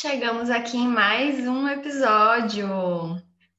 Chegamos 0.00 0.48
aqui 0.48 0.78
em 0.78 0.88
mais 0.88 1.46
um 1.46 1.68
episódio. 1.68 2.66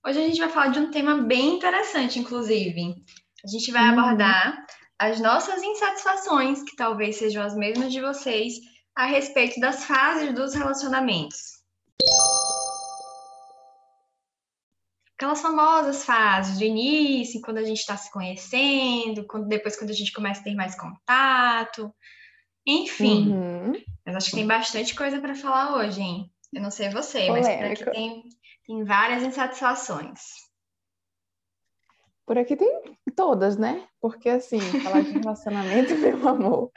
Hoje 0.04 0.20
a 0.20 0.28
gente 0.28 0.40
vai 0.40 0.50
falar 0.50 0.70
de 0.70 0.80
um 0.80 0.90
tema 0.90 1.22
bem 1.22 1.58
interessante, 1.58 2.18
inclusive. 2.18 2.96
A 3.46 3.48
gente 3.48 3.72
vai 3.72 3.84
uhum. 3.84 4.00
abordar 4.00 4.66
as 4.98 5.20
nossas 5.20 5.62
insatisfações, 5.62 6.64
que 6.64 6.76
talvez 6.76 7.18
sejam 7.18 7.44
as 7.44 7.56
mesmas 7.56 7.94
de 7.94 8.02
vocês, 8.02 8.56
a 8.96 9.06
respeito 9.06 9.60
das 9.60 9.86
fases 9.86 10.34
dos 10.34 10.56
relacionamentos. 10.56 11.62
Aquelas 15.16 15.44
famosas 15.44 16.04
fases 16.04 16.58
de 16.58 16.66
início, 16.66 17.40
quando 17.42 17.60
a 17.60 17.64
gente 17.64 17.82
está 17.82 17.96
se 17.96 18.12
conhecendo, 18.12 19.28
quando, 19.28 19.48
depois 19.48 19.78
quando 19.78 19.92
a 19.92 19.96
gente 19.96 20.12
começa 20.12 20.42
a 20.42 20.44
ter 20.46 20.56
mais 20.56 20.76
contato, 20.76 21.94
enfim. 22.66 23.32
Uhum. 23.32 23.74
Mas 24.06 24.16
acho 24.16 24.30
que 24.30 24.38
tem 24.38 24.48
bastante 24.48 24.96
coisa 24.96 25.20
para 25.20 25.36
falar 25.36 25.76
hoje, 25.78 26.02
hein? 26.02 26.32
Eu 26.54 26.62
não 26.62 26.72
sei 26.72 26.90
você, 26.90 27.28
Polêmico. 27.28 27.48
mas 27.48 27.80
por 27.80 27.88
aqui 27.88 27.92
tem, 27.92 28.24
tem 28.68 28.84
várias 28.84 29.24
insatisfações. 29.24 30.20
Por 32.26 32.38
aqui 32.38 32.56
tem 32.56 32.98
todas, 33.16 33.58
né? 33.58 33.88
Porque 34.00 34.30
assim, 34.30 34.60
falar 34.60 35.02
de 35.02 35.12
relacionamento, 35.12 35.96
meu 35.98 36.28
amor, 36.28 36.72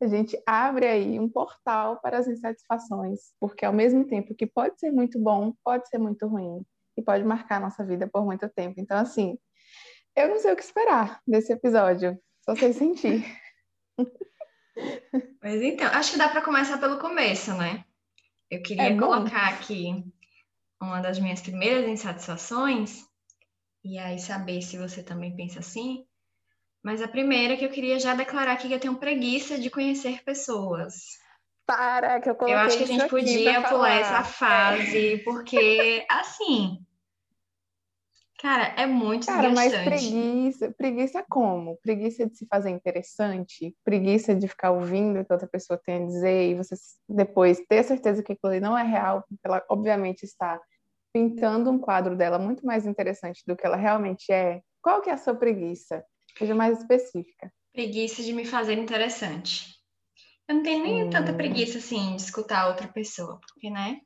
a 0.00 0.06
gente 0.06 0.40
abre 0.46 0.86
aí 0.86 1.18
um 1.18 1.28
portal 1.28 2.00
para 2.00 2.18
as 2.18 2.26
insatisfações, 2.26 3.32
porque 3.40 3.64
ao 3.64 3.72
mesmo 3.72 4.06
tempo 4.06 4.34
que 4.34 4.46
pode 4.46 4.78
ser 4.78 4.90
muito 4.90 5.18
bom, 5.18 5.54
pode 5.64 5.88
ser 5.88 5.98
muito 5.98 6.26
ruim 6.26 6.64
e 6.96 7.02
pode 7.02 7.24
marcar 7.24 7.56
a 7.56 7.60
nossa 7.60 7.84
vida 7.84 8.08
por 8.08 8.24
muito 8.24 8.48
tempo. 8.48 8.80
Então, 8.80 8.98
assim, 8.98 9.38
eu 10.16 10.28
não 10.28 10.38
sei 10.38 10.52
o 10.52 10.56
que 10.56 10.62
esperar 10.62 11.20
desse 11.26 11.52
episódio, 11.52 12.18
só 12.44 12.54
sei 12.54 12.72
sentir. 12.72 13.24
Mas 15.42 15.60
então, 15.62 15.86
acho 15.88 16.12
que 16.12 16.18
dá 16.18 16.28
para 16.28 16.42
começar 16.42 16.78
pelo 16.78 16.98
começo, 16.98 17.52
né? 17.54 17.84
Eu 18.50 18.62
queria 18.62 18.92
é 18.92 18.96
colocar 18.96 19.48
aqui 19.48 20.04
uma 20.80 21.00
das 21.00 21.18
minhas 21.18 21.40
primeiras 21.40 21.88
insatisfações, 21.88 23.04
e 23.84 23.98
aí 23.98 24.18
saber 24.18 24.62
se 24.62 24.76
você 24.76 25.02
também 25.02 25.34
pensa 25.34 25.60
assim. 25.60 26.04
Mas 26.82 27.00
a 27.00 27.08
primeira 27.08 27.56
que 27.56 27.64
eu 27.64 27.70
queria 27.70 27.98
já 27.98 28.14
declarar 28.14 28.52
aqui 28.52 28.68
que 28.68 28.74
eu 28.74 28.80
tenho 28.80 28.96
preguiça 28.96 29.58
de 29.58 29.70
conhecer 29.70 30.22
pessoas. 30.24 30.94
Para, 31.64 32.20
que 32.20 32.28
eu 32.28 32.34
coloquei 32.34 32.54
Eu 32.54 32.58
acho 32.58 32.76
que 32.76 32.84
a 32.84 32.86
gente 32.86 33.08
podia 33.08 33.62
pular 33.62 33.94
essa 33.94 34.24
fase, 34.24 35.18
porque, 35.24 36.04
assim, 36.10 36.84
Cara, 38.42 38.74
é 38.76 38.86
muito 38.86 39.26
Cara, 39.26 39.50
mas 39.50 39.72
preguiça, 39.72 40.72
preguiça 40.72 41.24
como? 41.30 41.76
Preguiça 41.76 42.26
de 42.26 42.36
se 42.36 42.44
fazer 42.46 42.70
interessante, 42.70 43.72
preguiça 43.84 44.34
de 44.34 44.48
ficar 44.48 44.72
ouvindo 44.72 45.20
o 45.20 45.24
que 45.24 45.32
outra 45.32 45.46
pessoa 45.46 45.80
tem 45.86 46.02
a 46.02 46.06
dizer 46.06 46.50
e 46.50 46.54
você 46.56 46.74
depois 47.08 47.62
ter 47.68 47.84
certeza 47.84 48.20
que 48.20 48.32
aquilo 48.32 48.50
ali 48.50 48.60
não 48.60 48.76
é 48.76 48.82
real, 48.82 49.22
porque 49.28 49.46
ela 49.46 49.64
obviamente 49.70 50.24
está 50.24 50.60
pintando 51.14 51.70
um 51.70 51.78
quadro 51.78 52.16
dela 52.16 52.36
muito 52.36 52.66
mais 52.66 52.84
interessante 52.84 53.44
do 53.46 53.54
que 53.54 53.64
ela 53.64 53.76
realmente 53.76 54.32
é. 54.32 54.60
Qual 54.82 55.00
que 55.00 55.08
é 55.08 55.12
a 55.12 55.18
sua 55.18 55.36
preguiça? 55.36 56.04
Seja 56.36 56.52
mais 56.52 56.80
específica. 56.80 57.52
Preguiça 57.72 58.24
de 58.24 58.32
me 58.32 58.44
fazer 58.44 58.76
interessante. 58.76 59.72
Eu 60.48 60.56
não 60.56 60.64
tenho 60.64 60.82
nem 60.82 61.06
hum. 61.06 61.10
tanta 61.10 61.32
preguiça 61.32 61.78
assim 61.78 62.16
de 62.16 62.22
escutar 62.22 62.66
outra 62.66 62.88
pessoa, 62.88 63.38
porque, 63.46 63.70
né? 63.70 64.00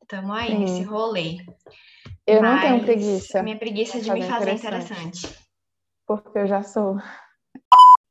Estamos 0.00 0.30
aí 0.30 0.50
Sim. 0.50 0.58
nesse 0.58 0.82
rolê. 0.84 1.38
Eu 2.26 2.40
Mas 2.40 2.52
não 2.52 2.60
tenho 2.60 2.84
preguiça. 2.84 3.42
Minha 3.42 3.58
preguiça 3.58 4.00
de 4.00 4.10
me 4.10 4.22
fazer 4.22 4.52
interessante. 4.52 4.66
interessante. 4.66 5.38
Porque 6.06 6.38
eu 6.38 6.46
já 6.46 6.62
sou. 6.62 6.96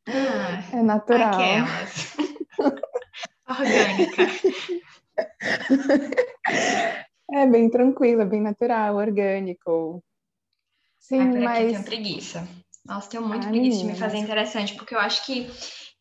Ah, 0.08 0.64
é 0.74 0.82
natural. 0.82 1.34
Aquelas. 1.34 2.16
Orgânica. 3.48 4.24
É 7.34 7.46
bem 7.46 7.70
tranquilo, 7.70 8.26
bem 8.26 8.42
natural, 8.42 8.98
orgânico. 8.98 10.04
Sim, 11.00 11.40
mas... 11.40 11.60
Aqui 11.60 11.72
tenho 11.72 11.84
preguiça. 11.86 12.46
Nossa, 12.86 13.10
tenho 13.10 13.26
muito 13.26 13.46
Ai, 13.46 13.52
preguiça 13.52 13.80
de 13.80 13.86
me 13.86 13.96
fazer 13.96 14.18
mas... 14.18 14.26
interessante, 14.26 14.76
porque 14.76 14.94
eu 14.94 15.00
acho 15.00 15.26
que 15.26 15.50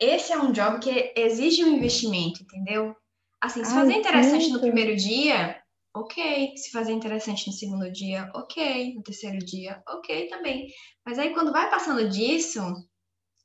esse 0.00 0.32
é 0.32 0.38
um 0.38 0.50
job 0.50 0.80
que 0.80 1.12
exige 1.16 1.64
um 1.64 1.76
investimento, 1.76 2.42
entendeu? 2.42 2.96
Assim, 3.40 3.64
se 3.64 3.72
fazer 3.72 3.92
interessante 3.92 4.50
no 4.50 4.60
primeiro 4.60 4.96
dia, 4.96 5.59
ok. 5.94 6.56
Se 6.56 6.70
fazer 6.70 6.92
interessante 6.92 7.46
no 7.46 7.52
segundo 7.52 7.90
dia, 7.90 8.30
ok. 8.34 8.94
No 8.94 9.02
terceiro 9.02 9.38
dia, 9.38 9.82
ok 9.88 10.28
também. 10.28 10.68
Mas 11.04 11.18
aí 11.18 11.32
quando 11.32 11.52
vai 11.52 11.70
passando 11.70 12.08
disso, 12.08 12.60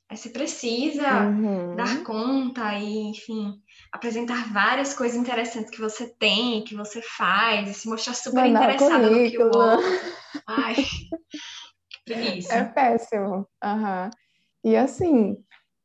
aí 0.08 0.16
você 0.16 0.30
precisa 0.30 1.26
uhum. 1.26 1.76
dar 1.76 2.02
conta 2.04 2.74
e, 2.74 3.10
enfim, 3.10 3.54
apresentar 3.92 4.52
várias 4.52 4.94
coisas 4.94 5.16
interessantes 5.16 5.70
que 5.70 5.80
você 5.80 6.14
tem, 6.18 6.64
que 6.64 6.74
você 6.74 7.02
faz, 7.02 7.68
e 7.70 7.74
se 7.74 7.88
mostrar 7.88 8.14
super 8.14 8.44
Mandar 8.44 8.74
interessado 8.74 9.10
no 9.10 9.30
que 9.30 9.38
o 9.38 9.46
outro. 9.46 9.86
Ai, 10.46 10.76
preguiça. 12.04 12.54
É 12.54 12.64
péssimo. 12.64 13.48
Uhum. 13.64 14.10
E 14.64 14.76
assim, 14.76 15.36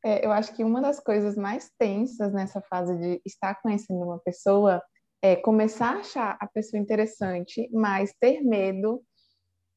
é, 0.04 0.26
eu 0.26 0.32
acho 0.32 0.52
que 0.54 0.64
uma 0.64 0.80
das 0.80 0.98
coisas 0.98 1.36
mais 1.36 1.70
tensas 1.78 2.32
nessa 2.32 2.60
fase 2.62 2.96
de 2.98 3.22
estar 3.24 3.54
conhecendo 3.62 4.04
uma 4.04 4.18
pessoa 4.18 4.82
é 5.22 5.36
começar 5.36 5.96
a 5.96 6.00
achar 6.00 6.36
a 6.40 6.46
pessoa 6.48 6.80
interessante, 6.80 7.68
mas 7.72 8.12
ter 8.20 8.42
medo 8.42 9.00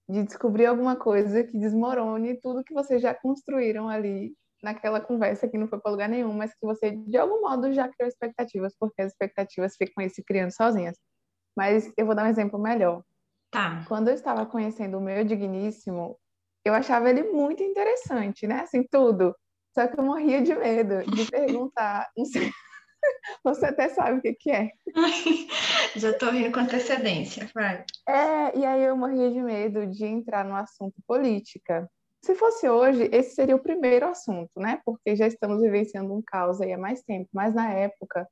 de 0.10 0.24
descobrir 0.24 0.66
alguma 0.66 0.96
coisa 0.96 1.44
que 1.44 1.58
desmorone 1.58 2.40
tudo 2.42 2.64
que 2.64 2.74
vocês 2.74 3.02
já 3.02 3.14
construíram 3.14 3.88
ali 3.88 4.36
naquela 4.62 5.00
conversa 5.00 5.48
que 5.48 5.58
não 5.58 5.68
foi 5.68 5.80
para 5.80 5.92
lugar 5.92 6.10
nenhum, 6.10 6.34
mas 6.34 6.52
que 6.52 6.66
você 6.66 6.92
de 6.92 7.18
algum 7.18 7.42
modo 7.42 7.72
já 7.72 7.88
criou 7.88 8.08
expectativas, 8.08 8.74
porque 8.80 9.02
as 9.04 9.12
expectativas 9.12 9.76
ficam 9.78 10.04
aí 10.04 10.10
se 10.10 10.24
criando 10.24 10.52
sozinhas. 10.52 10.98
Mas 11.56 11.92
eu 11.96 12.06
vou 12.06 12.16
dar 12.16 12.26
um 12.26 12.30
exemplo 12.30 12.60
melhor. 12.60 13.04
Tá. 13.52 13.86
Quando 13.88 14.10
eu 14.10 14.16
estava 14.16 14.46
conhecendo 14.46 14.98
o 14.98 15.02
meu 15.02 15.24
digníssimo, 15.24 16.18
eu 16.66 16.74
achava 16.74 17.10
ele 17.10 17.24
muito 17.32 17.62
interessante, 17.62 18.48
né? 18.48 18.62
Assim, 18.62 18.84
tudo. 18.90 19.36
Só 19.74 19.88
que 19.88 20.00
eu 20.00 20.04
morria 20.04 20.42
de 20.42 20.56
medo 20.56 21.04
de 21.12 21.26
perguntar, 21.32 22.10
não 22.18 22.26
sei, 22.26 22.50
você 23.44 23.66
até 23.68 23.90
sabe 23.90 24.20
o 24.20 24.22
que, 24.22 24.34
que 24.34 24.52
é. 24.52 24.72
Já 25.96 26.12
estou 26.12 26.32
rindo 26.32 26.52
com 26.52 26.60
antecedência, 26.60 27.50
vai. 27.54 27.84
É, 28.08 28.58
e 28.58 28.66
aí 28.66 28.84
eu 28.84 28.98
morria 28.98 29.32
de 29.32 29.42
medo 29.42 29.88
de 29.88 30.06
entrar 30.06 30.46
no 30.46 30.56
assunto 30.56 30.96
política. 31.08 31.90
Se 32.24 32.34
fosse 32.36 32.68
hoje, 32.68 33.10
esse 33.12 33.36
seria 33.36 33.56
o 33.56 33.62
primeiro 33.62 34.08
assunto, 34.08 34.60
né? 34.60 34.82
Porque 34.84 35.16
já 35.16 35.28
estamos 35.28 35.62
vivenciando 35.62 36.14
um 36.14 36.24
caos 36.26 36.60
aí 36.60 36.74
há 36.74 36.78
mais 36.78 37.04
tempo. 37.04 37.30
Mas 37.32 37.54
na 37.54 37.72
época, 37.72 38.28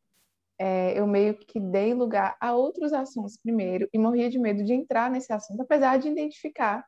é, 0.60 0.98
eu 0.98 1.06
meio 1.06 1.36
que 1.36 1.60
dei 1.60 1.94
lugar 1.94 2.36
a 2.40 2.56
outros 2.56 2.94
assuntos 2.94 3.38
primeiro 3.38 3.88
e 3.94 4.00
morria 4.00 4.30
de 4.30 4.40
medo 4.40 4.64
de 4.64 4.74
entrar 4.74 5.12
nesse 5.12 5.32
assunto, 5.32 5.62
apesar 5.62 5.98
de 5.98 6.10
identificar 6.10 6.84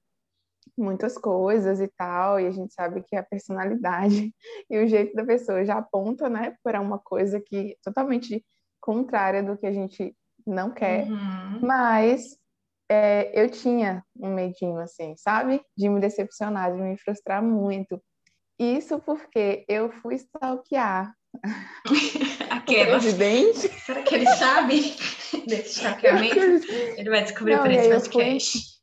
muitas 0.77 1.17
coisas 1.17 1.79
e 1.79 1.87
tal, 1.87 2.39
e 2.39 2.47
a 2.47 2.51
gente 2.51 2.73
sabe 2.73 3.01
que 3.03 3.15
a 3.15 3.23
personalidade 3.23 4.33
e 4.69 4.77
o 4.77 4.87
jeito 4.87 5.15
da 5.15 5.23
pessoa 5.23 5.65
já 5.65 5.77
aponta, 5.77 6.29
né, 6.29 6.55
para 6.63 6.81
uma 6.81 6.99
coisa 6.99 7.39
que 7.39 7.71
é 7.71 7.75
totalmente 7.83 8.45
contrária 8.81 9.41
do 9.41 9.57
que 9.57 9.65
a 9.65 9.71
gente 9.71 10.15
não 10.45 10.71
quer, 10.71 11.07
uhum. 11.09 11.59
mas 11.61 12.37
é, 12.89 13.31
eu 13.33 13.49
tinha 13.49 14.03
um 14.15 14.33
medinho, 14.33 14.77
assim, 14.79 15.15
sabe? 15.17 15.59
De 15.75 15.89
me 15.89 15.99
decepcionar, 15.99 16.71
de 16.71 16.79
me 16.79 16.95
frustrar 16.97 17.41
muito. 17.41 17.99
Isso 18.59 18.99
porque 18.99 19.65
eu 19.67 19.89
fui 19.89 20.15
stalkear 20.15 21.13
Aquela. 22.49 22.99
presidente. 22.99 23.67
Será 23.79 24.03
que 24.03 24.15
ele 24.15 24.27
sabe 24.27 24.95
desse 25.47 25.79
stalkeamento? 25.79 26.39
Ele 26.97 27.09
vai 27.09 27.23
descobrir 27.23 27.57
por 27.57 27.71
esse 27.71 27.89
podcast 27.89 28.74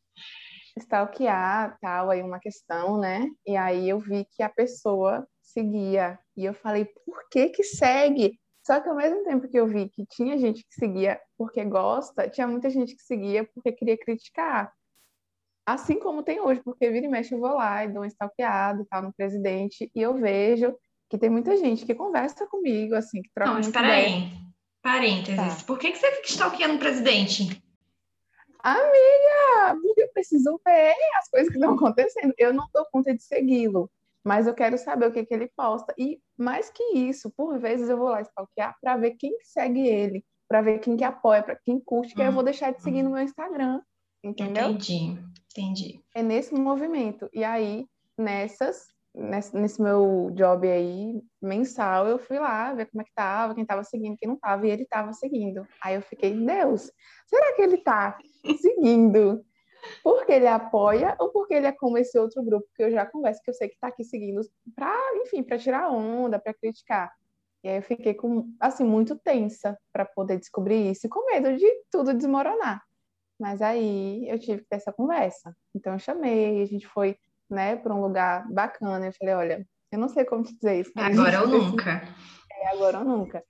stalkear, 0.81 1.77
tal, 1.81 2.11
aí 2.11 2.23
uma 2.23 2.39
questão, 2.39 2.99
né? 2.99 3.29
E 3.47 3.57
aí 3.57 3.89
eu 3.89 3.99
vi 3.99 4.27
que 4.33 4.43
a 4.43 4.49
pessoa 4.49 5.27
seguia. 5.43 6.19
E 6.37 6.45
eu 6.45 6.55
falei, 6.55 6.85
por 6.85 7.29
que 7.31 7.49
que 7.51 7.63
segue? 7.63 8.39
Só 8.67 8.81
que 8.81 8.89
ao 8.89 8.97
mesmo 8.97 9.25
tempo 9.25 9.49
que 9.49 9.59
eu 9.59 9.67
vi 9.67 9.89
que 9.89 10.07
tinha 10.07 10.39
gente 10.39 10.63
que 10.63 10.75
seguia 10.75 11.21
porque 11.37 11.65
gosta, 11.65 12.29
tinha 12.29 12.47
muita 12.47 12.71
gente 12.71 12.95
que 12.95 13.03
seguia 13.03 13.45
porque 13.53 13.73
queria 13.73 13.99
criticar. 13.99 14.73
Assim 15.67 15.99
como 15.99 16.23
tem 16.23 16.41
hoje, 16.41 16.61
porque 16.65 16.91
vira 16.91 17.07
e 17.07 17.09
mexe 17.09 17.35
eu 17.35 17.41
vou 17.41 17.55
lá 17.55 17.85
e 17.85 17.93
dou 17.93 18.03
um 18.03 18.07
stalkeado 18.07 18.87
tal 18.89 19.03
no 19.03 19.13
presidente, 19.13 19.91
e 19.95 20.01
eu 20.01 20.15
vejo 20.15 20.75
que 21.09 21.19
tem 21.19 21.31
muita 21.31 21.57
gente 21.57 21.85
que 21.85 21.95
conversa 21.95 22.47
comigo, 22.47 22.95
assim, 22.95 23.23
que 23.23 23.31
troca 23.35 23.51
Não, 23.51 23.57
mas 23.59 23.69
peraí, 23.69 24.31
parênteses, 24.83 25.59
tá. 25.59 25.65
por 25.67 25.79
que, 25.79 25.93
que 25.93 25.99
você 25.99 26.11
fica 26.11 26.29
stalkeando 26.29 26.77
o 26.77 26.79
presidente? 26.79 27.62
Amiga, 28.63 29.81
eu 29.97 30.09
preciso 30.13 30.61
ver 30.65 30.95
as 31.19 31.29
coisas 31.29 31.49
que 31.49 31.59
estão 31.59 31.75
acontecendo. 31.75 32.33
Eu 32.39 32.53
não 32.53 32.67
dou 32.73 32.87
conta 32.93 33.15
de 33.15 33.23
segui-lo, 33.23 33.91
mas 34.23 34.47
eu 34.47 34.55
quero 34.55 34.79
saber 34.79 35.07
o 35.07 35.13
que, 35.13 35.27
que 35.27 35.35
ele 35.35 35.51
posta. 35.57 35.93
E 35.99 36.21
mais 36.37 36.71
que 36.71 36.83
isso, 36.95 37.31
por 37.31 37.59
vezes 37.59 37.89
eu 37.89 37.97
vou 37.97 38.09
lá 38.09 38.23
stalkear 38.23 38.77
para 38.81 38.97
ver 38.97 39.13
quem 39.13 39.37
segue 39.43 39.87
ele, 39.87 40.25
para 40.49 40.63
ver 40.63 40.79
quem 40.79 40.97
que 40.97 41.05
apoia, 41.05 41.43
para 41.43 41.57
quem 41.57 41.81
curte, 41.81 42.15
que 42.15 42.23
hum. 42.23 42.27
eu 42.27 42.33
vou 42.33 42.43
deixar 42.43 42.73
de 42.73 42.83
seguir 42.83 43.03
no 43.03 43.11
meu 43.11 43.23
Instagram. 43.23 43.81
Entendeu? 44.23 44.71
Entendi, 44.71 45.19
entendi. 45.51 46.01
É 46.15 46.23
nesse 46.23 46.55
movimento. 46.55 47.29
E 47.33 47.43
aí, 47.43 47.87
nessas, 48.17 48.95
nesse, 49.15 49.55
nesse 49.57 49.83
meu 49.83 50.31
job 50.35 50.69
aí, 50.69 51.23
mensal, 51.41 52.07
eu 52.07 52.19
fui 52.19 52.39
lá 52.39 52.73
ver 52.73 52.87
como 52.87 53.03
é 53.03 53.05
que 53.05 53.13
tava, 53.15 53.55
quem 53.55 53.65
tava 53.65 53.85
seguindo, 53.85 54.17
quem 54.17 54.29
não 54.29 54.37
tava, 54.37 54.67
e 54.67 54.71
ele 54.71 54.87
tava 54.87 55.13
seguindo. 55.13 55.67
Aí 55.83 55.95
eu 55.95 56.03
fiquei, 56.03 56.35
Deus, 56.35 56.91
será 57.27 57.55
que 57.55 57.63
ele 57.63 57.79
tá 57.79 58.19
seguindo? 58.61 59.45
Porque 60.03 60.33
ele 60.33 60.47
apoia 60.47 61.17
ou 61.19 61.31
porque 61.31 61.55
ele 61.55 61.67
é 61.67 61.73
como 61.73 61.99
esse 61.99 62.19
outro 62.19 62.43
grupo 62.43 62.67
que 62.75 62.85
eu 62.85 62.91
já 62.91 63.05
converso, 63.05 63.43
que 63.43 63.51
eu 63.51 63.55
sei 63.55 63.69
que 63.69 63.79
tá 63.79 63.89
aqui 63.89 64.05
seguindo 64.05 64.41
para, 64.75 64.97
enfim, 65.17 65.43
para 65.43 65.59
tirar 65.59 65.91
onda, 65.91 66.39
para 66.39 66.55
criticar. 66.55 67.13
E 67.65 67.69
aí 67.69 67.77
eu 67.77 67.83
fiquei 67.83 68.15
com, 68.15 68.53
assim, 68.61 68.85
muito 68.85 69.17
tensa 69.17 69.79
para 69.93 70.05
poder 70.05 70.39
descobrir 70.39 70.91
isso, 70.91 71.09
com 71.09 71.27
medo 71.27 71.57
de 71.57 71.69
tudo 71.91 72.15
desmoronar. 72.15 72.83
Mas 73.39 73.61
aí 73.61 74.29
eu 74.29 74.39
tive 74.39 74.63
que 74.63 74.69
ter 74.69 74.77
essa 74.77 74.93
conversa. 74.93 75.55
Então 75.75 75.93
eu 75.93 75.99
chamei, 75.99 76.63
a 76.63 76.65
gente 76.65 76.87
foi 76.87 77.17
né, 77.53 77.77
para 77.77 77.95
um 77.95 78.01
lugar 78.01 78.51
bacana. 78.51 79.07
Eu 79.07 79.13
falei, 79.13 79.35
olha, 79.35 79.67
eu 79.93 79.99
não 79.99 80.09
sei 80.09 80.25
como 80.25 80.43
te 80.43 80.55
dizer 80.55 80.81
isso. 80.81 80.93
Agora 80.97 81.43
ou 81.43 81.49
nunca. 81.49 82.03
É, 82.51 82.69
agora 82.69 82.99
ou 82.99 83.05
nunca. 83.05 83.45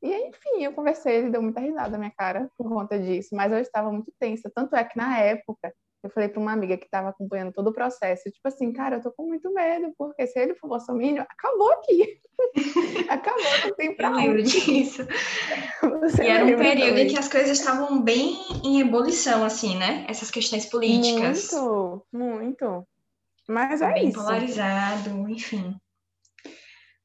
E 0.00 0.14
enfim, 0.28 0.62
eu 0.62 0.72
conversei, 0.72 1.16
ele 1.16 1.30
deu 1.30 1.42
muita 1.42 1.60
risada 1.60 1.90
na 1.90 1.98
minha 1.98 2.12
cara 2.16 2.48
por 2.56 2.68
conta 2.68 2.98
disso, 2.98 3.30
mas 3.32 3.52
eu 3.52 3.58
estava 3.58 3.90
muito 3.90 4.12
tensa. 4.18 4.50
Tanto 4.54 4.76
é 4.76 4.84
que 4.84 4.96
na 4.96 5.18
época 5.18 5.72
eu 6.02 6.10
falei 6.10 6.28
para 6.28 6.40
uma 6.40 6.52
amiga 6.52 6.76
que 6.76 6.84
estava 6.84 7.08
acompanhando 7.08 7.52
todo 7.52 7.70
o 7.70 7.72
processo, 7.72 8.30
tipo 8.30 8.46
assim, 8.46 8.72
cara, 8.72 8.96
eu 8.96 9.02
tô 9.02 9.10
com 9.10 9.26
muito 9.26 9.52
medo, 9.52 9.92
porque 9.98 10.24
se 10.28 10.38
ele 10.38 10.54
for 10.54 10.68
bolsominion, 10.68 11.24
acabou 11.28 11.72
aqui. 11.72 12.20
acabou, 13.10 13.42
não 13.64 13.74
tem 13.74 13.96
pra 13.96 14.10
Eu 14.10 14.14
lembro 14.14 14.42
disso. 14.44 15.04
Você 16.00 16.22
e 16.22 16.28
era 16.28 16.44
um 16.44 16.56
período 16.56 16.90
também. 16.90 17.06
em 17.06 17.08
que 17.08 17.18
as 17.18 17.28
coisas 17.28 17.58
estavam 17.58 18.00
bem 18.00 18.38
em 18.64 18.80
ebulição, 18.80 19.44
assim, 19.44 19.76
né? 19.76 20.06
Essas 20.08 20.30
questões 20.30 20.66
políticas. 20.66 21.50
Muito, 21.52 22.06
muito. 22.12 22.86
Mas 23.48 23.80
é 23.80 23.92
bem 23.94 24.08
isso. 24.08 24.18
polarizado, 24.18 25.28
enfim. 25.28 25.74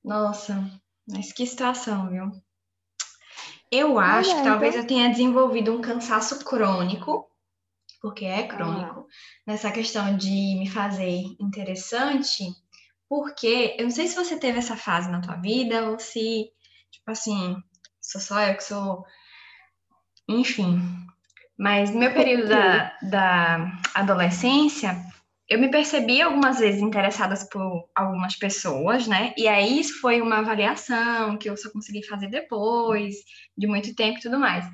Nossa, 0.04 0.70
mas 1.08 1.32
que 1.32 1.48
situação, 1.48 2.10
viu? 2.10 2.32
Eu 3.72 3.98
acho 3.98 4.30
é, 4.32 4.36
que 4.36 4.44
talvez 4.44 4.76
então... 4.76 4.84
eu 4.84 4.88
tenha 4.88 5.10
desenvolvido 5.10 5.74
um 5.74 5.82
cansaço 5.82 6.44
crônico, 6.44 7.26
porque 8.02 8.26
é 8.26 8.46
crônico, 8.46 9.00
ah. 9.00 9.06
nessa 9.48 9.72
questão 9.72 10.18
de 10.18 10.30
me 10.30 10.70
fazer 10.70 11.24
interessante, 11.40 12.44
porque 13.08 13.76
eu 13.80 13.86
não 13.86 13.92
sei 13.92 14.08
se 14.08 14.16
você 14.16 14.38
teve 14.38 14.60
essa 14.60 14.76
fase 14.76 15.10
na 15.10 15.22
tua 15.22 15.38
vida 15.38 15.90
ou 15.90 15.98
se, 15.98 16.52
tipo 16.92 17.10
assim, 17.10 17.56
sou 18.02 18.20
só 18.20 18.42
eu 18.42 18.56
que 18.58 18.64
sou. 18.64 19.06
Enfim. 20.28 20.82
Mas 21.58 21.92
no 21.92 22.00
meu 22.00 22.14
período 22.14 22.50
da, 22.50 22.98
da 23.02 23.72
adolescência, 23.94 24.96
eu 25.50 25.60
me 25.60 25.70
percebi 25.70 26.22
algumas 26.22 26.60
vezes 26.60 26.82
interessadas 26.82 27.48
por 27.50 27.90
algumas 27.96 28.36
pessoas, 28.38 29.08
né? 29.08 29.34
E 29.38 29.48
aí 29.48 29.80
isso 29.80 30.00
foi 30.00 30.22
uma 30.22 30.40
avaliação 30.40 31.38
que 31.38 31.50
eu 31.50 31.58
só 31.58 31.70
consegui 31.72 32.06
fazer 32.06 32.30
depois 32.30 33.16
de 33.58 33.68
muito 33.68 33.94
tempo 33.96 34.20
e 34.20 34.22
tudo 34.22 34.40
mais. 34.40 34.66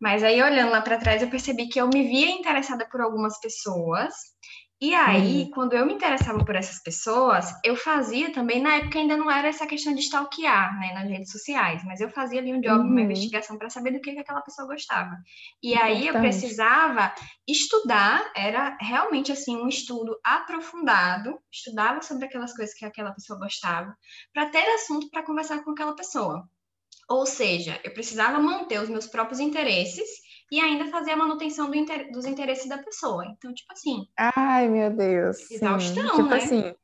Mas 0.00 0.22
aí 0.22 0.42
olhando 0.42 0.70
lá 0.70 0.80
para 0.80 0.98
trás 0.98 1.22
eu 1.22 1.30
percebi 1.30 1.68
que 1.68 1.80
eu 1.80 1.88
me 1.88 2.02
via 2.02 2.30
interessada 2.30 2.88
por 2.88 3.00
algumas 3.00 3.38
pessoas 3.40 4.12
e 4.82 4.96
aí, 4.96 5.44
uhum. 5.44 5.50
quando 5.52 5.74
eu 5.74 5.86
me 5.86 5.94
interessava 5.94 6.44
por 6.44 6.56
essas 6.56 6.82
pessoas, 6.82 7.54
eu 7.64 7.76
fazia 7.76 8.32
também, 8.32 8.60
na 8.60 8.78
época 8.78 8.98
ainda 8.98 9.16
não 9.16 9.30
era 9.30 9.46
essa 9.46 9.64
questão 9.64 9.94
de 9.94 10.00
stalkear, 10.00 10.76
né, 10.80 10.92
nas 10.92 11.08
redes 11.08 11.30
sociais, 11.30 11.84
mas 11.84 12.00
eu 12.00 12.10
fazia 12.10 12.40
ali 12.40 12.52
um 12.52 12.60
job, 12.60 12.80
uhum. 12.80 12.90
uma 12.90 13.00
investigação 13.02 13.56
para 13.56 13.70
saber 13.70 13.92
do 13.92 14.00
que, 14.00 14.12
que 14.12 14.18
aquela 14.18 14.40
pessoa 14.40 14.66
gostava. 14.66 15.16
E 15.62 15.74
Importante. 15.74 15.92
aí 15.92 16.06
eu 16.08 16.14
precisava 16.14 17.14
estudar, 17.46 18.28
era 18.34 18.76
realmente 18.80 19.30
assim 19.30 19.56
um 19.56 19.68
estudo 19.68 20.18
aprofundado, 20.24 21.38
estudava 21.48 22.02
sobre 22.02 22.24
aquelas 22.24 22.52
coisas 22.52 22.74
que 22.74 22.84
aquela 22.84 23.12
pessoa 23.12 23.38
gostava, 23.38 23.96
para 24.34 24.46
ter 24.46 24.66
assunto 24.74 25.08
para 25.10 25.22
conversar 25.22 25.62
com 25.62 25.70
aquela 25.70 25.94
pessoa. 25.94 26.42
Ou 27.08 27.24
seja, 27.24 27.80
eu 27.84 27.94
precisava 27.94 28.40
manter 28.40 28.80
os 28.80 28.88
meus 28.88 29.06
próprios 29.06 29.38
interesses 29.38 30.08
e 30.52 30.60
ainda 30.60 30.90
fazer 30.90 31.12
a 31.12 31.16
manutenção 31.16 31.70
do 31.70 31.74
inter... 31.74 32.12
dos 32.12 32.26
interesses 32.26 32.68
da 32.68 32.76
pessoa. 32.76 33.24
Então, 33.24 33.54
tipo 33.54 33.72
assim. 33.72 34.06
Ai, 34.18 34.68
meu 34.68 34.90
Deus. 34.94 35.50
Exaustão, 35.50 36.10
tipo 36.10 36.28
né? 36.28 36.36
assim. 36.36 36.74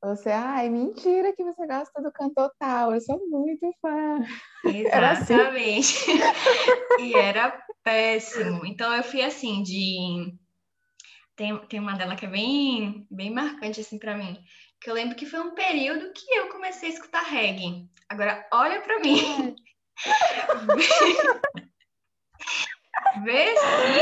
Você, 0.00 0.30
ai, 0.30 0.70
mentira 0.70 1.34
que 1.34 1.42
você 1.42 1.66
gosta 1.66 2.00
do 2.00 2.12
cantor 2.12 2.52
tal, 2.56 2.94
eu 2.94 3.00
sou 3.00 3.20
muito 3.28 3.68
fã. 3.82 4.24
Exatamente. 4.64 4.86
Era 4.94 5.10
assim. 5.10 7.02
e 7.02 7.14
era 7.16 7.66
péssimo. 7.82 8.64
Então 8.64 8.94
eu 8.94 9.02
fui 9.02 9.22
assim, 9.22 9.64
de. 9.64 10.32
Tem, 11.34 11.58
tem 11.66 11.80
uma 11.80 11.96
dela 11.96 12.14
que 12.14 12.26
é 12.26 12.30
bem, 12.30 13.08
bem 13.10 13.34
marcante 13.34 13.80
assim 13.80 13.98
para 13.98 14.16
mim. 14.16 14.38
Que 14.80 14.88
eu 14.88 14.94
lembro 14.94 15.16
que 15.16 15.26
foi 15.26 15.40
um 15.40 15.52
período 15.52 16.12
que 16.12 16.32
eu 16.32 16.48
comecei 16.48 16.90
a 16.90 16.92
escutar 16.92 17.22
reggae. 17.22 17.90
Agora, 18.08 18.46
olha 18.52 18.80
para 18.82 19.00
mim. 19.00 19.56
Vê 23.22 23.54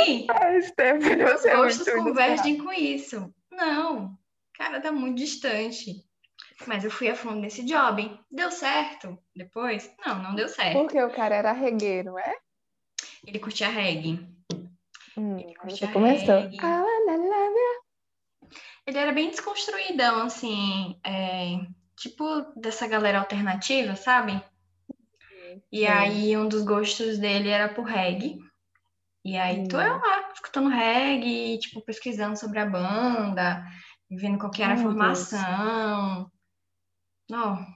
sim. 0.04 0.26
Ai, 0.30 0.62
Stephanie, 0.62 1.24
Os 1.24 1.44
é 1.44 1.56
gostos 1.56 1.88
convergem 1.90 2.58
com 2.58 2.72
isso. 2.72 3.32
Não, 3.50 4.16
cara, 4.54 4.80
tá 4.80 4.92
muito 4.92 5.16
distante. 5.16 6.04
Mas 6.66 6.84
eu 6.84 6.90
fui 6.90 7.08
a 7.08 7.14
fundo 7.14 7.40
nesse 7.40 7.64
job. 7.64 8.02
Hein? 8.02 8.18
Deu 8.30 8.50
certo 8.50 9.18
depois? 9.34 9.92
Não, 10.04 10.22
não 10.22 10.34
deu 10.34 10.48
certo. 10.48 10.78
Porque 10.78 11.00
o 11.00 11.10
cara 11.10 11.36
era 11.36 11.52
regueiro, 11.52 12.18
é? 12.18 12.36
Ele 13.26 13.38
curtia 13.38 13.68
reggae. 13.68 14.26
Hum, 15.16 15.38
ele 15.38 15.54
curtia 15.54 15.88
começou. 15.88 16.40
Reggae. 16.40 16.58
Ele 18.86 18.98
era 18.98 19.12
bem 19.12 19.30
desconstruidão, 19.30 20.22
assim, 20.22 20.98
é, 21.04 21.58
tipo 21.96 22.24
dessa 22.56 22.86
galera 22.86 23.18
alternativa, 23.18 23.94
sabe? 23.94 24.42
E 25.70 25.84
é. 25.84 25.92
aí 25.92 26.36
um 26.36 26.48
dos 26.48 26.62
gostos 26.64 27.18
dele 27.18 27.48
era 27.48 27.68
por 27.72 27.84
reggae. 27.84 28.38
E 29.24 29.36
aí 29.36 29.60
hum. 29.60 29.68
tô 29.68 29.80
eu 29.80 29.96
lá, 29.98 30.30
escutando 30.32 30.68
reggae, 30.68 31.58
tipo, 31.58 31.82
pesquisando 31.82 32.38
sobre 32.38 32.58
a 32.58 32.66
banda, 32.66 33.64
vendo 34.10 34.38
qual 34.38 34.50
que 34.50 34.62
era 34.62 34.74
a 34.74 34.78
formação. 34.78 36.30
Não. 37.28 37.66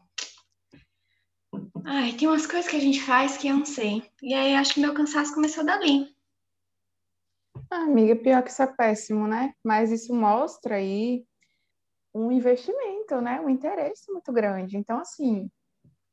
Ai, 1.85 2.13
tem 2.13 2.29
umas 2.29 2.47
coisas 2.47 2.71
que 2.71 2.77
a 2.77 2.81
gente 2.81 3.03
faz 3.03 3.37
que 3.37 3.49
eu 3.49 3.57
não 3.57 3.67
sei. 3.67 4.09
E 4.23 4.33
aí 4.33 4.55
acho 4.55 4.75
que 4.75 4.81
meu 4.81 4.95
cansaço 4.95 5.35
começou 5.35 5.65
dali. 5.65 6.15
Ah, 7.71 7.83
amiga, 7.83 8.17
pior 8.17 8.43
que 8.43 8.51
isso 8.51 8.63
é 8.63 8.67
péssimo, 8.67 9.27
né? 9.27 9.53
Mas 9.65 9.91
isso 9.91 10.15
mostra 10.15 10.77
aí 10.77 11.25
um 12.15 12.31
investimento, 12.31 13.21
né? 13.21 13.41
Um 13.41 13.49
interesse 13.49 14.11
muito 14.13 14.33
grande. 14.33 14.77
Então, 14.77 14.99
assim, 14.99 15.51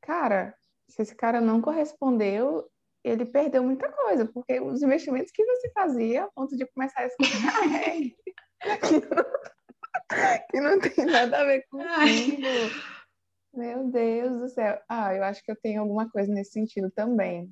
cara, 0.00 0.54
se 0.90 1.02
esse 1.02 1.14
cara 1.14 1.40
não 1.40 1.60
correspondeu, 1.60 2.68
ele 3.02 3.24
perdeu 3.24 3.62
muita 3.62 3.90
coisa, 3.90 4.26
porque 4.26 4.60
os 4.60 4.82
investimentos 4.82 5.32
que 5.32 5.44
você 5.44 5.70
fazia 5.72 6.24
a 6.24 6.30
ponto 6.30 6.56
de 6.56 6.66
começar 6.66 7.00
a 7.00 7.06
escutar 7.06 7.60
que, 8.80 9.00
não, 9.00 10.40
que 10.50 10.60
não 10.60 10.80
tem 10.80 11.06
nada 11.06 11.40
a 11.40 11.44
ver 11.44 11.64
comigo. 11.70 12.42
Meu 13.54 13.88
Deus 13.88 14.38
do 14.38 14.48
céu. 14.48 14.80
Ah, 14.88 15.14
eu 15.14 15.24
acho 15.24 15.42
que 15.42 15.50
eu 15.50 15.56
tenho 15.56 15.80
alguma 15.80 16.08
coisa 16.10 16.32
nesse 16.32 16.52
sentido 16.52 16.90
também, 16.90 17.50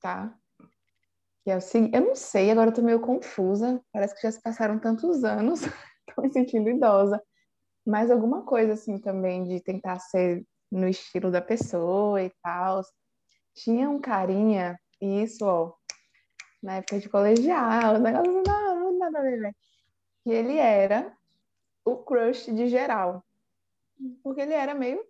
tá? 0.00 0.34
Que 1.44 1.50
é 1.50 1.56
o 1.56 1.60
seguinte, 1.60 1.94
eu 1.94 2.06
não 2.06 2.14
sei, 2.14 2.50
agora 2.50 2.70
eu 2.70 2.74
tô 2.74 2.82
meio 2.82 3.00
confusa, 3.00 3.80
parece 3.92 4.14
que 4.14 4.22
já 4.22 4.32
se 4.32 4.42
passaram 4.42 4.78
tantos 4.78 5.22
anos, 5.22 5.60
tô 6.14 6.22
me 6.22 6.32
sentindo 6.32 6.68
idosa, 6.68 7.22
mas 7.86 8.10
alguma 8.10 8.42
coisa 8.42 8.72
assim 8.72 8.98
também 8.98 9.44
de 9.44 9.60
tentar 9.60 9.98
ser 10.00 10.44
no 10.70 10.88
estilo 10.88 11.30
da 11.30 11.40
pessoa 11.40 12.22
e 12.22 12.30
tal 12.42 12.82
tinha 13.58 13.90
um 13.90 14.00
carinha, 14.00 14.78
e 15.00 15.22
isso, 15.22 15.44
ó, 15.44 15.74
na 16.62 16.76
época 16.76 17.00
de 17.00 17.08
colegial, 17.08 17.98
negócio 17.98 18.42
não, 18.46 18.98
nada 18.98 19.18
a 19.18 19.22
ver? 19.22 19.52
Que 20.22 20.30
ele 20.30 20.56
era 20.56 21.12
o 21.84 21.96
crush 21.96 22.52
de 22.54 22.68
geral. 22.68 23.24
Porque 24.22 24.42
ele 24.42 24.54
era 24.54 24.74
meio, 24.74 25.04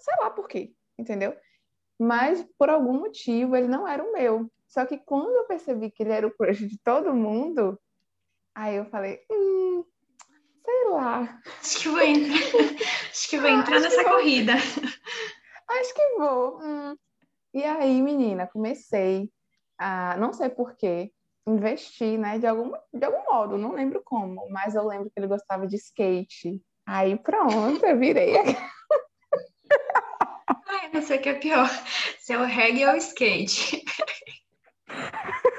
sei 0.00 0.14
lá 0.20 0.30
por 0.30 0.48
quê, 0.48 0.74
entendeu? 0.98 1.36
Mas 1.98 2.44
por 2.58 2.68
algum 2.68 2.98
motivo 2.98 3.54
ele 3.54 3.68
não 3.68 3.86
era 3.86 4.02
o 4.02 4.12
meu. 4.12 4.50
Só 4.66 4.84
que 4.84 4.98
quando 4.98 5.30
eu 5.30 5.44
percebi 5.44 5.90
que 5.90 6.02
ele 6.02 6.12
era 6.12 6.26
o 6.26 6.34
crush 6.34 6.66
de 6.66 6.78
todo 6.78 7.14
mundo, 7.14 7.78
aí 8.52 8.76
eu 8.76 8.86
falei, 8.86 9.24
hum, 9.30 9.84
sei 10.64 10.88
lá. 10.90 11.40
Acho 11.60 11.80
que 11.80 11.88
vou 11.90 12.00
entrar, 12.00 12.36
Acho 13.10 13.30
que 13.30 13.38
vou 13.38 13.50
entrar 13.50 13.80
nessa 13.80 14.04
corrida. 14.04 14.54
Acho 14.54 15.94
que 15.94 16.14
vou. 16.18 16.60
Hum. 16.62 16.96
E 17.54 17.62
aí, 17.64 18.00
menina, 18.00 18.46
comecei 18.46 19.30
a, 19.78 20.16
não 20.16 20.32
sei 20.32 20.48
porquê, 20.48 21.12
investir, 21.46 22.18
né, 22.18 22.38
de 22.38 22.46
algum, 22.46 22.72
de 22.92 23.04
algum 23.04 23.24
modo, 23.30 23.58
não 23.58 23.72
lembro 23.72 24.00
como, 24.04 24.48
mas 24.50 24.74
eu 24.74 24.86
lembro 24.86 25.10
que 25.10 25.18
ele 25.18 25.26
gostava 25.26 25.66
de 25.66 25.76
skate. 25.76 26.62
Aí 26.86 27.18
pronto, 27.18 27.84
eu 27.84 27.98
virei. 27.98 28.34
Ai, 30.68 30.90
não 30.92 31.02
sei 31.02 31.18
o 31.18 31.22
que 31.22 31.28
é 31.28 31.34
pior, 31.34 31.68
se 32.18 32.32
é 32.32 32.38
o 32.38 32.44
reggae 32.44 32.86
ou 32.86 32.94
o 32.94 32.96
skate. 32.96 33.84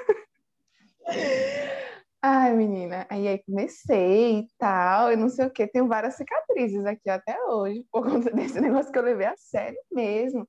Menina, 2.53 3.05
aí, 3.09 3.27
aí 3.27 3.43
comecei 3.43 4.39
e 4.39 4.47
tal, 4.57 5.11
e 5.11 5.15
não 5.15 5.29
sei 5.29 5.45
o 5.45 5.51
que, 5.51 5.67
tenho 5.67 5.87
várias 5.87 6.15
cicatrizes 6.15 6.85
aqui 6.85 7.09
até 7.09 7.37
hoje, 7.45 7.85
por 7.91 8.03
conta 8.03 8.29
desse 8.35 8.59
negócio 8.61 8.91
que 8.91 8.97
eu 8.97 9.03
levei 9.03 9.27
a 9.27 9.35
sério 9.35 9.79
mesmo. 9.91 10.47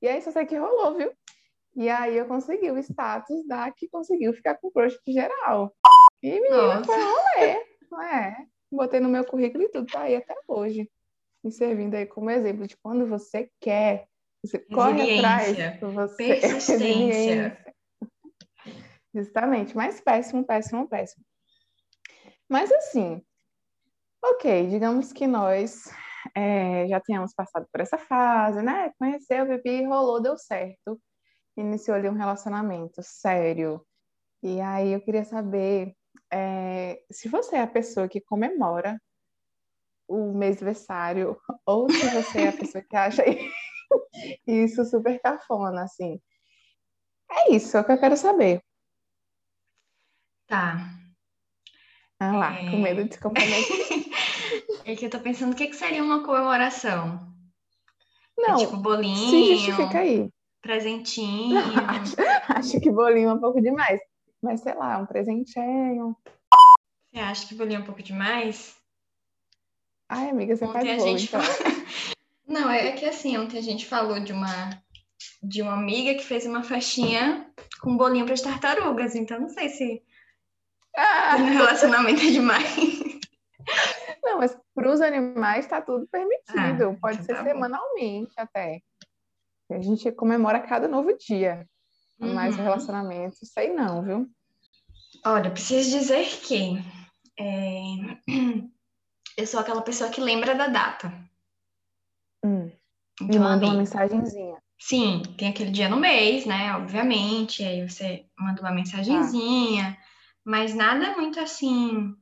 E 0.00 0.08
aí 0.08 0.20
só 0.22 0.30
sei 0.30 0.46
que 0.46 0.56
rolou, 0.56 0.96
viu? 0.96 1.12
E 1.74 1.88
aí 1.88 2.16
eu 2.16 2.26
consegui 2.26 2.70
o 2.70 2.78
status 2.78 3.46
da 3.46 3.70
que 3.70 3.88
conseguiu 3.88 4.32
ficar 4.32 4.56
com 4.56 4.70
crush 4.70 4.98
geral. 5.06 5.74
E 6.22 6.40
menina, 6.40 6.80
Nossa. 6.80 6.86
foi 6.86 6.96
rolê. 7.02 7.68
É, 8.12 8.36
botei 8.70 9.00
no 9.00 9.08
meu 9.08 9.24
currículo 9.24 9.64
e 9.64 9.68
tudo, 9.68 9.86
tá 9.86 10.02
aí 10.02 10.16
até 10.16 10.34
hoje. 10.46 10.90
Me 11.42 11.52
servindo 11.52 11.94
aí 11.94 12.06
como 12.06 12.30
exemplo 12.30 12.66
de 12.66 12.76
quando 12.76 13.06
você 13.06 13.50
quer, 13.60 14.06
você 14.44 14.58
corre 14.58 15.02
atrás, 15.02 15.56
você 15.80 16.26
persistência. 16.40 17.58
Justamente, 19.14 19.76
mas 19.76 20.00
péssimo, 20.00 20.44
péssimo, 20.44 20.88
péssimo. 20.88 21.24
Mas 22.48 22.72
assim, 22.72 23.22
ok, 24.24 24.68
digamos 24.68 25.12
que 25.12 25.26
nós 25.26 25.90
é, 26.34 26.86
já 26.88 27.00
tínhamos 27.00 27.34
passado 27.34 27.66
por 27.70 27.80
essa 27.80 27.98
fase, 27.98 28.62
né? 28.62 28.92
Conheceu, 28.98 29.46
bebi, 29.46 29.84
rolou, 29.84 30.20
deu 30.20 30.36
certo. 30.38 31.00
Iniciou 31.56 31.96
ali 31.96 32.08
um 32.08 32.14
relacionamento 32.14 33.02
sério. 33.02 33.84
E 34.42 34.60
aí 34.60 34.92
eu 34.92 35.00
queria 35.00 35.24
saber 35.24 35.94
é, 36.32 37.02
se 37.10 37.28
você 37.28 37.56
é 37.56 37.62
a 37.62 37.66
pessoa 37.66 38.08
que 38.08 38.20
comemora 38.20 39.00
o 40.08 40.32
mês 40.32 40.56
aniversário 40.56 41.38
ou 41.66 41.90
se 41.90 42.08
você 42.10 42.42
é 42.42 42.48
a 42.48 42.56
pessoa 42.56 42.82
que 42.82 42.96
acha 42.96 43.22
isso 44.46 44.84
super 44.84 45.20
cafona, 45.20 45.84
assim. 45.84 46.20
É 47.30 47.52
isso, 47.52 47.76
é 47.76 47.80
o 47.80 47.84
que 47.84 47.92
eu 47.92 48.00
quero 48.00 48.16
saber. 48.16 48.62
Tá. 50.46 50.97
Ah 52.20 52.36
lá, 52.36 52.60
é... 52.60 52.70
com 52.70 52.78
medo 52.78 53.04
de 53.04 53.14
se 53.14 53.20
comprometer. 53.20 54.08
é 54.84 54.96
que 54.96 55.06
eu 55.06 55.10
tô 55.10 55.20
pensando 55.20 55.52
o 55.52 55.56
que, 55.56 55.68
que 55.68 55.76
seria 55.76 56.02
uma 56.02 56.24
comemoração. 56.24 57.32
É 58.38 58.42
Não, 58.42 58.54
é 58.56 58.58
tipo 58.58 58.76
bolinho. 58.76 59.30
Se 59.30 59.56
justifica 59.56 60.00
aí. 60.00 60.28
Presentinho. 60.60 61.58
acho, 61.86 62.16
acho, 62.48 62.80
que 62.80 62.90
bolinho 62.90 63.28
é 63.28 63.32
um 63.34 63.40
pouco 63.40 63.60
demais. 63.60 64.00
Mas 64.42 64.60
sei 64.60 64.74
lá, 64.74 64.98
um 64.98 65.06
presentinho. 65.06 66.16
Você 67.12 67.20
acha 67.20 67.46
que 67.46 67.54
bolinho 67.54 67.78
é 67.78 67.82
um 67.82 67.86
pouco 67.86 68.02
demais? 68.02 68.76
Ai, 70.08 70.30
amiga, 70.30 70.56
você 70.56 70.64
ontem 70.64 70.98
faz 70.98 71.02
bolo, 71.02 71.18
então. 71.18 71.40
Não, 72.48 72.70
é 72.70 72.92
que 72.92 73.04
assim, 73.04 73.36
ontem 73.36 73.58
a 73.58 73.62
gente 73.62 73.86
falou 73.86 74.18
de 74.18 74.32
uma 74.32 74.70
de 75.42 75.62
uma 75.62 75.74
amiga 75.74 76.14
que 76.14 76.24
fez 76.24 76.46
uma 76.46 76.62
festinha 76.62 77.50
com 77.80 77.96
bolinho 77.96 78.24
para 78.24 78.34
as 78.34 78.40
tartarugas, 78.40 79.14
então 79.14 79.40
não 79.40 79.48
sei 79.48 79.68
se 79.68 80.02
ah. 81.34 81.38
no 81.38 81.46
relacionamento 81.46 82.22
é 82.22 82.30
demais. 82.30 82.76
Não, 84.22 84.38
mas 84.38 84.56
para 84.74 84.90
os 84.90 85.00
animais 85.00 85.64
está 85.64 85.80
tudo 85.80 86.06
permitido. 86.08 86.90
Ah, 86.90 86.98
Pode 87.00 87.24
ser 87.24 87.34
tá 87.34 87.44
semanalmente 87.44 88.34
bom. 88.36 88.42
até. 88.42 88.80
A 89.70 89.80
gente 89.80 90.10
comemora 90.12 90.60
cada 90.60 90.88
novo 90.88 91.16
dia. 91.16 91.66
Uhum. 92.20 92.34
Mas 92.34 92.56
o 92.56 92.62
relacionamento, 92.62 93.36
sei 93.44 93.72
não, 93.72 94.02
viu? 94.02 94.30
Olha, 95.24 95.50
preciso 95.50 95.90
dizer 95.90 96.26
que 96.40 96.78
é... 97.38 98.64
eu 99.36 99.46
sou 99.46 99.60
aquela 99.60 99.82
pessoa 99.82 100.10
que 100.10 100.20
lembra 100.20 100.54
da 100.54 100.66
data. 100.66 101.12
Hum. 102.44 102.70
Então, 103.20 103.40
manda 103.40 103.66
uma 103.66 103.74
mensagenzinha. 103.74 104.56
Sim, 104.80 105.22
tem 105.36 105.48
aquele 105.48 105.70
dia 105.70 105.88
no 105.88 105.96
mês, 105.96 106.46
né? 106.46 106.74
Obviamente. 106.76 107.64
Aí 107.64 107.88
você 107.88 108.24
manda 108.38 108.60
uma 108.60 108.72
mensagenzinha. 108.72 109.98
Ah 110.00 110.07
mas 110.48 110.74
nada 110.74 111.14
muito 111.14 111.38
assim 111.38 112.16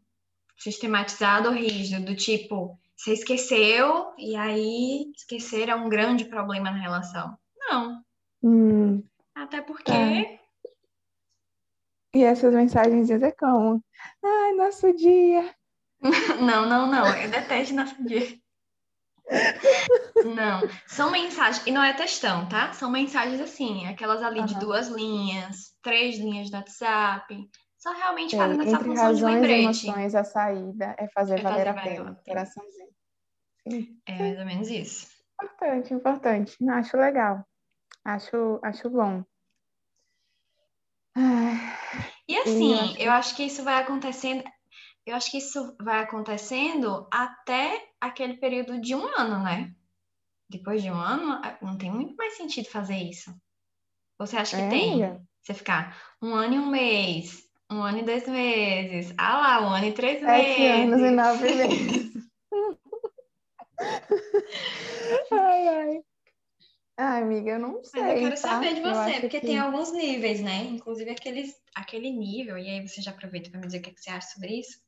sistematizado 0.59 1.49
ou 1.49 1.55
rígido, 1.55 2.07
do 2.07 2.17
tipo, 2.17 2.77
você 2.97 3.13
esqueceu 3.13 4.13
e 4.19 4.35
aí 4.35 5.13
esquecer 5.15 5.69
é 5.69 5.77
um 5.77 5.89
grande 5.89 6.25
problema 6.25 6.73
na 6.73 6.77
relação. 6.77 7.39
Não. 7.57 8.03
Hum, 8.43 9.01
Até 9.33 9.61
porque. 9.61 9.93
Tá. 9.93 10.43
E 12.15 12.25
essas 12.25 12.53
mensagens 12.53 13.11
é 13.11 13.31
como? 13.31 13.81
Ai, 14.25 14.53
nosso 14.55 14.93
dia. 14.95 15.55
não, 16.41 16.69
não, 16.69 16.91
não. 16.91 17.07
Eu 17.17 17.31
detesto 17.31 17.75
nosso 17.75 18.03
dia. 18.05 18.37
Não, 20.25 20.61
são 20.87 21.11
mensagens, 21.11 21.67
e 21.67 21.73
não 21.73 21.83
é 21.83 21.93
textão, 21.93 22.49
tá? 22.49 22.73
São 22.73 22.89
mensagens 22.89 23.41
assim, 23.41 23.85
aquelas 23.87 24.23
ali 24.23 24.39
uhum. 24.39 24.47
de 24.47 24.57
duas 24.61 24.87
linhas, 24.87 25.75
três 25.83 26.17
linhas 26.17 26.49
do 26.49 26.57
WhatsApp, 26.57 27.51
só 27.87 27.93
realmente 27.93 28.35
é, 28.35 28.39
fazendo 28.39 28.63
essa 28.63 28.79
função 28.79 28.95
razões 29.05 29.19
de 29.19 29.25
lembrete. 29.25 29.63
emoções, 29.63 30.15
a 30.17 30.25
saída 30.25 30.97
é 30.99 31.09
fazer 31.09 31.39
é 31.39 31.43
valer 31.43 31.67
fazer 31.67 31.69
a 31.69 31.83
pena. 31.83 32.21
Coraçãozinho. 32.27 32.89
Sim. 33.69 34.01
É 34.07 34.19
mais 34.19 34.39
ou 34.39 34.45
menos 34.45 34.69
isso. 34.69 35.09
Importante, 35.41 35.95
importante. 35.95 36.57
Acho 36.69 36.97
legal. 36.97 37.47
Acho, 38.05 38.59
acho 38.63 38.91
bom. 38.91 39.25
E 42.29 42.37
assim, 42.39 42.73
eu 42.73 42.79
acho... 42.79 43.03
eu 43.03 43.13
acho 43.13 43.37
que 43.37 43.45
isso 43.45 43.63
vai 43.63 43.81
acontecendo. 43.81 44.43
Eu 45.07 45.15
acho 45.15 45.31
que 45.31 45.39
isso 45.39 45.77
vai 45.81 46.01
acontecendo 46.01 47.07
até 47.13 47.89
aquele 48.01 48.35
período 48.39 48.81
de 48.81 48.97
um 48.97 49.07
ano, 49.17 49.45
né? 49.45 49.73
Depois 50.51 50.83
de 50.83 50.91
um 50.91 50.97
ano, 50.97 51.41
não 51.63 51.79
tem 51.79 51.91
muito 51.91 52.17
mais 52.17 52.37
sentido 52.37 52.69
fazer 52.69 52.97
isso. 52.97 53.33
Você 54.19 54.37
acha 54.37 54.57
que 54.57 54.63
é, 54.65 54.69
tem? 54.69 55.27
Você 55.41 55.55
ficar 55.55 55.97
um 56.21 56.35
ano 56.35 56.55
e 56.55 56.59
um 56.59 56.67
mês 56.67 57.46
um 57.71 57.83
ano 57.83 57.99
e 57.99 58.05
dois 58.05 58.27
meses. 58.27 59.13
Ah 59.19 59.39
lá, 59.39 59.67
um 59.67 59.71
ano 59.71 59.87
e 59.87 59.93
três 59.93 60.21
Sete 60.21 60.27
meses. 60.27 60.57
Sete 60.57 60.67
anos 60.67 61.01
e 61.01 61.11
nove 61.11 61.55
meses. 61.55 62.17
ai, 65.33 65.69
ai. 65.69 66.01
Ai, 66.99 67.23
amiga, 67.23 67.51
eu 67.53 67.59
não 67.59 67.85
sei. 67.85 68.01
Mas 68.01 68.13
eu 68.13 68.19
quero 68.21 68.31
tá? 68.31 68.49
saber 68.49 68.75
de 68.75 68.81
você, 68.81 69.21
porque 69.21 69.41
que... 69.41 69.47
tem 69.47 69.59
alguns 69.59 69.93
níveis, 69.93 70.41
né? 70.41 70.65
Inclusive 70.65 71.11
aqueles, 71.11 71.55
aquele 71.75 72.11
nível, 72.11 72.57
e 72.57 72.71
aí 72.71 72.89
você 72.89 73.03
já 73.03 73.11
aproveita 73.11 73.51
para 73.51 73.61
me 73.61 73.67
dizer 73.67 73.79
o 73.79 73.83
que, 73.83 73.91
é 73.91 73.93
que 73.93 74.01
você 74.01 74.11
acha 74.11 74.29
sobre 74.29 74.61
isso, 74.61 74.79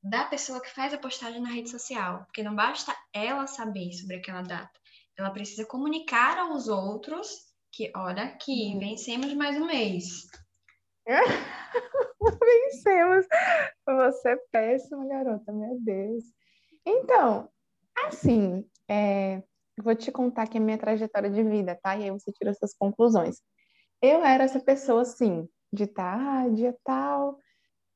da 0.00 0.24
pessoa 0.26 0.60
que 0.60 0.70
faz 0.70 0.94
a 0.94 0.98
postagem 0.98 1.40
na 1.40 1.48
rede 1.48 1.70
social. 1.70 2.24
Porque 2.26 2.42
não 2.42 2.54
basta 2.54 2.96
ela 3.12 3.48
saber 3.48 3.92
sobre 3.94 4.16
aquela 4.16 4.42
data. 4.42 4.78
Ela 5.18 5.30
precisa 5.30 5.66
comunicar 5.66 6.38
aos 6.38 6.68
outros 6.68 7.28
que, 7.72 7.90
olha 7.96 8.22
aqui, 8.24 8.72
uhum. 8.74 8.78
vencemos 8.78 9.34
mais 9.34 9.56
um 9.56 9.66
mês. 9.66 10.26
Vencemos. 12.44 13.26
Você 13.86 14.30
é 14.30 14.36
péssima, 14.50 15.06
garota, 15.06 15.52
meu 15.52 15.78
Deus. 15.80 16.24
Então, 16.84 17.48
assim, 18.06 18.64
é, 18.88 19.42
vou 19.78 19.94
te 19.94 20.10
contar 20.10 20.42
aqui 20.42 20.58
a 20.58 20.60
minha 20.60 20.78
trajetória 20.78 21.30
de 21.30 21.42
vida, 21.42 21.78
tá? 21.82 21.96
E 21.96 22.04
aí 22.04 22.10
você 22.10 22.32
tira 22.32 22.54
suas 22.54 22.74
conclusões. 22.74 23.40
Eu 24.02 24.24
era 24.24 24.44
essa 24.44 24.60
pessoa, 24.60 25.02
assim, 25.02 25.48
de 25.72 25.86
tarde, 25.86 26.72
tá, 26.72 26.78
tal, 26.84 27.38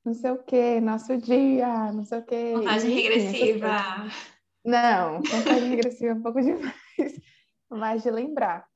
não 0.04 0.14
sei 0.14 0.30
o 0.30 0.42
quê, 0.42 0.80
nosso 0.80 1.16
dia, 1.16 1.92
não 1.92 2.04
sei 2.04 2.18
o 2.18 2.24
quê. 2.24 2.52
Contagem 2.54 2.90
regressiva. 2.90 3.76
Não, 4.64 5.22
contagem 5.22 5.70
regressiva 5.70 6.12
é 6.12 6.14
um 6.14 6.22
pouco 6.22 6.40
demais, 6.42 7.20
mas 7.68 8.02
de 8.02 8.10
lembrar. 8.10 8.66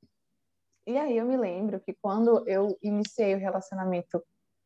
E 0.86 0.98
aí 0.98 1.16
eu 1.16 1.24
me 1.24 1.36
lembro 1.36 1.80
que 1.80 1.94
quando 1.94 2.46
eu 2.46 2.78
iniciei 2.82 3.34
o 3.34 3.38
relacionamento 3.38 4.22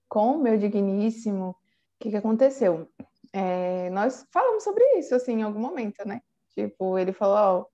com 0.08 0.32
o 0.32 0.42
meu 0.42 0.58
digníssimo, 0.58 1.50
o 1.50 1.56
que, 2.00 2.10
que 2.10 2.16
aconteceu? 2.16 2.88
É, 3.32 3.90
nós 3.90 4.26
falamos 4.32 4.64
sobre 4.64 4.82
isso, 4.98 5.14
assim, 5.14 5.34
em 5.34 5.42
algum 5.42 5.60
momento, 5.60 6.06
né? 6.06 6.20
Tipo, 6.54 6.98
ele 6.98 7.12
falou, 7.12 7.36
ó, 7.36 7.66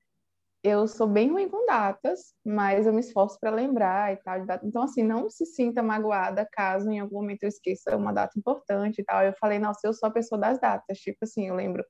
eu 0.63 0.89
sou 0.89 1.07
bem 1.07 1.31
ruim 1.31 1.49
com 1.49 1.67
datas, 1.67 2.35
mas 2.45 2.87
eu 2.87 2.93
me 2.93 3.01
esforço 3.01 3.39
para 3.39 3.51
lembrar 3.51 4.13
e 4.13 4.17
tal. 4.17 4.39
Então, 4.63 4.83
assim, 4.83 5.03
não 5.03 5.29
se 5.31 5.47
sinta 5.47 5.83
magoada 5.83 6.49
caso 6.51 6.91
em 6.91 7.01
algum 7.01 7.17
momento 7.17 7.45
eu 7.45 7.49
esqueça 7.49 7.97
uma 7.97 8.13
data 8.13 8.39
importante 8.39 9.01
e 9.01 9.05
tal. 9.05 9.23
Eu 9.23 9.35
falei, 9.39 9.59
nossa, 9.59 9.87
eu 9.87 9.93
sou 9.93 10.09
a 10.09 10.13
pessoa 10.13 10.41
das 10.41 10.59
datas. 10.59 10.99
Tipo 10.99 11.19
assim, 11.23 11.49
eu 11.49 11.55
lembro 11.55 11.85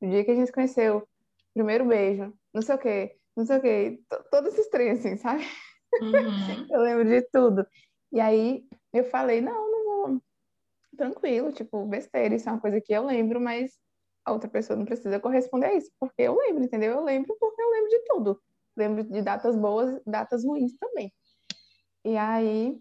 do 0.00 0.08
dia 0.08 0.24
que 0.24 0.30
a 0.30 0.34
gente 0.34 0.46
se 0.46 0.52
conheceu, 0.52 1.06
primeiro 1.52 1.84
beijo, 1.86 2.32
não 2.52 2.62
sei 2.62 2.74
o 2.74 2.78
quê, 2.78 3.16
não 3.36 3.46
sei 3.46 3.58
o 3.58 3.60
quê, 3.60 4.00
todos 4.30 4.52
esses 4.52 4.68
três, 4.70 5.00
assim, 5.00 5.16
sabe? 5.16 5.44
Uhum. 6.00 6.66
eu 6.70 6.80
lembro 6.80 7.04
de 7.04 7.22
tudo. 7.30 7.66
E 8.12 8.20
aí 8.20 8.64
eu 8.92 9.04
falei, 9.04 9.40
não, 9.40 9.70
não 9.70 9.84
vou. 9.84 10.22
Tranquilo, 10.96 11.52
tipo, 11.52 11.84
besteira, 11.86 12.36
isso 12.36 12.48
é 12.48 12.52
uma 12.52 12.60
coisa 12.60 12.80
que 12.80 12.92
eu 12.92 13.04
lembro, 13.04 13.40
mas 13.40 13.72
a 14.24 14.32
outra 14.32 14.48
pessoa 14.48 14.76
não 14.76 14.84
precisa 14.84 15.18
corresponder 15.18 15.66
a 15.66 15.74
isso, 15.74 15.90
porque 15.98 16.22
eu 16.22 16.36
lembro, 16.36 16.64
entendeu? 16.64 16.92
Eu 16.92 17.04
lembro 17.04 17.36
porque 17.38 17.60
eu 17.60 17.70
lembro 17.70 17.88
de 17.90 18.04
tudo. 18.06 18.40
Lembro 18.76 19.04
de 19.04 19.22
datas 19.22 19.56
boas, 19.56 20.00
datas 20.06 20.44
ruins 20.44 20.72
também. 20.78 21.12
E 22.04 22.16
aí, 22.16 22.78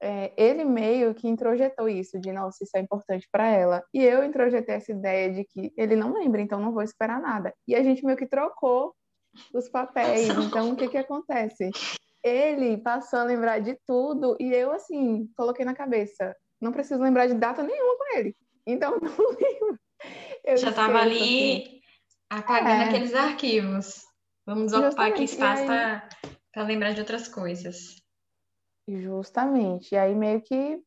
é, 0.00 0.32
ele 0.36 0.64
meio 0.64 1.14
que 1.14 1.28
introjetou 1.28 1.88
isso, 1.88 2.18
de 2.20 2.32
nossa, 2.32 2.62
isso 2.62 2.76
é 2.76 2.80
importante 2.80 3.28
para 3.30 3.48
ela. 3.48 3.82
E 3.92 4.02
eu 4.02 4.24
introjetei 4.24 4.74
essa 4.74 4.92
ideia 4.92 5.32
de 5.32 5.44
que 5.44 5.72
ele 5.76 5.96
não 5.96 6.12
lembra, 6.12 6.40
então 6.40 6.60
não 6.60 6.72
vou 6.72 6.82
esperar 6.82 7.20
nada. 7.20 7.52
E 7.66 7.74
a 7.74 7.82
gente 7.82 8.04
meio 8.04 8.16
que 8.16 8.26
trocou 8.26 8.94
os 9.52 9.68
papéis. 9.68 10.28
Então, 10.58 10.72
o 10.72 10.76
que 10.76 10.88
que 10.88 10.98
acontece? 10.98 11.70
Ele 12.22 12.78
passou 12.78 13.20
a 13.20 13.24
lembrar 13.24 13.60
de 13.60 13.78
tudo 13.86 14.36
e 14.40 14.52
eu, 14.52 14.72
assim, 14.72 15.30
coloquei 15.36 15.64
na 15.64 15.74
cabeça. 15.74 16.34
Não 16.60 16.72
preciso 16.72 17.02
lembrar 17.02 17.26
de 17.26 17.34
data 17.34 17.62
nenhuma 17.62 17.96
com 17.96 18.18
ele. 18.18 18.36
Então 18.66 18.98
não 19.00 19.30
lembro. 19.30 19.78
Eu 20.44 20.56
Já 20.56 20.70
estava 20.70 20.98
ali 20.98 21.62
assim. 21.62 21.80
apagando 22.30 22.82
é. 22.82 22.84
aqueles 22.84 23.14
arquivos. 23.14 24.02
Vamos 24.46 24.72
ocupar 24.72 25.08
aqui 25.08 25.24
espaço 25.24 25.64
para 25.66 26.62
lembrar 26.62 26.92
de 26.92 27.00
outras 27.00 27.28
coisas. 27.28 27.96
Justamente. 28.88 29.94
E 29.94 29.98
aí 29.98 30.14
meio 30.14 30.40
que 30.40 30.76
o 30.76 30.82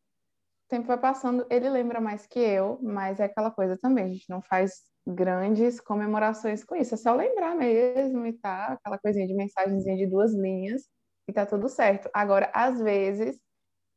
tempo 0.70 0.88
vai 0.88 0.98
passando, 0.98 1.46
ele 1.50 1.70
lembra 1.70 2.02
mais 2.02 2.26
que 2.26 2.40
eu, 2.40 2.80
mas 2.82 3.20
é 3.20 3.26
aquela 3.26 3.52
coisa 3.52 3.78
também, 3.78 4.06
a 4.06 4.08
gente 4.08 4.30
não 4.30 4.42
faz 4.42 4.84
grandes 5.06 5.82
comemorações 5.82 6.64
com 6.64 6.76
isso, 6.76 6.94
é 6.94 6.98
só 6.98 7.14
lembrar 7.14 7.56
mesmo 7.56 8.26
e 8.26 8.34
tá, 8.34 8.68
aquela 8.68 8.98
coisinha 8.98 9.28
de 9.28 9.34
mensagenzinha 9.34 9.98
de 9.98 10.08
duas 10.08 10.34
linhas 10.34 10.84
e 11.32 11.34
tá 11.34 11.46
tudo 11.46 11.70
certo. 11.70 12.10
Agora, 12.14 12.52
às 12.54 12.80
vezes, 12.82 13.40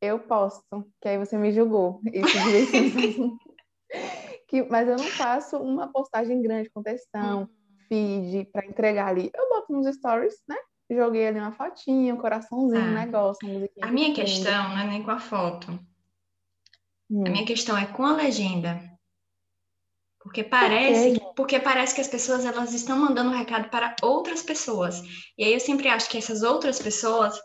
eu 0.01 0.17
posto, 0.19 0.89
que 1.01 1.09
aí 1.09 1.17
você 1.17 1.37
me 1.37 1.51
julgou. 1.51 1.99
Isso 2.05 2.31
que, 4.47 4.63
mas 4.63 4.87
eu 4.87 4.95
não 4.95 5.03
faço 5.03 5.57
uma 5.57 5.91
postagem 5.91 6.41
grande 6.41 6.69
com 6.69 6.81
textão, 6.81 7.41
uhum. 7.41 7.47
feed, 7.89 8.45
para 8.53 8.65
entregar 8.65 9.07
ali. 9.09 9.29
Eu 9.35 9.49
boto 9.49 9.73
nos 9.73 9.93
stories, 9.95 10.35
né? 10.47 10.55
Joguei 10.89 11.27
ali 11.27 11.39
uma 11.39 11.51
fotinha, 11.51 12.13
um 12.13 12.17
coraçãozinho, 12.17 12.81
ah. 12.81 12.85
um 12.87 12.93
negócio, 12.93 13.45
uma 13.45 13.55
musiquinha. 13.55 13.85
A 13.85 13.91
minha 13.91 14.13
questão 14.13 14.69
não 14.69 14.77
é 14.77 14.87
nem 14.87 15.03
com 15.03 15.11
a 15.11 15.19
foto. 15.19 15.77
Hum. 17.09 17.23
A 17.27 17.29
minha 17.29 17.45
questão 17.45 17.77
é 17.77 17.85
com 17.85 18.05
a 18.05 18.15
legenda. 18.15 18.79
Porque 20.35 20.43
parece, 20.43 21.21
porque 21.33 21.59
parece 21.61 21.95
que 21.95 22.01
as 22.01 22.09
pessoas 22.09 22.43
elas 22.43 22.73
estão 22.73 22.99
mandando 22.99 23.29
um 23.29 23.37
recado 23.37 23.69
para 23.69 23.95
outras 24.01 24.43
pessoas. 24.43 25.01
E 25.37 25.45
aí 25.45 25.53
eu 25.53 25.59
sempre 25.61 25.87
acho 25.87 26.09
que 26.09 26.17
essas 26.17 26.43
outras 26.43 26.77
pessoas 26.77 27.39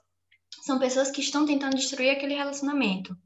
são 0.65 0.77
pessoas 0.81 1.09
que 1.09 1.21
estão 1.21 1.47
tentando 1.47 1.77
destruir 1.77 2.11
aquele 2.11 2.35
relacionamento. 2.35 3.17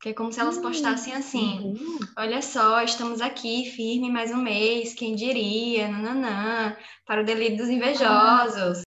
Que 0.00 0.10
é 0.10 0.14
como 0.14 0.32
se 0.32 0.40
elas 0.40 0.56
postassem 0.56 1.12
hum, 1.12 1.18
assim: 1.18 1.58
uhum. 1.60 1.98
olha 2.16 2.40
só, 2.40 2.80
estamos 2.82 3.20
aqui, 3.20 3.70
firme 3.70 4.10
mais 4.10 4.30
um 4.30 4.40
mês, 4.40 4.94
quem 4.94 5.14
diria, 5.14 5.88
nananã, 5.88 6.74
para 7.04 7.20
o 7.20 7.24
delírio 7.24 7.58
dos 7.58 7.68
invejosos. 7.68 8.80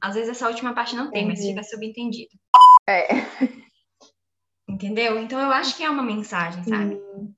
Às 0.00 0.14
vezes 0.14 0.30
essa 0.30 0.46
última 0.46 0.72
parte 0.72 0.94
não 0.94 1.10
tem, 1.10 1.24
Entendi. 1.24 1.40
mas 1.40 1.48
fica 1.48 1.62
subentendido. 1.64 2.30
É. 2.88 3.08
Entendeu? 4.70 5.18
Então 5.18 5.40
eu 5.40 5.50
acho 5.50 5.76
que 5.76 5.82
é 5.82 5.90
uma 5.90 6.02
mensagem, 6.04 6.62
sabe? 6.62 6.94
Hum. 6.94 7.34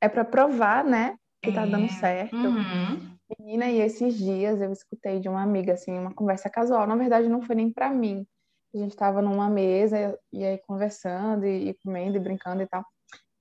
É 0.00 0.08
para 0.08 0.24
provar, 0.24 0.84
né? 0.84 1.16
Que 1.44 1.52
tá 1.52 1.66
dando 1.66 1.84
é. 1.84 1.88
certo. 1.88 2.34
Uhum. 2.34 3.16
Menina, 3.38 3.66
e 3.70 3.80
esses 3.80 4.16
dias 4.16 4.60
eu 4.60 4.72
escutei 4.72 5.20
de 5.20 5.28
uma 5.28 5.42
amiga, 5.42 5.74
assim, 5.74 5.98
uma 5.98 6.14
conversa 6.14 6.50
casual. 6.50 6.86
Na 6.86 6.96
verdade, 6.96 7.28
não 7.28 7.42
foi 7.42 7.54
nem 7.54 7.72
para 7.72 7.90
mim. 7.90 8.26
A 8.74 8.78
gente 8.78 8.90
estava 8.90 9.22
numa 9.22 9.48
mesa 9.48 10.18
e 10.32 10.44
aí 10.44 10.58
conversando 10.58 11.46
e, 11.46 11.70
e, 11.70 11.74
comendo 11.74 12.16
e 12.16 12.20
brincando 12.20 12.62
e 12.62 12.66
tal. 12.66 12.84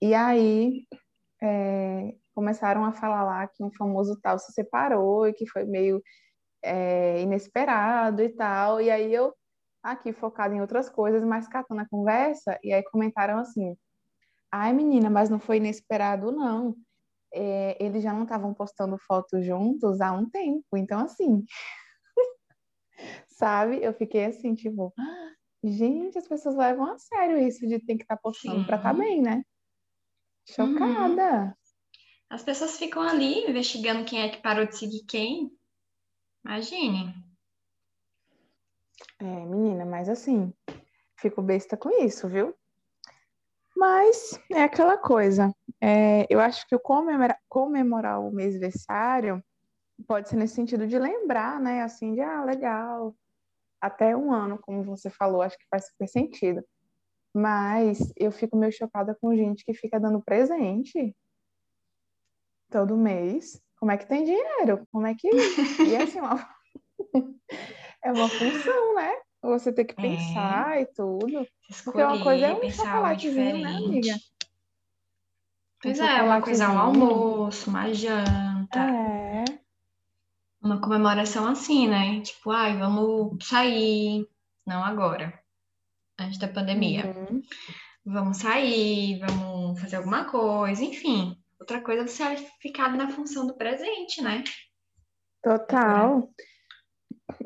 E 0.01 0.13
aí 0.13 0.86
é, 1.41 2.13
começaram 2.36 2.86
a 2.86 2.93
falar 2.93 3.24
lá 3.24 3.48
que 3.48 3.63
um 3.63 3.72
famoso 3.72 4.19
tal 4.22 4.38
se 4.38 4.51
separou 4.53 5.27
e 5.27 5.33
que 5.33 5.48
foi 5.48 5.65
meio 5.65 6.01
é, 6.63 7.22
inesperado 7.22 8.22
e 8.22 8.29
tal. 8.29 8.79
E 8.79 8.89
aí 8.91 9.13
eu 9.13 9.33
aqui 9.83 10.13
focada 10.13 10.55
em 10.55 10.62
outras 10.62 10.89
coisas, 10.89 11.24
mas 11.24 11.48
catando 11.48 11.81
a 11.81 11.89
conversa, 11.89 12.57
e 12.63 12.74
aí 12.74 12.83
comentaram 12.83 13.38
assim: 13.38 13.75
ai 14.51 14.74
menina, 14.74 15.10
mas 15.10 15.29
não 15.29 15.39
foi 15.39 15.57
inesperado, 15.57 16.31
não. 16.31 16.75
É, 17.34 17.84
eles 17.84 18.04
já 18.04 18.13
não 18.13 18.24
estavam 18.24 18.54
postando 18.54 18.98
fotos 18.98 19.44
juntos 19.46 20.00
há 20.02 20.12
um 20.12 20.30
tempo, 20.30 20.78
então 20.78 21.00
assim. 21.00 21.44
Sabe? 23.28 23.84
Eu 23.84 23.94
fiquei 23.94 24.25
assim, 24.25 24.54
tipo, 24.54 24.94
gente, 25.63 26.18
as 26.18 26.28
pessoas 26.28 26.56
levam 26.56 26.92
a 26.92 26.98
sério 26.98 27.38
isso 27.38 27.68
de 27.68 27.80
ter 27.80 27.96
que 27.96 28.04
estar 28.04 28.16
tá 28.16 28.22
postando 28.22 28.66
para 28.66 28.78
estar 28.78 28.94
tá 28.94 29.00
bem, 29.00 29.22
né? 29.22 29.44
Chocada. 30.48 31.46
Uhum. 31.46 31.54
As 32.30 32.44
pessoas 32.44 32.78
ficam 32.78 33.02
ali 33.02 33.48
investigando 33.50 34.06
quem 34.06 34.22
é 34.22 34.30
que 34.30 34.42
parou 34.42 34.66
de 34.66 34.78
seguir 34.78 35.04
quem. 35.06 35.52
Imagine. 36.46 37.13
É, 39.20 39.46
menina, 39.46 39.86
mas 39.86 40.10
assim, 40.10 40.54
fico 41.18 41.42
besta 41.42 41.78
com 41.78 41.90
isso, 42.04 42.28
viu? 42.28 42.54
Mas 43.75 44.39
é 44.51 44.63
aquela 44.63 44.98
coisa. 44.98 45.53
É, 45.82 46.26
eu 46.30 46.39
acho 46.39 46.67
que 46.67 46.76
o 46.76 46.80
comemorar, 46.80 47.39
comemorar 47.50 48.19
o 48.21 48.32
mêsversário 48.32 49.43
pode 50.08 50.30
ser 50.30 50.36
nesse 50.36 50.56
sentido 50.56 50.88
de 50.88 50.97
lembrar, 50.97 51.60
né? 51.60 51.82
Assim, 51.82 52.13
de 52.13 52.21
ah, 52.21 52.43
legal, 52.43 53.15
até 53.82 54.15
um 54.15 54.32
ano, 54.32 54.58
como 54.60 54.84
você 54.84 55.10
falou, 55.10 55.41
acho 55.41 55.58
que 55.58 55.67
faz 55.69 55.88
super 55.88 56.08
sentido. 56.08 56.63
Mas 57.34 58.13
eu 58.15 58.32
fico 58.32 58.56
meio 58.56 58.71
chocada 58.71 59.17
com 59.19 59.36
gente 59.36 59.65
que 59.65 59.74
fica 59.74 60.00
dando 60.00 60.21
presente 60.21 61.15
todo 62.69 62.95
mês. 62.95 63.62
Como 63.80 63.91
é 63.91 63.97
que 63.97 64.08
tem 64.08 64.24
dinheiro? 64.24 64.88
Como 64.91 65.06
é 65.06 65.13
que. 65.15 65.30
E 65.91 65.95
assim, 65.95 66.19
uma... 66.19 66.36
é 68.04 68.12
uma 68.12 68.30
função, 68.30 68.95
né? 68.95 69.13
Você 69.43 69.73
tem 69.73 69.86
que 69.86 69.93
pensar 69.93 70.77
é. 70.77 70.82
e 70.84 70.86
tudo. 70.86 71.45
Escolher, 71.69 71.84
Porque 71.84 72.01
uma 72.01 72.23
coisa 72.23 72.45
é 72.45 72.53
um 72.53 72.71
chocolatezinho, 72.71 73.58
né, 73.58 73.75
amiga? 73.75 74.15
Pois 75.82 75.99
um 75.99 76.06
é, 76.06 76.23
uma 76.23 76.41
coisa 76.41 76.63
é 76.63 76.67
um 76.69 76.79
almoço, 76.79 77.69
uma 77.69 77.93
janta. 77.93 78.79
É 78.79 79.43
uma 80.62 80.79
comemoração 80.79 81.45
assim, 81.45 81.89
né? 81.89 82.21
Tipo, 82.21 82.51
ai, 82.51 82.77
vamos 82.77 83.45
sair. 83.45 84.25
Não 84.65 84.82
agora, 84.82 85.38
antes 86.17 86.39
da 86.39 86.47
pandemia. 86.47 87.06
Uhum. 87.06 87.41
Vamos 88.06 88.38
sair, 88.38 89.19
vamos 89.19 89.79
fazer 89.82 89.97
alguma 89.97 90.23
coisa, 90.23 90.82
enfim. 90.82 91.38
Outra 91.60 91.82
coisa 91.82 92.03
é 92.03 92.08
você 92.08 92.47
ficar 92.62 92.95
na 92.95 93.10
função 93.10 93.45
do 93.45 93.56
presente, 93.56 94.21
né? 94.21 94.43
Total. 95.41 96.29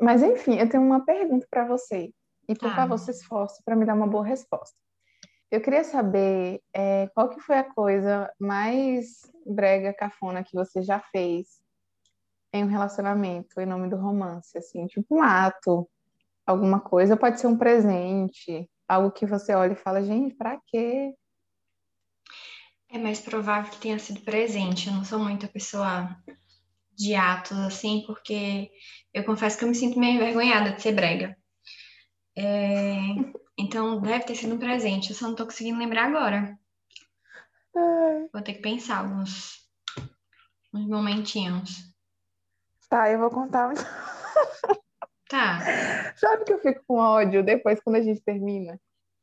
Mas 0.00 0.22
enfim, 0.22 0.58
eu 0.58 0.68
tenho 0.68 0.82
uma 0.82 1.04
pergunta 1.04 1.46
para 1.50 1.66
você. 1.66 2.12
E 2.48 2.54
por 2.54 2.70
ah. 2.70 2.74
favor, 2.74 2.98
se 2.98 3.10
esforce 3.10 3.62
para 3.64 3.76
me 3.76 3.84
dar 3.84 3.94
uma 3.94 4.06
boa 4.06 4.24
resposta. 4.24 4.76
Eu 5.50 5.60
queria 5.60 5.84
saber 5.84 6.60
é, 6.74 7.08
qual 7.14 7.28
que 7.30 7.40
foi 7.40 7.58
a 7.58 7.64
coisa 7.64 8.30
mais 8.38 9.22
brega, 9.46 9.94
cafona 9.94 10.44
que 10.44 10.54
você 10.54 10.82
já 10.82 11.00
fez 11.00 11.60
em 12.52 12.64
um 12.64 12.68
relacionamento, 12.68 13.60
em 13.60 13.66
nome 13.66 13.88
do 13.88 13.96
romance, 13.96 14.56
assim, 14.56 14.86
tipo 14.86 15.16
um 15.16 15.22
ato, 15.22 15.88
alguma 16.46 16.80
coisa, 16.80 17.16
pode 17.16 17.40
ser 17.40 17.46
um 17.46 17.56
presente, 17.56 18.68
algo 18.86 19.10
que 19.10 19.26
você 19.26 19.54
olha 19.54 19.72
e 19.72 19.76
fala, 19.76 20.02
gente, 20.02 20.34
para 20.34 20.58
quê? 20.66 21.14
É 22.90 22.98
mais 22.98 23.20
provável 23.20 23.70
que 23.70 23.80
tenha 23.80 23.98
sido 23.98 24.20
presente. 24.20 24.88
Eu 24.88 24.94
não 24.94 25.04
sou 25.04 25.18
muita 25.18 25.46
pessoa 25.46 26.16
de 26.98 27.14
atos 27.14 27.56
assim, 27.58 28.02
porque 28.06 28.70
eu 29.14 29.24
confesso 29.24 29.56
que 29.56 29.64
eu 29.64 29.68
me 29.68 29.74
sinto 29.74 29.98
meio 29.98 30.16
envergonhada 30.16 30.72
de 30.72 30.82
ser 30.82 30.92
brega. 30.92 31.36
É... 32.36 32.96
Então 33.58 34.00
deve 34.00 34.24
ter 34.24 34.34
sido 34.34 34.54
um 34.54 34.58
presente. 34.58 35.10
Eu 35.10 35.16
só 35.16 35.28
não 35.28 35.34
tô 35.34 35.44
conseguindo 35.44 35.78
lembrar 35.78 36.06
agora. 36.06 36.58
Vou 38.32 38.42
ter 38.42 38.54
que 38.54 38.62
pensar 38.62 38.98
alguns 38.98 39.58
uns 40.74 40.86
momentinhos. 40.86 41.94
Tá, 42.88 43.10
eu 43.10 43.18
vou 43.18 43.30
contar. 43.30 43.72
Tá. 45.28 46.14
Sabe 46.16 46.46
que 46.46 46.54
eu 46.54 46.58
fico 46.58 46.82
com 46.86 46.96
ódio 46.96 47.44
depois 47.44 47.78
quando 47.82 47.96
a 47.96 48.02
gente 48.02 48.18
termina 48.22 48.80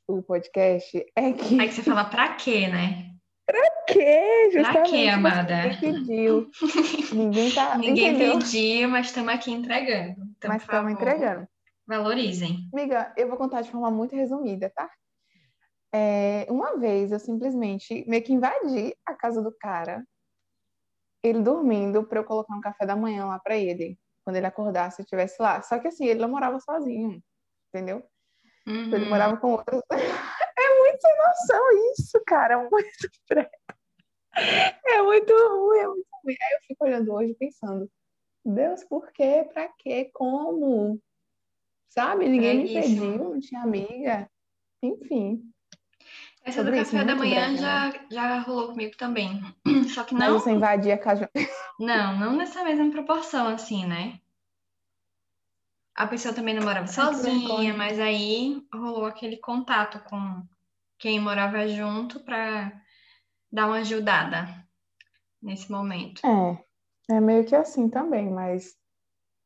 o 0.08 0.22
podcast? 0.22 1.04
É 1.16 1.34
que. 1.34 1.60
Aí 1.60 1.68
que 1.68 1.74
você 1.74 1.82
fala 1.82 2.06
pra 2.06 2.36
quê, 2.36 2.68
né? 2.68 3.15
Pra 3.46 3.62
quê? 3.88 4.50
Justamente. 4.52 4.74
Pra 4.74 4.84
quê, 4.84 5.08
amada? 5.08 5.64
Ninguém 5.64 5.80
pediu. 5.80 6.50
Ninguém 7.14 7.52
tá. 7.52 7.78
Ninguém 7.78 8.18
pediu, 8.18 8.90
mas 8.90 9.08
estamos 9.08 9.34
aqui 9.34 9.52
entregando. 9.52 10.16
Então, 10.38 10.50
mas 10.50 10.62
estamos 10.62 10.92
entregando. 10.92 11.48
Valorizem. 11.88 12.68
Amiga, 12.74 13.14
eu 13.16 13.28
vou 13.28 13.38
contar 13.38 13.62
de 13.62 13.70
forma 13.70 13.92
muito 13.92 14.16
resumida, 14.16 14.72
tá? 14.76 14.90
É, 15.94 16.48
uma 16.50 16.78
vez 16.78 17.12
eu 17.12 17.20
simplesmente 17.20 18.04
meio 18.08 18.24
que 18.24 18.34
invadi 18.34 18.96
a 19.06 19.14
casa 19.14 19.42
do 19.42 19.56
cara 19.56 20.04
ele 21.28 21.42
dormindo 21.42 22.04
para 22.04 22.20
eu 22.20 22.24
colocar 22.24 22.56
um 22.56 22.62
café 22.62 22.86
da 22.86 22.96
manhã 22.96 23.26
lá 23.26 23.40
para 23.40 23.58
ele, 23.58 23.98
quando 24.24 24.36
ele 24.36 24.46
acordasse, 24.46 25.02
eu 25.02 25.04
estivesse 25.04 25.42
lá. 25.42 25.62
Só 25.62 25.80
que 25.80 25.88
assim, 25.88 26.06
ele 26.06 26.20
não 26.20 26.30
morava 26.30 26.60
sozinho, 26.60 27.22
entendeu? 27.74 28.04
Uhum. 28.68 28.94
Ele 28.94 29.06
morava 29.06 29.38
com 29.38 29.54
outros. 29.54 29.82
é 29.92 30.80
muito 30.80 30.85
sem 31.00 31.18
noção 31.18 31.92
isso, 31.94 32.22
cara, 32.26 32.54
é 32.56 32.70
muito. 32.70 33.10
É 34.86 35.02
muito 35.02 35.34
ruim, 35.34 35.80
é 35.80 35.88
muito 35.88 36.08
ruim. 36.24 36.36
Aí 36.42 36.54
eu 36.54 36.60
fico 36.68 36.84
olhando 36.84 37.14
hoje 37.14 37.34
pensando, 37.36 37.90
Deus, 38.46 38.84
por 38.84 39.12
quê? 39.14 39.48
Pra 39.54 39.70
quê? 39.80 40.10
Como? 40.14 41.00
Sabe? 41.90 42.28
Ninguém 42.28 42.60
é 42.60 42.64
me 42.64 42.74
pediu, 42.74 43.18
não 43.18 43.40
tinha 43.40 43.62
amiga. 43.62 44.30
Enfim. 44.84 45.42
Essa 46.44 46.64
do 46.64 46.72
café 46.72 47.04
da 47.04 47.16
manhã 47.16 47.52
né? 47.52 47.58
já, 47.58 47.94
já 48.12 48.40
rolou 48.40 48.68
comigo 48.68 48.96
também. 48.98 49.42
Só 49.94 50.04
que 50.04 50.14
não. 50.14 50.34
Mas 50.34 50.44
você 50.44 50.52
invadia 50.52 50.94
a 50.94 50.98
casa. 50.98 51.30
Não, 51.78 52.18
não 52.18 52.38
nessa 52.38 52.64
mesma 52.64 52.90
proporção, 52.90 53.48
assim, 53.50 53.86
né? 53.86 54.18
A 55.94 56.08
pessoa 56.08 56.34
também 56.34 56.54
não 56.56 56.64
morava 56.64 56.88
sozinha, 56.88 57.74
mas 57.74 58.00
aí 58.00 58.66
rolou 58.74 59.06
aquele 59.06 59.36
contato 59.36 60.00
com 60.06 60.42
quem 60.98 61.20
morava 61.20 61.68
junto 61.68 62.20
para 62.22 62.72
dar 63.52 63.68
uma 63.68 63.78
ajudada. 63.78 64.48
nesse 65.42 65.72
momento. 65.72 66.22
É, 66.26 67.16
é 67.16 67.20
meio 67.20 67.46
que 67.46 67.56
assim 67.56 67.90
também, 67.90 68.30
mas. 68.30 68.74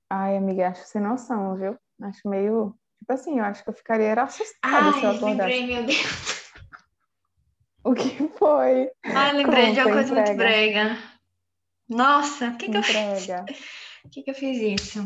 Ai, 0.09 0.37
amiga, 0.37 0.69
acho 0.69 0.85
sem 0.87 1.01
noção, 1.01 1.55
viu? 1.55 1.77
Acho 2.01 2.27
meio. 2.27 2.75
Tipo 2.99 3.13
assim, 3.13 3.39
eu 3.39 3.45
acho 3.45 3.63
que 3.63 3.69
eu 3.69 3.73
ficaria 3.73 4.13
assustada 4.13 4.87
Ai, 4.87 4.93
se 4.93 5.03
eu 5.05 5.11
acordasse. 5.11 5.25
lembrei, 5.59 5.67
meu 5.67 5.85
Deus. 5.85 6.49
O 7.83 7.93
que 7.93 8.27
foi? 8.37 8.91
Ai, 9.05 9.33
lembrei 9.33 9.73
de 9.73 9.79
uma 9.79 9.93
coisa 9.93 10.11
entrega. 10.11 10.23
muito 10.25 10.37
brega. 10.37 10.97
Nossa, 11.87 12.51
por 12.51 12.57
que, 12.57 12.69
que 12.69 12.77
eu 12.77 12.83
fiz? 12.83 13.27
Por 13.27 14.11
que, 14.11 14.23
que 14.23 14.29
eu 14.31 14.35
fiz 14.35 14.81
isso? 14.81 14.99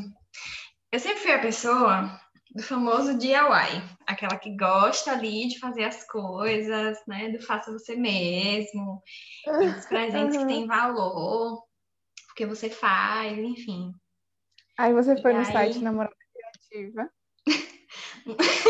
Eu 0.92 1.00
sempre 1.00 1.20
fui 1.20 1.32
a 1.32 1.40
pessoa 1.40 2.20
do 2.54 2.62
famoso 2.62 3.18
DIY, 3.18 3.82
aquela 4.06 4.38
que 4.38 4.56
gosta 4.56 5.12
ali 5.12 5.48
de 5.48 5.58
fazer 5.60 5.86
as 5.86 6.06
coisas, 6.08 7.00
né? 7.08 7.30
Do 7.30 7.42
faça 7.42 7.72
você 7.72 7.96
mesmo, 7.96 9.02
e 9.46 9.46
dos 9.74 9.86
presentes 9.88 10.38
que 10.38 10.44
Uhum. 10.44 10.48
têm 10.48 10.68
valor, 10.68 11.64
porque 12.28 12.46
você 12.46 12.70
faz, 12.70 13.38
enfim. 13.38 13.92
Aí 14.78 14.94
você 14.94 15.14
E 15.14 15.22
foi 15.22 15.34
no 15.34 15.40
aí- 15.40 15.46
site 15.46 15.80
Namorada 15.80 16.16
Criativa. 16.32 17.10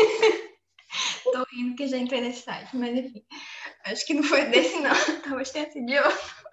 Tô 1.24 1.44
rindo 1.52 1.74
que 1.76 1.86
já 1.88 1.96
entrei 1.98 2.20
nesse 2.20 2.42
site, 2.42 2.76
mas 2.76 2.96
enfim. 2.96 3.24
Acho 3.86 4.06
que 4.06 4.14
não 4.14 4.22
foi 4.22 4.44
desse, 4.46 4.78
não. 4.80 4.90
Talvez 5.24 5.50
tenha 5.50 5.70
sido 5.70 5.86
de 5.86 5.98
outro. 5.98 6.44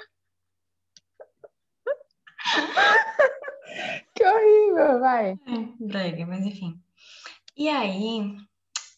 Que 4.16 4.24
horrível, 4.26 5.00
vai. 5.00 5.32
É, 5.32 5.38
brega, 5.80 6.26
mas 6.26 6.46
enfim. 6.46 6.82
E 7.62 7.70
aí, 7.70 8.38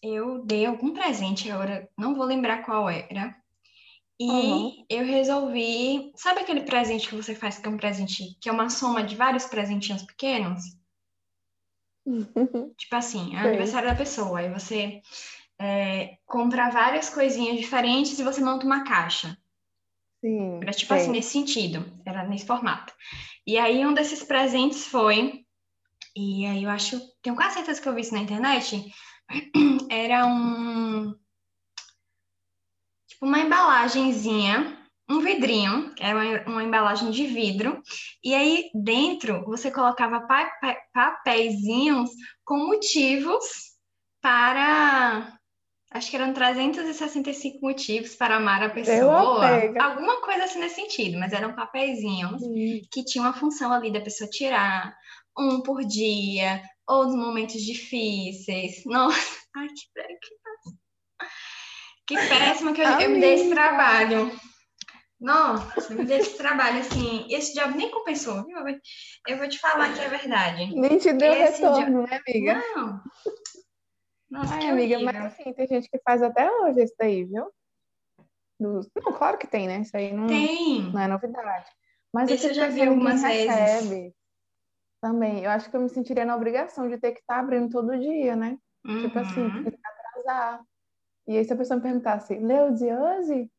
eu 0.01 0.41
dei 0.45 0.65
algum 0.65 0.93
presente, 0.93 1.51
agora 1.51 1.89
não 1.97 2.15
vou 2.15 2.23
lembrar 2.23 2.63
qual 2.63 2.89
era. 2.89 3.35
E 4.17 4.25
Uhum. 4.25 4.85
eu 4.89 5.05
resolvi. 5.05 6.13
Sabe 6.15 6.39
aquele 6.39 6.61
presente 6.61 7.09
que 7.09 7.15
você 7.15 7.35
faz 7.35 7.57
que 7.57 7.67
é 7.67 7.69
um 7.69 7.75
presente, 7.75 8.37
que 8.39 8.47
é 8.47 8.51
uma 8.53 8.69
soma 8.69 9.03
de 9.03 9.17
vários 9.17 9.45
presentinhos 9.47 10.03
pequenos? 10.03 10.63
Tipo 12.77 12.95
assim, 12.95 13.35
é 13.35 13.43
o 13.43 13.47
aniversário 13.49 13.89
da 13.89 13.95
pessoa, 13.95 14.39
aí 14.39 14.49
você 14.49 15.01
é, 15.59 16.17
compra 16.25 16.69
várias 16.69 17.09
coisinhas 17.09 17.57
diferentes 17.57 18.17
e 18.17 18.23
você 18.23 18.39
monta 18.39 18.65
uma 18.65 18.85
caixa. 18.85 19.37
Sim. 20.21 20.61
Era 20.61 20.71
tipo 20.71 20.93
sei. 20.93 21.01
assim, 21.01 21.11
nesse 21.11 21.31
sentido, 21.31 21.85
era 22.05 22.25
nesse 22.25 22.45
formato. 22.45 22.93
E 23.45 23.57
aí 23.57 23.85
um 23.85 23.93
desses 23.93 24.23
presentes 24.23 24.87
foi, 24.87 25.42
e 26.15 26.45
aí 26.45 26.63
eu 26.63 26.69
acho, 26.69 26.99
tenho 27.21 27.35
quase 27.35 27.55
certeza 27.55 27.81
que 27.81 27.87
eu 27.87 27.93
vi 27.93 28.01
isso 28.01 28.13
na 28.13 28.21
internet, 28.21 28.93
era 29.89 30.25
um, 30.25 31.13
tipo 33.07 33.25
uma 33.25 33.39
embalagenzinha, 33.39 34.79
um 35.09 35.19
vidrinho, 35.19 35.93
que 35.95 36.03
era 36.03 36.17
uma, 36.17 36.53
uma 36.53 36.63
embalagem 36.63 37.11
de 37.11 37.25
vidro, 37.25 37.81
e 38.23 38.33
aí 38.33 38.69
dentro 38.73 39.43
você 39.45 39.71
colocava 39.71 40.21
pa, 40.21 40.45
pa, 40.93 41.21
com 42.45 42.57
motivos 42.57 43.43
para 44.21 45.39
Acho 45.93 46.09
que 46.09 46.15
eram 46.15 46.33
365 46.33 47.59
motivos 47.61 48.15
para 48.15 48.37
amar 48.37 48.63
a 48.63 48.69
pessoa. 48.69 49.45
Alguma 49.79 50.21
coisa 50.21 50.45
assim 50.45 50.59
nesse 50.59 50.75
sentido, 50.75 51.19
mas 51.19 51.33
eram 51.33 51.53
papeizinhos 51.53 52.41
que 52.91 53.05
tinham 53.05 53.27
a 53.27 53.33
função 53.33 53.71
ali 53.71 53.93
da 53.93 54.01
pessoa 54.01 54.27
tirar 54.27 54.97
um 55.37 55.61
por 55.61 55.83
dia, 55.83 56.61
ou 56.87 57.05
nos 57.05 57.15
momentos 57.15 57.61
difíceis. 57.61 58.83
Nossa, 58.85 59.37
ai, 59.55 59.67
que, 59.67 59.83
pé- 59.93 60.07
que 60.21 60.35
péssimo. 60.43 60.79
Que 62.05 62.15
péssimo 62.15 62.73
que 62.73 62.81
eu, 62.81 62.87
eu 62.99 63.09
me 63.11 63.19
dei 63.19 63.33
esse 63.35 63.49
trabalho. 63.49 64.31
Nossa, 65.19 65.93
eu 65.93 65.99
me 65.99 66.05
dei 66.05 66.17
esse 66.17 66.35
trabalho, 66.37 66.79
assim. 66.81 67.25
Esse 67.29 67.53
job 67.53 67.77
nem 67.77 67.89
compensou, 67.89 68.43
viu? 68.45 68.57
Eu 69.27 69.37
vou- 69.37 69.47
te 69.47 69.57
falar 69.59 69.93
que 69.93 70.01
é 70.01 70.09
verdade. 70.09 70.75
Nem 70.75 70.97
te 70.97 71.13
deu 71.13 71.31
Esse 71.33 71.61
retorno, 71.61 72.01
né, 72.05 72.19
amiga? 72.27 72.55
Não. 72.75 73.01
Nossa, 74.29 74.53
Ai, 74.55 74.59
que 74.59 74.65
amiga, 74.67 74.95
horrível. 74.95 75.13
mas 75.21 75.33
assim, 75.33 75.53
tem 75.53 75.67
gente 75.67 75.87
que 75.89 75.99
faz 76.03 76.21
até 76.21 76.51
hoje 76.51 76.83
isso 76.83 76.95
daí, 76.99 77.23
viu? 77.23 77.45
Dos- 78.59 78.89
Não, 78.95 79.13
claro 79.13 79.37
que 79.37 79.47
tem, 79.47 79.65
né? 79.67 79.79
Isso 79.79 79.95
aí 79.95 80.11
não, 80.11 80.27
Tem. 80.27 80.91
não 80.91 80.99
é 80.99 81.07
novidade. 81.07 81.69
Mas 82.13 82.29
Isso 82.29 82.47
eu 82.47 82.53
já 82.53 82.67
vi 82.67 82.81
algumas 82.81 83.21
vezes. 83.21 84.13
Também. 85.03 85.43
Eu 85.43 85.51
acho 85.51 85.69
que 85.69 85.75
eu 85.75 85.81
me 85.81 85.89
sentiria 85.89 86.23
na 86.23 86.35
obrigação 86.35 86.87
de 86.89 86.97
ter 86.97 87.11
que 87.11 87.19
estar 87.19 87.39
abrindo 87.39 87.69
todo 87.69 87.99
dia, 87.99 88.37
né? 88.37 88.57
Tipo 89.01 89.19
assim, 89.19 89.41
Uhum. 89.41 89.65
atrasar. 89.83 90.63
E 91.27 91.37
aí, 91.37 91.43
se 91.43 91.51
a 91.51 91.57
pessoa 91.57 91.75
me 91.75 91.83
perguntasse, 91.83 92.33
leu 92.35 92.71
de 92.71 92.85
hoje? 92.85 93.51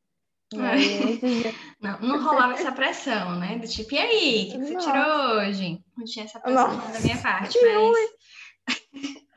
Dizia, 1.20 1.52
Não, 1.80 2.00
não 2.00 2.24
rolava 2.24 2.54
essa 2.54 2.72
pressão, 2.72 3.38
né? 3.38 3.58
Do 3.58 3.68
tipo, 3.68 3.92
e 3.94 3.98
aí, 3.98 4.48
o 4.48 4.52
que, 4.52 4.58
que 4.58 4.64
você 4.64 4.76
tirou 4.76 5.36
hoje? 5.36 5.84
Não 5.96 6.04
tinha 6.06 6.24
essa 6.24 6.40
pressão 6.40 6.76
Nossa, 6.76 6.92
da 6.92 7.00
minha 7.00 7.20
parte, 7.20 7.58
mas. 7.60 8.08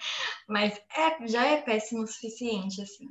mas 0.48 0.82
é, 0.96 1.28
já 1.28 1.46
é 1.46 1.62
péssimo 1.62 2.04
o 2.04 2.08
suficiente, 2.08 2.82
assim. 2.82 3.06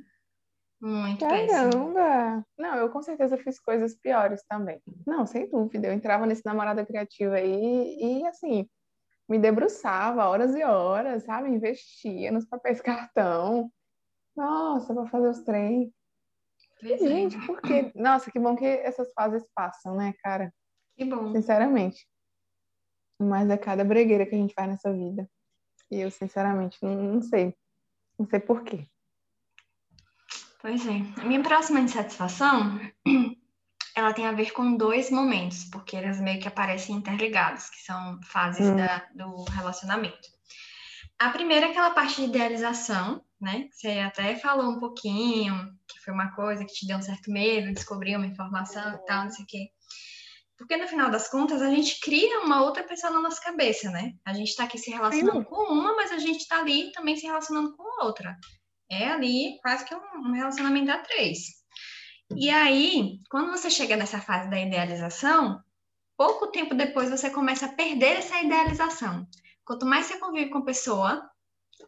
Muito 0.81 1.27
péssimo. 1.27 1.93
caramba! 1.93 2.45
Não, 2.57 2.75
eu 2.75 2.89
com 2.89 3.01
certeza 3.01 3.37
fiz 3.37 3.59
coisas 3.59 3.95
piores 3.95 4.43
também. 4.47 4.81
Não, 5.05 5.25
sem 5.25 5.47
dúvida. 5.49 5.87
Eu 5.87 5.93
entrava 5.93 6.25
nesse 6.25 6.45
namorada 6.45 6.85
criativa 6.85 7.35
aí 7.35 7.97
e, 7.99 8.25
assim, 8.27 8.67
me 9.27 9.37
debruçava 9.37 10.25
horas 10.27 10.55
e 10.55 10.63
horas, 10.63 11.23
sabe? 11.23 11.49
Investia 11.49 12.31
nos 12.31 12.45
papéis 12.45 12.79
cartão. 12.81 13.71
Nossa, 14.35 14.93
para 14.93 15.07
fazer 15.07 15.29
os 15.29 15.43
trem. 15.43 15.93
Gente, 16.81 17.37
por 17.45 17.59
quê? 17.61 17.91
Nossa, 17.95 18.31
que 18.31 18.39
bom 18.39 18.55
que 18.55 18.65
essas 18.65 19.11
fases 19.13 19.43
passam, 19.55 19.95
né, 19.95 20.13
cara? 20.21 20.53
Que 20.95 21.05
bom. 21.05 21.31
Sinceramente. 21.31 22.07
Mas 23.19 23.49
é 23.49 23.57
cada 23.57 23.83
bregueira 23.83 24.25
que 24.25 24.35
a 24.35 24.37
gente 24.37 24.53
faz 24.53 24.69
nessa 24.69 24.93
vida. 24.93 25.27
E 25.89 25.99
eu, 25.99 26.11
sinceramente, 26.11 26.77
não, 26.83 26.95
não 26.95 27.21
sei. 27.21 27.55
Não 28.19 28.27
sei 28.27 28.39
por 28.39 28.63
quê. 28.63 28.87
Pois 30.61 30.85
é. 30.85 31.21
A 31.21 31.25
minha 31.25 31.41
próxima 31.41 31.79
insatisfação, 31.79 32.79
ela 33.97 34.13
tem 34.13 34.27
a 34.27 34.31
ver 34.31 34.51
com 34.51 34.77
dois 34.77 35.09
momentos, 35.09 35.63
porque 35.71 35.95
eles 35.95 36.21
meio 36.21 36.39
que 36.39 36.47
aparecem 36.47 36.95
interligados, 36.95 37.67
que 37.67 37.81
são 37.81 38.19
fases 38.23 38.67
Hum. 38.67 38.75
da- 38.75 39.07
do 39.15 39.43
relacionamento. 39.45 40.29
A 41.17 41.29
primeira 41.31 41.65
é 41.65 41.69
aquela 41.71 41.89
parte 41.89 42.17
de 42.21 42.27
idealização, 42.27 43.23
né? 43.41 43.67
Você 43.71 43.87
até 43.99 44.35
falou 44.35 44.69
um 44.69 44.79
pouquinho, 44.79 45.55
que 45.87 45.99
foi 46.01 46.13
uma 46.13 46.31
coisa 46.35 46.63
que 46.63 46.73
te 46.73 46.85
deu 46.85 46.97
um 46.97 47.01
certo 47.01 47.31
medo, 47.31 47.73
descobrir 47.73 48.15
uma 48.15 48.27
informação 48.27 48.93
e 48.93 49.05
tal, 49.05 49.23
não 49.23 49.31
sei 49.31 49.43
o 49.43 49.47
quê. 49.47 49.67
Porque 50.59 50.77
no 50.77 50.87
final 50.87 51.09
das 51.09 51.27
contas, 51.27 51.59
a 51.63 51.69
gente 51.71 51.99
cria 51.99 52.41
uma 52.41 52.61
outra 52.63 52.83
pessoa 52.83 53.11
na 53.11 53.19
nossa 53.19 53.41
cabeça, 53.41 53.89
né? 53.89 54.13
A 54.23 54.33
gente 54.33 54.55
tá 54.55 54.65
aqui 54.65 54.77
se 54.77 54.91
relacionando 54.91 55.39
Sim. 55.39 55.45
com 55.45 55.73
uma, 55.73 55.95
mas 55.95 56.11
a 56.11 56.19
gente 56.19 56.47
tá 56.47 56.59
ali 56.59 56.91
também 56.91 57.15
se 57.15 57.25
relacionando 57.25 57.75
com 57.75 58.03
outra. 58.05 58.37
É 58.91 59.07
ali 59.07 59.57
quase 59.63 59.85
que 59.85 59.95
um, 59.95 59.99
um 60.29 60.31
relacionamento 60.33 60.91
a 60.91 60.99
três. 60.99 61.56
E 62.35 62.49
aí, 62.49 63.19
quando 63.29 63.51
você 63.51 63.69
chega 63.69 63.95
nessa 63.95 64.19
fase 64.19 64.49
da 64.49 64.59
idealização, 64.59 65.61
pouco 66.17 66.47
tempo 66.47 66.75
depois 66.75 67.09
você 67.09 67.29
começa 67.29 67.67
a 67.67 67.73
perder 67.73 68.17
essa 68.17 68.41
idealização. 68.41 69.27
Quanto 69.63 69.85
mais 69.85 70.05
você 70.05 70.19
convive 70.19 70.49
com 70.49 70.59
a 70.59 70.65
pessoa, 70.65 71.29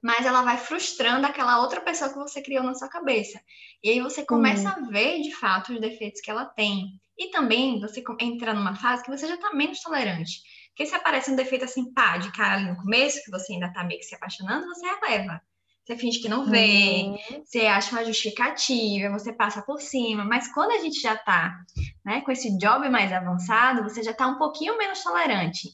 mais 0.02 0.26
ela 0.26 0.44
vai 0.44 0.58
frustrando 0.58 1.26
aquela 1.26 1.60
outra 1.62 1.82
pessoa 1.82 2.10
que 2.10 2.18
você 2.18 2.42
criou 2.42 2.64
na 2.64 2.74
sua 2.74 2.88
cabeça. 2.88 3.40
E 3.84 3.90
aí 3.90 4.02
você 4.02 4.26
começa 4.26 4.70
a 4.70 4.80
ver, 4.90 5.22
de 5.22 5.36
fato, 5.36 5.74
os 5.74 5.82
defeitos 5.82 6.22
que 6.22 6.32
ela 6.32 6.46
tem. 6.46 7.00
E 7.18 7.32
também 7.32 7.80
você 7.80 8.04
entra 8.20 8.54
numa 8.54 8.76
fase 8.76 9.04
que 9.04 9.12
você 9.12 9.28
já 9.28 9.38
tá 9.38 9.54
menos 9.54 9.82
tolerante. 9.82 10.42
Porque 10.70 10.86
se 10.86 10.96
aparece 10.96 11.32
um 11.32 11.36
defeito 11.36 11.66
assim, 11.66 11.92
pá, 11.94 12.18
de 12.18 12.32
cara 12.32 12.56
ali 12.56 12.70
no 12.70 12.78
começo, 12.78 13.24
que 13.24 13.32
você 13.32 13.54
ainda 13.54 13.74
tá 13.74 13.84
meio 13.84 14.00
que 14.00 14.06
se 14.06 14.16
apaixonando, 14.16 14.68
você 14.68 14.86
releva. 14.86 15.42
Você 15.90 15.98
finge 15.98 16.20
que 16.22 16.30
não 16.30 16.46
vê, 16.46 17.02
Uhum. 17.32 17.44
você 17.44 17.62
acha 17.66 17.92
uma 17.96 18.06
justificativa, 18.06 19.10
você 19.12 19.34
passa 19.34 19.60
por 19.64 19.82
cima, 19.82 20.24
mas 20.24 20.48
quando 20.54 20.70
a 20.70 20.78
gente 20.78 21.02
já 21.02 21.18
tá, 21.18 21.58
né, 22.06 22.22
com 22.22 22.32
esse 22.32 22.56
job 22.60 22.88
mais 22.90 23.12
avançado, 23.12 23.82
você 23.82 24.04
já 24.04 24.14
tá 24.14 24.28
um 24.28 24.38
pouquinho 24.38 24.78
menos 24.78 25.02
tolerante. 25.02 25.70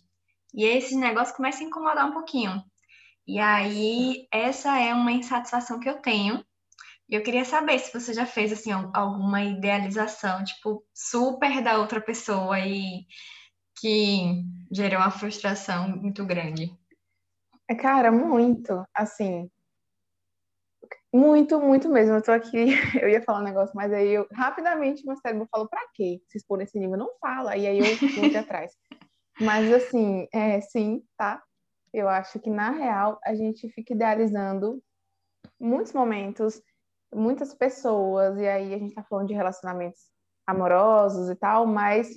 E 0.53 0.63
esse 0.63 0.95
negócio 0.95 1.35
começa 1.35 1.61
a 1.61 1.67
incomodar 1.67 2.05
um 2.07 2.13
pouquinho. 2.13 2.63
E 3.27 3.39
aí, 3.39 4.25
essa 4.31 4.79
é 4.79 4.93
uma 4.93 5.11
insatisfação 5.11 5.81
que 5.81 5.89
eu 5.89 6.01
tenho. 6.01 6.45
E 7.09 7.15
eu 7.15 7.21
queria 7.21 7.43
saber 7.45 7.77
se 7.79 7.93
você 7.93 8.13
já 8.13 8.25
fez, 8.25 8.53
assim, 8.53 8.71
al- 8.71 8.91
alguma 8.95 9.43
idealização, 9.43 10.45
tipo, 10.45 10.85
super 10.93 11.61
da 11.61 11.77
outra 11.77 11.99
pessoa 11.99 12.57
e 12.59 13.05
que 13.79 14.43
gerou 14.71 14.99
uma 15.01 15.11
frustração 15.11 15.89
muito 15.89 16.25
grande. 16.25 16.71
É, 17.67 17.75
Cara, 17.75 18.11
muito, 18.11 18.83
assim, 18.93 19.49
muito, 21.15 21.59
muito 21.59 21.87
mesmo. 21.89 22.15
Eu 22.15 22.21
tô 22.21 22.31
aqui, 22.31 22.65
eu 23.01 23.09
ia 23.09 23.21
falar 23.21 23.39
um 23.39 23.43
negócio, 23.43 23.73
mas 23.75 23.91
aí 23.93 24.09
eu 24.09 24.27
rapidamente 24.33 25.05
meu 25.05 25.15
cérebro 25.15 25.47
falou, 25.49 25.67
pra 25.67 25.81
quê? 25.93 26.21
Se 26.27 26.37
expor 26.37 26.57
nesse 26.57 26.77
nível, 26.77 26.97
não 26.97 27.09
fala. 27.19 27.55
E 27.55 27.65
aí 27.65 27.79
eu 27.79 27.85
fui 27.85 28.35
atrás. 28.35 28.73
Mas 29.39 29.71
assim, 29.71 30.27
é, 30.33 30.59
sim, 30.61 31.03
tá? 31.17 31.41
Eu 31.93 32.09
acho 32.09 32.39
que 32.39 32.49
na 32.49 32.71
real 32.71 33.17
a 33.23 33.33
gente 33.33 33.69
fica 33.69 33.93
idealizando 33.93 34.81
muitos 35.59 35.93
momentos, 35.93 36.61
muitas 37.13 37.53
pessoas, 37.53 38.37
e 38.37 38.47
aí 38.47 38.73
a 38.73 38.77
gente 38.77 38.93
tá 38.93 39.03
falando 39.03 39.27
de 39.27 39.33
relacionamentos 39.33 40.09
amorosos 40.45 41.29
e 41.29 41.35
tal, 41.35 41.65
mas 41.65 42.09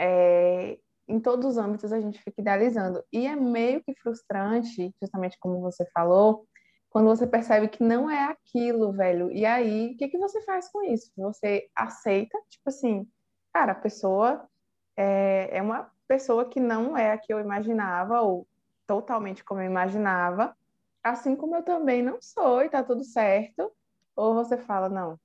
é, 0.00 0.78
em 1.08 1.18
todos 1.20 1.46
os 1.46 1.58
âmbitos 1.58 1.92
a 1.92 2.00
gente 2.00 2.22
fica 2.22 2.40
idealizando. 2.40 3.02
E 3.12 3.26
é 3.26 3.34
meio 3.34 3.82
que 3.82 3.94
frustrante, 4.00 4.94
justamente 5.00 5.36
como 5.40 5.60
você 5.60 5.84
falou, 5.92 6.46
quando 6.90 7.06
você 7.06 7.26
percebe 7.26 7.68
que 7.68 7.82
não 7.82 8.10
é 8.10 8.24
aquilo, 8.24 8.92
velho. 8.92 9.30
E 9.30 9.44
aí, 9.44 9.92
o 9.92 9.96
que, 9.96 10.08
que 10.08 10.18
você 10.18 10.40
faz 10.42 10.70
com 10.70 10.82
isso? 10.82 11.12
Você 11.16 11.68
aceita, 11.74 12.38
tipo 12.48 12.68
assim, 12.68 13.06
cara, 13.52 13.72
a 13.72 13.74
pessoa 13.74 14.48
é, 14.96 15.58
é 15.58 15.62
uma 15.62 15.90
pessoa 16.06 16.48
que 16.48 16.60
não 16.60 16.96
é 16.96 17.12
a 17.12 17.18
que 17.18 17.32
eu 17.32 17.40
imaginava, 17.40 18.22
ou 18.22 18.46
totalmente 18.86 19.44
como 19.44 19.60
eu 19.60 19.66
imaginava, 19.66 20.56
assim 21.02 21.36
como 21.36 21.56
eu 21.56 21.62
também 21.62 22.02
não 22.02 22.20
sou 22.20 22.62
e 22.62 22.70
tá 22.70 22.82
tudo 22.82 23.04
certo. 23.04 23.70
Ou 24.16 24.34
você 24.34 24.56
fala, 24.56 24.88
não, 24.88 25.20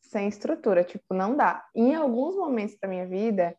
sem 0.00 0.28
estrutura, 0.28 0.84
tipo, 0.84 1.14
não 1.14 1.36
dá. 1.36 1.66
Em 1.74 1.94
alguns 1.94 2.36
momentos 2.36 2.76
da 2.80 2.86
minha 2.86 3.06
vida, 3.06 3.56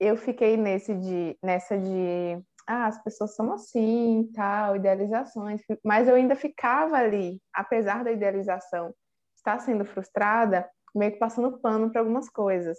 eu 0.00 0.16
fiquei 0.16 0.56
nesse 0.56 0.94
de, 0.94 1.36
nessa 1.42 1.76
de 1.76 2.42
ah, 2.68 2.86
as 2.86 3.02
pessoas 3.02 3.34
são 3.34 3.50
assim, 3.50 4.30
tal, 4.34 4.76
idealizações, 4.76 5.62
mas 5.82 6.06
eu 6.06 6.14
ainda 6.14 6.36
ficava 6.36 6.96
ali, 6.96 7.40
apesar 7.52 8.04
da 8.04 8.12
idealização 8.12 8.94
estar 9.34 9.58
sendo 9.60 9.86
frustrada, 9.86 10.68
meio 10.94 11.12
que 11.12 11.18
passando 11.18 11.58
pano 11.58 11.90
para 11.90 12.02
algumas 12.02 12.28
coisas. 12.28 12.78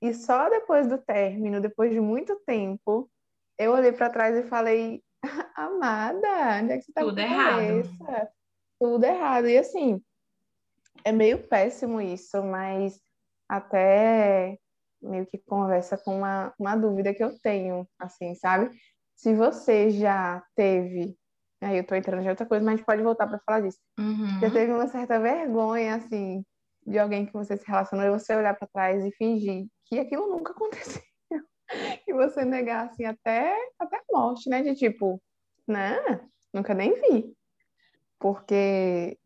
E 0.00 0.14
só 0.14 0.48
depois 0.48 0.88
do 0.88 0.96
término, 0.96 1.60
depois 1.60 1.92
de 1.92 2.00
muito 2.00 2.40
tempo, 2.46 3.10
eu 3.58 3.72
olhei 3.72 3.92
para 3.92 4.08
trás 4.08 4.36
e 4.36 4.48
falei: 4.48 5.02
Amada, 5.54 6.62
onde 6.62 6.72
é 6.72 6.78
que 6.78 6.84
você 6.84 6.92
tá 6.92 7.02
Tudo 7.02 7.18
errado. 7.18 8.28
Tudo 8.80 9.04
errado. 9.04 9.48
E 9.48 9.58
assim, 9.58 10.02
é 11.04 11.12
meio 11.12 11.46
péssimo 11.46 12.00
isso, 12.00 12.42
mas 12.42 12.98
até 13.48 14.58
meio 15.00 15.26
que 15.26 15.38
conversa 15.38 15.98
com 15.98 16.16
uma, 16.16 16.54
uma 16.58 16.74
dúvida 16.74 17.14
que 17.14 17.22
eu 17.22 17.38
tenho, 17.38 17.86
assim, 17.98 18.34
sabe? 18.34 18.70
Se 19.16 19.34
você 19.34 19.90
já 19.90 20.44
teve, 20.54 21.16
aí 21.62 21.78
eu 21.78 21.86
tô 21.86 21.94
entrando 21.94 22.22
em 22.22 22.28
outra 22.28 22.46
coisa, 22.46 22.64
mas 22.64 22.74
a 22.74 22.76
gente 22.76 22.86
pode 22.86 23.02
voltar 23.02 23.26
para 23.26 23.40
falar 23.40 23.62
disso. 23.62 23.78
Uhum. 23.98 24.40
Já 24.40 24.50
teve 24.50 24.72
uma 24.72 24.86
certa 24.86 25.18
vergonha, 25.18 25.96
assim, 25.96 26.44
de 26.86 26.98
alguém 26.98 27.24
que 27.24 27.32
você 27.32 27.56
se 27.56 27.66
relacionou 27.66 28.06
e 28.06 28.10
você 28.10 28.36
olhar 28.36 28.54
para 28.54 28.68
trás 28.68 29.04
e 29.04 29.10
fingir 29.12 29.66
que 29.86 29.98
aquilo 29.98 30.28
nunca 30.28 30.52
aconteceu. 30.54 31.02
e 32.06 32.12
você 32.12 32.44
negar, 32.44 32.86
assim, 32.86 33.04
até, 33.04 33.56
até 33.78 33.96
a 33.96 34.04
morte, 34.12 34.50
né? 34.50 34.62
De 34.62 34.74
tipo, 34.74 35.20
né? 35.66 35.98
Nunca 36.52 36.74
nem 36.74 36.92
vi. 36.92 37.34
Porque 38.18 39.18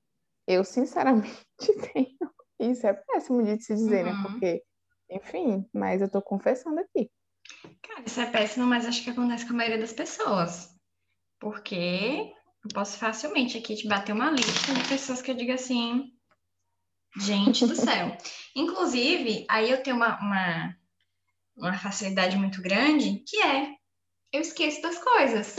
eu, 0.47 0.65
sinceramente, 0.65 1.47
tenho. 1.93 2.31
Isso 2.61 2.87
é 2.87 2.93
péssimo 2.93 3.43
de 3.43 3.61
se 3.61 3.75
dizer, 3.75 4.05
né? 4.05 4.13
uhum. 4.13 4.23
né? 4.23 4.29
Porque, 4.31 4.63
enfim, 5.11 5.69
mas 5.73 6.01
eu 6.01 6.11
tô 6.11 6.23
confessando 6.23 6.79
aqui. 6.79 7.11
Cara, 7.83 8.03
isso 8.07 8.21
é 8.21 8.27
péssimo, 8.27 8.67
mas 8.67 8.87
acho 8.87 9.03
que 9.03 9.11
acontece 9.11 9.47
com 9.47 9.53
a 9.53 9.57
maioria 9.57 9.79
das 9.79 9.93
pessoas. 9.93 10.75
Porque 11.39 12.33
eu 12.65 12.71
posso 12.75 12.99
facilmente 12.99 13.57
aqui 13.57 13.75
te 13.75 13.89
bater 13.89 14.13
uma 14.13 14.31
lista 14.31 14.75
de 14.75 14.89
pessoas 14.89 15.23
que 15.23 15.31
eu 15.31 15.35
digo 15.35 15.53
assim, 15.53 16.13
gente 17.19 17.67
do 17.67 17.75
céu. 17.75 18.17
Inclusive, 18.55 19.47
aí 19.49 19.71
eu 19.71 19.83
tenho 19.83 19.97
uma, 19.97 20.19
uma, 20.21 20.77
uma 21.57 21.79
facilidade 21.79 22.37
muito 22.37 22.63
grande, 22.63 23.23
que 23.27 23.41
é 23.43 23.75
eu 24.33 24.41
esqueço 24.41 24.81
das 24.83 24.99
coisas. 24.99 25.57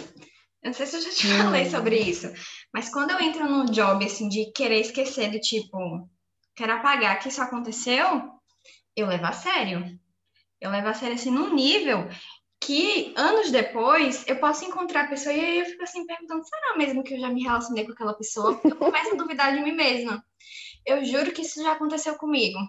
Eu 0.64 0.68
não 0.68 0.74
sei 0.74 0.86
se 0.86 0.96
eu 0.96 1.02
já 1.02 1.10
te 1.10 1.28
falei 1.28 1.66
hum. 1.66 1.72
sobre 1.72 2.00
isso, 2.00 2.32
mas 2.74 2.90
quando 2.90 3.12
eu 3.12 3.20
entro 3.20 3.50
num 3.50 3.66
job 3.66 4.06
assim 4.06 4.30
de 4.30 4.52
querer 4.52 4.80
esquecer 4.80 5.32
do 5.32 5.40
tipo, 5.40 6.08
quero 6.56 6.74
apagar 6.74 7.20
que 7.20 7.30
isso 7.30 7.42
aconteceu, 7.42 8.32
eu 8.96 9.08
levo 9.08 9.26
a 9.26 9.32
sério. 9.32 10.00
Eu 10.62 10.70
levo 10.70 10.88
a 10.88 10.94
sério 10.94 11.16
assim 11.16 11.32
num 11.32 11.54
nível 11.54 12.08
que 12.62 13.12
anos 13.18 13.50
depois 13.50 14.24
eu 14.28 14.40
posso 14.40 14.64
encontrar 14.64 15.06
a 15.06 15.08
pessoa 15.08 15.34
e 15.34 15.40
aí 15.40 15.60
eu 15.60 15.66
fico 15.66 15.84
assim 15.84 16.06
perguntando: 16.06 16.46
será 16.46 16.78
mesmo 16.78 17.04
que 17.04 17.16
eu 17.16 17.20
já 17.20 17.30
me 17.30 17.44
relacionei 17.44 17.86
com 17.86 17.92
aquela 17.92 18.14
pessoa? 18.14 18.54
Porque 18.56 18.72
eu 18.72 18.78
começo 18.78 19.14
a 19.14 19.18
duvidar 19.18 19.54
de 19.54 19.62
mim 19.62 19.74
mesma. 19.74 20.24
Eu 20.86 21.04
juro 21.04 21.32
que 21.32 21.42
isso 21.42 21.62
já 21.64 21.74
aconteceu 21.74 22.16
comigo. 22.16 22.60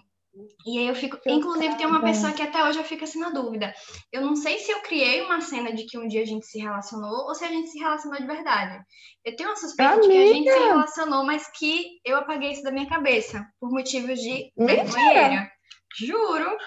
E 0.65 0.79
aí 0.79 0.87
eu 0.87 0.95
fico, 0.95 1.19
inclusive 1.27 1.77
tem 1.77 1.85
uma 1.85 2.01
pessoa 2.01 2.33
que 2.33 2.41
até 2.41 2.63
hoje 2.63 2.79
eu 2.79 2.83
fico 2.83 3.03
assim 3.03 3.19
na 3.19 3.29
dúvida. 3.29 3.71
Eu 4.11 4.21
não 4.21 4.35
sei 4.35 4.57
se 4.57 4.71
eu 4.71 4.81
criei 4.81 5.21
uma 5.21 5.39
cena 5.41 5.71
de 5.71 5.85
que 5.85 5.95
um 5.95 6.07
dia 6.07 6.23
a 6.23 6.25
gente 6.25 6.47
se 6.47 6.57
relacionou 6.57 7.27
ou 7.27 7.35
se 7.35 7.45
a 7.45 7.49
gente 7.49 7.69
se 7.69 7.77
relacionou 7.77 8.19
de 8.19 8.25
verdade. 8.25 8.83
Eu 9.23 9.35
tenho 9.35 9.49
uma 9.49 9.55
suspeita 9.55 9.93
Amiga. 9.93 10.07
de 10.07 10.09
que 10.11 10.23
a 10.23 10.33
gente 10.33 10.51
se 10.51 10.59
relacionou, 10.59 11.23
mas 11.23 11.47
que 11.51 11.99
eu 12.03 12.17
apaguei 12.17 12.51
isso 12.51 12.63
da 12.63 12.71
minha 12.71 12.89
cabeça 12.89 13.45
por 13.59 13.69
motivos 13.69 14.19
de 14.19 14.51
vergonheira. 14.57 15.51
Juro. 15.99 16.57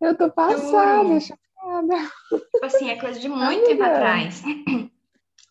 Eu 0.00 0.16
tô 0.16 0.30
passada, 0.30 1.20
chocada. 1.20 2.10
Tipo 2.28 2.64
assim, 2.64 2.90
é 2.90 2.96
coisa 2.96 3.18
de 3.18 3.28
muito 3.28 3.64
tempo 3.64 3.82
atrás. 3.82 4.42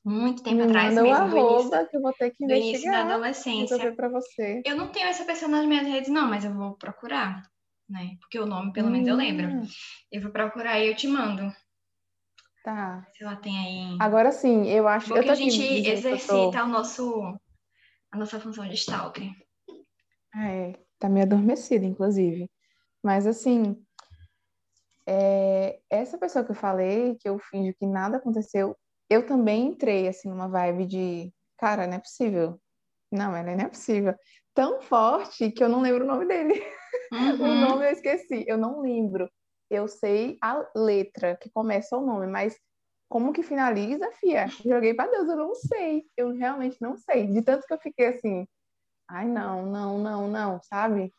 Muito 0.06 0.44
tempo 0.44 0.58
Me 0.58 0.64
atrás 0.64 0.94
mesmo. 0.94 1.14
Arroba, 1.14 1.62
início, 1.62 1.90
que 1.90 1.98
eu 1.98 2.02
vou 2.02 2.14
ter 2.14 2.32
que 2.32 2.44
investigar. 2.44 2.70
início 2.70 2.92
da 2.92 3.02
adolescência. 3.02 3.96
Pra 3.96 4.10
você. 4.10 4.62
Eu 4.66 4.76
não 4.76 4.90
tenho 4.90 5.08
essa 5.08 5.24
pessoa 5.24 5.50
nas 5.50 5.66
minhas 5.66 5.88
redes, 5.88 6.10
não, 6.10 6.30
mas 6.30 6.44
eu 6.44 6.54
vou 6.54 6.74
procurar, 6.74 7.42
né? 7.90 8.18
Porque 8.20 8.38
o 8.38 8.46
nome, 8.46 8.74
pelo 8.74 8.90
hum. 8.90 8.92
menos, 8.92 9.08
eu 9.08 9.16
lembro. 9.16 9.48
Hum. 9.48 9.68
Eu 10.12 10.22
vou 10.22 10.32
procurar 10.32 10.80
e 10.80 10.90
eu 10.90 10.96
te 10.96 11.08
mando. 11.08 11.52
Tá. 12.64 13.06
Se 13.14 13.24
ela 13.24 13.36
tem 13.38 13.58
aí. 13.58 13.98
Agora 14.00 14.32
sim, 14.32 14.68
eu 14.70 14.88
acho 14.88 15.14
que 15.14 15.30
a 15.30 15.36
gente 15.36 15.62
exercita 15.88 16.52
tô... 16.52 16.64
o 16.64 16.68
nosso, 16.68 17.40
a 18.12 18.18
nossa 18.18 18.40
função 18.40 18.68
de 18.68 18.76
stalker. 18.76 19.32
É, 20.36 20.74
tá 21.00 21.08
meio 21.08 21.26
adormecida, 21.26 21.86
inclusive. 21.86 22.50
Mas 23.04 23.28
assim, 23.28 23.76
é, 25.06 25.80
essa 25.90 26.18
pessoa 26.18 26.46
que 26.46 26.52
eu 26.52 26.56
falei, 26.56 27.16
que 27.20 27.28
eu 27.28 27.38
finjo 27.38 27.76
que 27.78 27.86
nada 27.86 28.18
aconteceu, 28.18 28.76
eu 29.10 29.26
também 29.26 29.68
entrei 29.68 30.08
assim 30.08 30.30
numa 30.30 30.48
vibe 30.48 30.86
de, 30.86 31.34
cara, 31.58 31.86
não 31.86 31.96
é 31.96 32.00
possível. 32.00 32.60
Não, 33.12 33.36
ela 33.36 33.56
não 33.56 33.66
é 33.66 33.70
possível. 33.70 34.16
Tão 34.54 34.82
forte 34.82 35.52
que 35.52 35.64
eu 35.64 35.70
não 35.70 35.82
lembro 35.82 36.04
o 36.04 36.08
nome 36.08 36.26
dele. 36.26 36.54
Uhum. 37.12 37.42
o 37.42 37.56
nome 37.56 37.86
eu 37.86 37.92
esqueci, 37.92 38.46
eu 38.48 38.58
não 38.58 38.80
lembro. 38.80 39.30
Eu 39.70 39.88
sei 39.88 40.38
a 40.42 40.64
letra 40.76 41.36
que 41.36 41.50
começa 41.52 41.98
o 41.98 42.06
nome, 42.06 42.28
mas 42.28 42.56
como 43.10 43.34
que 43.34 43.44
finaliza, 43.44 44.12
fia? 44.14 44.48
Joguei 44.48 44.94
para 44.94 45.12
Deus, 45.12 45.28
eu 45.28 45.36
não 45.36 45.54
sei. 45.54 46.06
Eu 46.18 46.32
realmente 46.36 46.78
não 46.82 46.96
sei. 46.98 47.28
De 47.28 47.42
tanto 47.44 47.68
que 47.68 47.74
eu 47.74 47.80
fiquei 47.80 48.08
assim, 48.08 48.48
ai 49.08 49.28
não, 49.28 49.66
não, 49.66 50.00
não, 50.00 50.28
não, 50.28 50.62
sabe? 50.64 51.12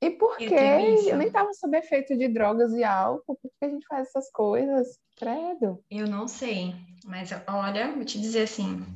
E 0.00 0.10
por 0.10 0.36
que 0.36 0.44
eu, 0.44 0.50
eu 0.50 1.16
nem 1.16 1.26
estava 1.26 1.52
sob 1.54 1.76
efeito 1.76 2.16
de 2.16 2.28
drogas 2.28 2.72
e 2.72 2.84
álcool? 2.84 3.36
Por 3.36 3.50
que 3.58 3.64
a 3.64 3.68
gente 3.68 3.86
faz 3.86 4.08
essas 4.08 4.30
coisas? 4.30 4.96
Credo. 5.16 5.82
Eu 5.90 6.06
não 6.06 6.28
sei, 6.28 6.74
mas 7.04 7.30
olha, 7.48 7.92
vou 7.92 8.04
te 8.04 8.20
dizer 8.20 8.42
assim, 8.42 8.86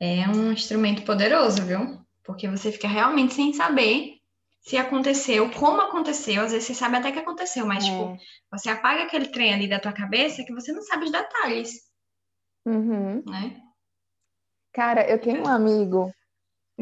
é 0.00 0.26
um 0.28 0.52
instrumento 0.52 1.04
poderoso, 1.04 1.62
viu? 1.64 2.00
Porque 2.24 2.48
você 2.48 2.72
fica 2.72 2.88
realmente 2.88 3.34
sem 3.34 3.52
saber 3.52 4.16
se 4.62 4.76
aconteceu, 4.76 5.50
como 5.50 5.82
aconteceu, 5.82 6.42
às 6.42 6.52
vezes 6.52 6.68
você 6.68 6.74
sabe 6.74 6.96
até 6.96 7.10
que 7.10 7.18
aconteceu, 7.18 7.66
mas 7.66 7.84
é. 7.84 7.88
tipo, 7.90 8.16
você 8.50 8.70
apaga 8.70 9.02
aquele 9.02 9.26
trem 9.26 9.52
ali 9.52 9.68
da 9.68 9.80
tua 9.80 9.92
cabeça 9.92 10.44
que 10.44 10.54
você 10.54 10.72
não 10.72 10.82
sabe 10.82 11.04
os 11.04 11.10
detalhes. 11.10 11.80
Uhum. 12.64 13.22
Né? 13.26 13.60
Cara, 14.72 15.06
eu 15.10 15.20
tenho 15.20 15.42
um 15.42 15.48
amigo 15.48 16.12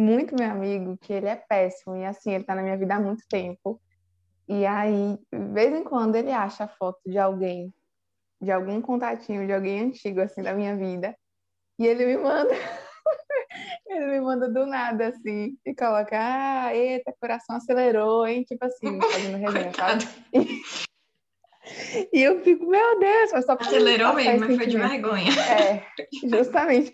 muito 0.00 0.34
meu 0.34 0.50
amigo, 0.50 0.96
que 0.98 1.12
ele 1.12 1.26
é 1.26 1.36
péssimo, 1.36 1.96
e 1.96 2.04
assim, 2.04 2.32
ele 2.32 2.44
tá 2.44 2.54
na 2.54 2.62
minha 2.62 2.76
vida 2.76 2.94
há 2.94 3.00
muito 3.00 3.22
tempo. 3.28 3.80
E 4.48 4.66
aí, 4.66 5.18
de 5.32 5.52
vez 5.52 5.72
em 5.72 5.84
quando, 5.84 6.16
ele 6.16 6.32
acha 6.32 6.64
a 6.64 6.68
foto 6.68 6.98
de 7.06 7.18
alguém, 7.18 7.72
de 8.40 8.50
algum 8.50 8.80
contatinho, 8.80 9.46
de 9.46 9.52
alguém 9.52 9.80
antigo, 9.80 10.20
assim, 10.20 10.42
da 10.42 10.54
minha 10.54 10.76
vida, 10.76 11.14
e 11.78 11.86
ele 11.86 12.06
me 12.06 12.16
manda. 12.16 12.50
ele 13.86 14.06
me 14.06 14.20
manda 14.20 14.48
do 14.48 14.66
nada, 14.66 15.08
assim, 15.08 15.56
e 15.64 15.74
coloca, 15.74 16.18
ah, 16.18 16.74
eita, 16.74 17.14
coração 17.20 17.56
acelerou, 17.56 18.26
hein? 18.26 18.42
Tipo 18.44 18.64
assim, 18.64 19.00
fazendo 19.00 19.36
resenha, 19.38 19.72
sabe? 19.74 20.04
E 22.12 22.22
eu 22.22 22.42
fico, 22.42 22.66
meu 22.66 22.98
Deus, 22.98 23.32
mas 23.32 23.44
só 23.44 23.52
Acelerou 23.52 24.14
mesmo, 24.14 24.40
mas 24.40 24.56
foi 24.56 24.66
de 24.66 24.78
vergonha. 24.78 25.30
É, 25.40 25.86
justamente. 26.28 26.92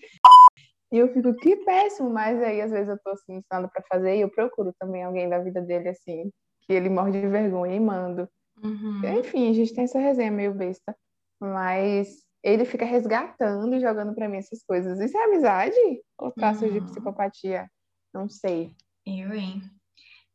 E 0.97 0.99
eu 0.99 1.13
fico, 1.13 1.35
que 1.35 1.57
péssimo, 1.57 2.09
mas 2.09 2.43
aí 2.43 2.63
às 2.63 2.71
vezes 2.71 2.89
eu 2.89 2.99
tô 2.99 3.11
assim, 3.11 3.35
ensinando 3.35 3.69
para 3.69 3.85
fazer 3.87 4.17
e 4.17 4.23
eu 4.23 4.31
procuro 4.31 4.75
também 4.81 5.05
alguém 5.05 5.29
da 5.29 5.39
vida 5.39 5.61
dele, 5.61 5.91
assim, 5.91 6.31
que 6.63 6.73
ele 6.73 6.89
morre 6.89 7.13
de 7.13 7.29
vergonha 7.29 7.77
e 7.77 7.81
mando. 7.81 8.27
Uhum. 8.65 9.03
Enfim, 9.19 9.51
a 9.51 9.53
gente 9.53 9.75
tem 9.75 9.85
essa 9.85 9.99
resenha 9.99 10.31
meio 10.31 10.55
besta, 10.55 10.97
mas 11.39 12.25
ele 12.43 12.65
fica 12.65 12.87
resgatando 12.87 13.75
e 13.75 13.81
jogando 13.81 14.15
para 14.15 14.27
mim 14.27 14.39
essas 14.39 14.63
coisas. 14.65 14.99
Isso 14.99 15.19
é 15.19 15.25
amizade? 15.25 15.77
Ou 16.17 16.33
traços 16.33 16.63
uhum. 16.63 16.73
de 16.73 16.81
psicopatia? 16.81 17.71
Não 18.15 18.27
sei. 18.27 18.75
Eu, 19.05 19.35
hein? 19.35 19.61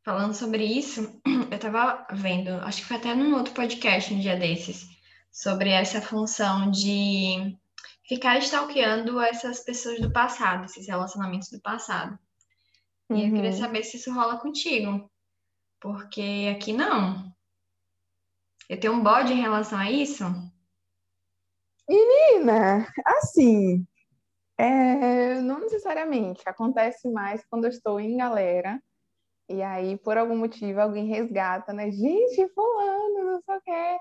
Falando 0.06 0.36
sobre 0.36 0.63
isso, 0.63 1.19
eu 1.52 1.58
tava 1.58 2.06
vendo, 2.12 2.50
acho 2.62 2.82
que 2.82 2.88
foi 2.88 2.97
até 2.97 3.15
num 3.15 3.34
outro 3.34 3.56
podcast 3.56 4.13
um 4.13 4.19
dia 4.19 4.38
desses, 4.38 4.86
sobre 5.32 5.71
essa 5.71 6.00
função 6.00 6.69
de 6.69 7.58
ficar 8.07 8.37
stalkeando 8.39 9.19
essas 9.19 9.63
pessoas 9.63 9.99
do 9.99 10.11
passado, 10.11 10.65
esses 10.65 10.87
relacionamentos 10.87 11.49
do 11.49 11.61
passado. 11.61 12.17
Uhum. 13.09 13.17
E 13.17 13.25
eu 13.25 13.31
queria 13.33 13.51
uhum. 13.51 13.57
saber 13.57 13.83
se 13.83 13.97
isso 13.97 14.13
rola 14.13 14.39
contigo. 14.39 15.09
Porque 15.79 16.53
aqui 16.55 16.73
não. 16.73 17.31
Eu 18.69 18.79
tenho 18.79 18.93
um 18.93 19.03
bode 19.03 19.33
em 19.33 19.41
relação 19.41 19.77
a 19.79 19.91
isso? 19.91 20.23
Menina, 21.89 22.87
assim, 23.05 23.85
é, 24.57 25.41
não 25.41 25.59
necessariamente. 25.59 26.43
Acontece 26.45 27.09
mais 27.09 27.43
quando 27.49 27.65
eu 27.65 27.69
estou 27.69 27.99
em 27.99 28.15
galera. 28.15 28.81
E 29.49 29.61
aí, 29.61 29.97
por 29.97 30.17
algum 30.17 30.37
motivo, 30.37 30.79
alguém 30.79 31.07
resgata, 31.07 31.73
né? 31.73 31.91
Gente, 31.91 32.47
fulano, 32.53 33.25
não 33.25 33.41
sei 33.41 33.55
o 33.55 33.61
quê. 33.61 33.97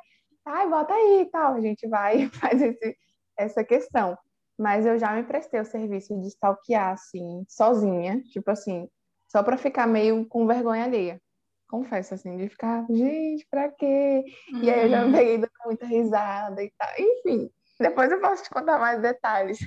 Ai, 0.47 0.69
bota 0.69 0.95
aí 0.95 1.23
e 1.23 1.31
tal. 1.31 1.55
A 1.55 1.61
gente 1.61 1.89
vai 1.89 2.23
e 2.25 2.29
faz 2.29 2.63
esse, 2.63 2.97
essa 3.43 3.65
questão. 3.65 4.17
Mas 4.59 4.85
eu 4.85 4.99
já 4.99 5.13
me 5.15 5.23
prestei 5.23 5.61
o 5.61 5.65
serviço 5.65 6.15
de 6.21 6.29
stalkear, 6.29 6.93
assim, 6.93 7.45
sozinha. 7.49 8.23
Tipo 8.25 8.51
assim, 8.51 8.89
só 9.29 9.43
para 9.43 9.57
ficar 9.57 9.87
meio 9.87 10.27
com 10.27 10.47
vergonha 10.47 10.85
alheia. 10.85 11.21
Confesso, 11.69 12.15
assim, 12.15 12.37
de 12.37 12.49
ficar, 12.49 12.85
gente, 12.91 13.47
pra 13.51 13.71
quê? 13.71 14.25
Uhum. 14.53 14.63
E 14.63 14.71
aí 14.71 14.83
eu 14.83 14.91
já 14.91 15.01
me 15.01 15.07
uhum. 15.07 15.13
peguei 15.13 15.39
dando 15.39 15.51
muita 15.65 15.87
risada 15.87 16.63
e 16.63 16.71
tal. 16.77 16.89
Enfim, 16.99 17.51
depois 17.79 18.11
eu 18.11 18.21
posso 18.21 18.43
te 18.43 18.51
contar 18.51 18.79
mais 18.79 19.01
detalhes. 19.01 19.59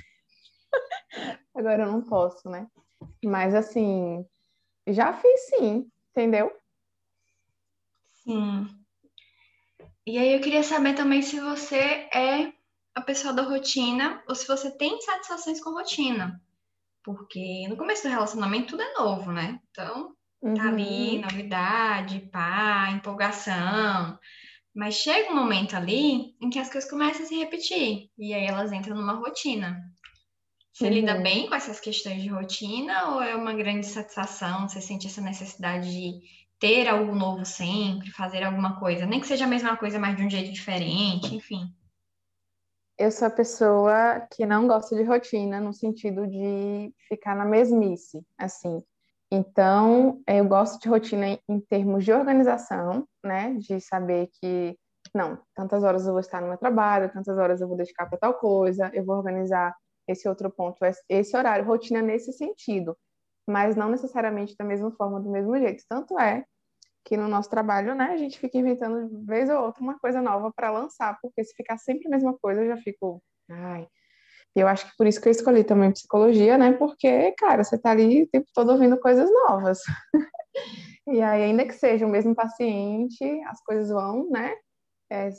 Agora 1.54 1.82
eu 1.84 1.90
não 1.90 2.02
posso, 2.02 2.48
né? 2.48 2.68
Mas 3.24 3.54
assim, 3.54 4.24
já 4.86 5.12
fiz 5.12 5.48
sim, 5.48 5.90
entendeu? 6.10 6.52
Sim. 8.22 8.66
E 10.06 10.18
aí 10.18 10.34
eu 10.34 10.40
queria 10.40 10.62
saber 10.62 10.94
também 10.94 11.22
se 11.22 11.40
você 11.40 11.76
é 12.14 12.52
a 12.94 13.00
pessoa 13.00 13.32
da 13.32 13.42
rotina 13.42 14.22
ou 14.28 14.34
se 14.34 14.46
você 14.46 14.70
tem 14.70 15.00
satisfações 15.00 15.60
com 15.62 15.70
rotina. 15.70 16.40
Porque 17.02 17.66
no 17.68 17.76
começo 17.76 18.04
do 18.04 18.08
relacionamento 18.08 18.68
tudo 18.68 18.82
é 18.82 18.94
novo, 18.94 19.32
né? 19.32 19.60
Então, 19.70 20.14
uhum. 20.40 20.54
tá 20.54 20.68
ali, 20.68 21.16
uhum. 21.16 21.22
novidade, 21.22 22.20
pá, 22.32 22.90
empolgação. 22.92 24.18
Mas 24.74 24.94
chega 24.96 25.30
um 25.30 25.36
momento 25.36 25.76
ali 25.76 26.34
em 26.40 26.50
que 26.50 26.58
as 26.58 26.70
coisas 26.70 26.88
começam 26.88 27.24
a 27.24 27.26
se 27.26 27.36
repetir. 27.36 28.10
E 28.18 28.32
aí 28.32 28.46
elas 28.46 28.72
entram 28.72 28.96
numa 28.96 29.14
rotina. 29.14 29.80
Você 30.72 30.86
uhum. 30.86 30.92
lida 30.92 31.14
bem 31.20 31.48
com 31.48 31.54
essas 31.54 31.78
questões 31.78 32.22
de 32.22 32.28
rotina 32.28 33.10
ou 33.10 33.22
é 33.22 33.36
uma 33.36 33.52
grande 33.52 33.86
satisfação? 33.86 34.68
Você 34.68 34.80
sente 34.80 35.06
essa 35.06 35.20
necessidade 35.20 35.90
de 35.90 36.20
ter 36.58 36.88
algo 36.88 37.14
novo 37.14 37.44
sempre, 37.44 38.10
fazer 38.10 38.42
alguma 38.42 38.78
coisa, 38.78 39.04
nem 39.04 39.20
que 39.20 39.26
seja 39.26 39.44
a 39.44 39.48
mesma 39.48 39.76
coisa, 39.76 39.98
mas 39.98 40.16
de 40.16 40.22
um 40.22 40.30
jeito 40.30 40.52
diferente, 40.52 41.34
enfim? 41.34 41.72
Eu 42.96 43.10
sou 43.10 43.26
a 43.26 43.30
pessoa 43.30 44.20
que 44.32 44.46
não 44.46 44.68
gosta 44.68 44.94
de 44.94 45.02
rotina, 45.02 45.60
no 45.60 45.72
sentido 45.72 46.26
de 46.28 46.94
ficar 47.08 47.34
na 47.34 47.44
mesmice, 47.44 48.24
assim. 48.38 48.82
Então, 49.32 50.22
eu 50.28 50.44
gosto 50.46 50.80
de 50.80 50.88
rotina 50.88 51.38
em 51.48 51.60
termos 51.60 52.04
de 52.04 52.12
organização, 52.12 53.04
né? 53.24 53.54
De 53.54 53.80
saber 53.80 54.28
que, 54.40 54.78
não, 55.12 55.40
tantas 55.56 55.82
horas 55.82 56.06
eu 56.06 56.12
vou 56.12 56.20
estar 56.20 56.40
no 56.40 56.46
meu 56.46 56.56
trabalho, 56.56 57.12
tantas 57.12 57.36
horas 57.36 57.60
eu 57.60 57.66
vou 57.66 57.76
dedicar 57.76 58.06
para 58.06 58.16
tal 58.18 58.34
coisa, 58.34 58.88
eu 58.94 59.04
vou 59.04 59.16
organizar 59.16 59.74
esse 60.06 60.28
outro 60.28 60.48
ponto, 60.48 60.78
esse 61.08 61.36
horário, 61.36 61.66
rotina 61.66 62.00
nesse 62.00 62.32
sentido, 62.32 62.96
mas 63.48 63.74
não 63.74 63.88
necessariamente 63.88 64.54
da 64.56 64.64
mesma 64.64 64.92
forma, 64.92 65.20
do 65.20 65.30
mesmo 65.30 65.58
jeito. 65.58 65.82
Tanto 65.88 66.16
é 66.16 66.44
que 67.04 67.16
no 67.16 67.28
nosso 67.28 67.50
trabalho, 67.50 67.94
né, 67.94 68.06
a 68.12 68.16
gente 68.16 68.38
fica 68.38 68.56
inventando 68.58 69.08
de 69.08 69.26
vez 69.26 69.50
ou 69.50 69.62
outra 69.62 69.82
uma 69.82 69.98
coisa 69.98 70.22
nova 70.22 70.52
para 70.54 70.70
lançar, 70.70 71.18
porque 71.20 71.44
se 71.44 71.54
ficar 71.54 71.76
sempre 71.78 72.06
a 72.08 72.10
mesma 72.10 72.36
coisa, 72.38 72.62
eu 72.62 72.68
já 72.68 72.76
fico, 72.78 73.22
ai. 73.50 73.86
E 74.56 74.60
eu 74.60 74.68
acho 74.68 74.86
que 74.88 74.96
por 74.96 75.06
isso 75.06 75.20
que 75.20 75.28
eu 75.28 75.32
escolhi 75.32 75.64
também 75.64 75.92
psicologia, 75.92 76.56
né? 76.56 76.72
Porque, 76.72 77.32
cara, 77.32 77.64
você 77.64 77.76
tá 77.76 77.90
ali 77.90 78.22
o 78.22 78.28
tempo 78.28 78.46
todo 78.54 78.70
ouvindo 78.70 78.98
coisas 78.98 79.28
novas. 79.48 79.80
e 81.08 81.20
aí, 81.20 81.42
ainda 81.44 81.66
que 81.66 81.74
seja 81.74 82.06
o 82.06 82.08
mesmo 82.08 82.34
paciente, 82.34 83.24
as 83.46 83.60
coisas 83.64 83.90
vão, 83.90 84.30
né? 84.30 84.54
É, 85.10 85.30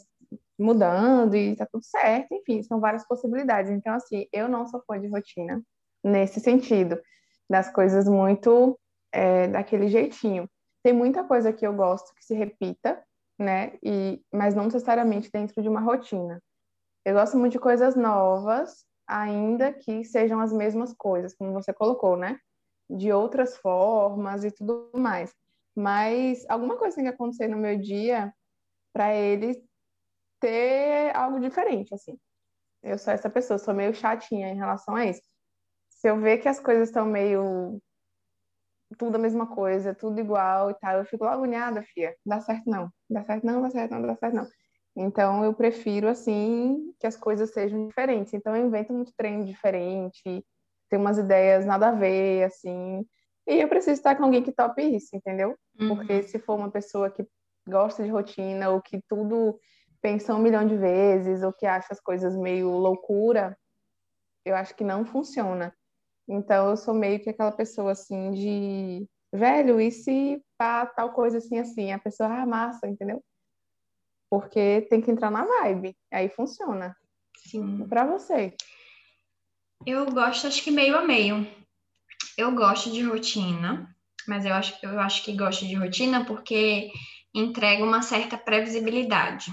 mudando 0.59 1.35
e 1.35 1.55
tá 1.55 1.65
tudo 1.65 1.83
certo, 1.83 2.33
enfim, 2.33 2.63
são 2.63 2.79
várias 2.79 3.07
possibilidades. 3.07 3.71
Então, 3.71 3.93
assim, 3.93 4.27
eu 4.31 4.47
não 4.47 4.65
sou 4.67 4.81
fã 4.85 4.99
de 4.99 5.07
rotina 5.07 5.61
nesse 6.03 6.39
sentido, 6.39 6.99
das 7.49 7.71
coisas 7.71 8.07
muito 8.07 8.79
é, 9.11 9.47
daquele 9.47 9.87
jeitinho. 9.87 10.49
Tem 10.85 10.93
muita 10.93 11.23
coisa 11.23 11.51
que 11.51 11.65
eu 11.65 11.73
gosto 11.73 12.13
que 12.13 12.23
se 12.23 12.35
repita, 12.35 13.03
né? 13.39 13.75
E, 13.81 14.23
mas 14.31 14.53
não 14.53 14.65
necessariamente 14.65 15.31
dentro 15.33 15.59
de 15.59 15.67
uma 15.67 15.81
rotina. 15.81 16.39
Eu 17.03 17.15
gosto 17.15 17.35
muito 17.39 17.53
de 17.53 17.59
coisas 17.59 17.95
novas, 17.95 18.85
ainda 19.07 19.73
que 19.73 20.03
sejam 20.03 20.39
as 20.39 20.53
mesmas 20.53 20.93
coisas, 20.93 21.33
como 21.33 21.53
você 21.53 21.73
colocou, 21.73 22.15
né? 22.15 22.39
De 22.87 23.11
outras 23.11 23.57
formas 23.57 24.43
e 24.43 24.51
tudo 24.51 24.91
mais. 24.93 25.33
Mas 25.75 26.45
alguma 26.47 26.77
coisa 26.77 26.97
tem 26.97 27.05
que 27.05 27.09
acontecer 27.09 27.47
no 27.47 27.57
meu 27.57 27.79
dia 27.79 28.31
para 28.93 29.11
ele 29.11 29.67
ter 30.39 31.15
algo 31.15 31.39
diferente, 31.39 31.95
assim. 31.95 32.15
Eu 32.83 32.99
sou 32.99 33.11
essa 33.11 33.27
pessoa, 33.27 33.57
sou 33.57 33.73
meio 33.73 33.95
chatinha 33.95 34.49
em 34.49 34.55
relação 34.55 34.95
a 34.95 35.03
isso. 35.03 35.23
Se 35.89 36.07
eu 36.07 36.21
ver 36.21 36.37
que 36.37 36.47
as 36.47 36.59
coisas 36.59 36.89
estão 36.89 37.07
meio 37.07 37.81
tudo 38.97 39.15
a 39.15 39.19
mesma 39.19 39.47
coisa, 39.47 39.93
tudo 39.93 40.19
igual 40.19 40.69
e 40.69 40.73
tal, 40.75 40.99
eu 40.99 41.05
fico 41.05 41.23
logo 41.23 41.37
agoniada, 41.37 41.83
fia. 41.83 42.15
Dá 42.25 42.39
certo 42.39 42.69
não, 42.69 42.89
dá 43.09 43.23
certo 43.23 43.45
não, 43.45 43.61
dá 43.61 43.69
certo 43.69 43.91
não, 43.91 44.01
dá 44.01 44.15
certo 44.15 44.35
não. 44.35 44.47
Então 44.95 45.43
eu 45.43 45.53
prefiro 45.53 46.07
assim 46.07 46.93
que 46.99 47.07
as 47.07 47.17
coisas 47.17 47.51
sejam 47.51 47.87
diferentes. 47.87 48.33
Então 48.33 48.55
eu 48.55 48.65
invento 48.65 48.93
muito 48.93 49.11
treino 49.17 49.45
diferente, 49.45 50.45
tem 50.89 50.99
umas 50.99 51.17
ideias 51.17 51.65
nada 51.65 51.89
a 51.89 51.91
ver, 51.91 52.43
assim. 52.43 53.05
E 53.47 53.61
eu 53.61 53.67
preciso 53.67 53.93
estar 53.93 54.15
com 54.15 54.23
alguém 54.23 54.43
que 54.43 54.51
tope 54.51 54.81
isso, 54.81 55.15
entendeu? 55.15 55.55
Uhum. 55.79 55.89
Porque 55.89 56.23
se 56.23 56.39
for 56.39 56.55
uma 56.55 56.71
pessoa 56.71 57.09
que 57.09 57.25
gosta 57.67 58.03
de 58.03 58.09
rotina 58.09 58.69
ou 58.69 58.81
que 58.81 59.01
tudo 59.09 59.59
pensa 60.01 60.33
um 60.33 60.39
milhão 60.39 60.65
de 60.65 60.77
vezes 60.77 61.43
ou 61.43 61.51
que 61.51 61.65
acha 61.65 61.87
as 61.91 61.99
coisas 61.99 62.35
meio 62.35 62.69
loucura, 62.69 63.57
eu 64.45 64.55
acho 64.55 64.75
que 64.75 64.83
não 64.83 65.05
funciona. 65.05 65.75
Então, 66.27 66.69
eu 66.69 66.77
sou 66.77 66.93
meio 66.93 67.19
que 67.19 67.29
aquela 67.29 67.51
pessoa 67.51 67.91
assim 67.91 68.31
de 68.31 69.07
velho, 69.33 69.79
e 69.79 69.91
se 69.91 70.41
pá, 70.57 70.85
tal 70.85 71.13
coisa 71.13 71.37
assim, 71.37 71.59
assim, 71.59 71.91
a 71.91 71.99
pessoa, 71.99 72.29
ah, 72.29 72.45
massa, 72.45 72.87
entendeu? 72.87 73.23
Porque 74.29 74.81
tem 74.89 75.01
que 75.01 75.11
entrar 75.11 75.29
na 75.29 75.45
vibe, 75.45 75.95
aí 76.11 76.29
funciona. 76.29 76.95
Sim. 77.37 77.83
E 77.83 77.87
pra 77.87 78.05
você? 78.05 78.55
Eu 79.85 80.05
gosto, 80.11 80.47
acho 80.47 80.63
que 80.63 80.71
meio 80.71 80.97
a 80.97 81.03
meio. 81.03 81.47
Eu 82.37 82.53
gosto 82.55 82.91
de 82.91 83.03
rotina, 83.03 83.95
mas 84.27 84.45
eu 84.45 84.53
acho, 84.53 84.77
eu 84.83 84.99
acho 84.99 85.23
que 85.23 85.37
gosto 85.37 85.65
de 85.65 85.75
rotina 85.75 86.25
porque 86.25 86.91
entrega 87.33 87.83
uma 87.83 88.01
certa 88.01 88.37
previsibilidade. 88.37 89.51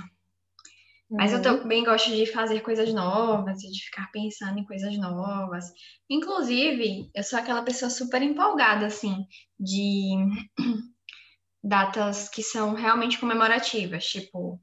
Mas 1.13 1.31
eu 1.31 1.39
uhum. 1.39 1.43
também 1.43 1.85
gosto 1.85 2.11
de 2.11 2.25
fazer 2.25 2.61
coisas 2.61 2.93
novas 2.95 3.63
e 3.63 3.71
de 3.71 3.85
ficar 3.85 4.11
pensando 4.11 4.59
em 4.59 4.65
coisas 4.65 4.97
novas. 4.97 5.67
Inclusive, 6.09 7.11
eu 7.15 7.23
sou 7.23 7.39
aquela 7.39 7.63
pessoa 7.63 7.91
super 7.91 8.23
empolgada, 8.23 8.87
assim, 8.87 9.27
de 9.61 10.15
datas 11.63 12.31
que 12.31 12.43
são 12.43 12.73
realmente 12.73 13.19
comemorativas, 13.19 14.07
tipo, 14.07 14.59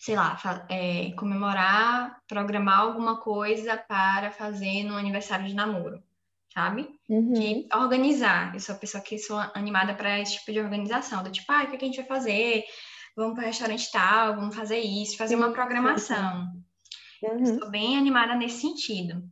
sei 0.00 0.16
lá, 0.16 0.38
é, 0.70 1.10
comemorar, 1.12 2.18
programar 2.26 2.80
alguma 2.80 3.20
coisa 3.20 3.76
para 3.76 4.30
fazer 4.30 4.84
no 4.84 4.96
aniversário 4.96 5.46
de 5.46 5.54
namoro, 5.54 6.02
sabe? 6.54 6.88
Uhum. 7.10 7.32
De 7.34 7.68
organizar. 7.74 8.54
Eu 8.54 8.60
sou 8.60 8.74
a 8.74 8.78
pessoa 8.78 9.02
que 9.02 9.18
sou 9.18 9.38
animada 9.54 9.92
para 9.92 10.18
esse 10.18 10.38
tipo 10.38 10.50
de 10.50 10.60
organização, 10.60 11.22
do 11.22 11.30
tipo, 11.30 11.52
ah, 11.52 11.64
o 11.64 11.66
que 11.66 11.76
a 11.76 11.78
gente 11.78 11.98
vai 11.98 12.06
fazer? 12.06 12.64
Vamos 13.18 13.34
para 13.34 13.42
o 13.42 13.46
restaurante 13.46 13.90
tal, 13.90 14.36
vamos 14.36 14.54
fazer 14.54 14.78
isso, 14.78 15.16
fazer 15.16 15.34
uma 15.34 15.52
programação. 15.52 16.46
Uhum. 17.20 17.42
Estou 17.42 17.68
bem 17.68 17.98
animada 17.98 18.36
nesse 18.36 18.60
sentido. 18.60 19.22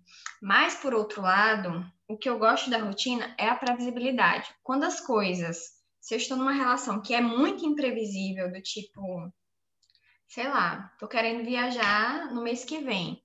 Mas, 0.43 0.75
por 0.75 0.93
outro 0.93 1.23
lado, 1.23 1.87
o 2.09 2.19
que 2.19 2.29
eu 2.29 2.37
gosto 2.37 2.69
da 2.69 2.79
rotina 2.79 3.33
é 3.39 3.49
a 3.49 3.55
previsibilidade. 3.55 4.53
Quando 4.63 4.83
as 4.83 5.01
coisas, 5.01 5.59
se 6.01 6.15
eu 6.15 6.19
estou 6.19 6.37
numa 6.37 6.53
relação 6.53 7.01
que 7.01 7.15
é 7.15 7.21
muito 7.21 7.65
imprevisível, 7.65 8.53
do 8.53 8.61
tipo, 8.61 9.33
sei 10.27 10.49
lá, 10.49 10.93
tô 10.99 11.07
querendo 11.07 11.45
viajar 11.45 12.35
no 12.35 12.43
mês 12.43 12.65
que 12.65 12.79
vem. 12.79 13.23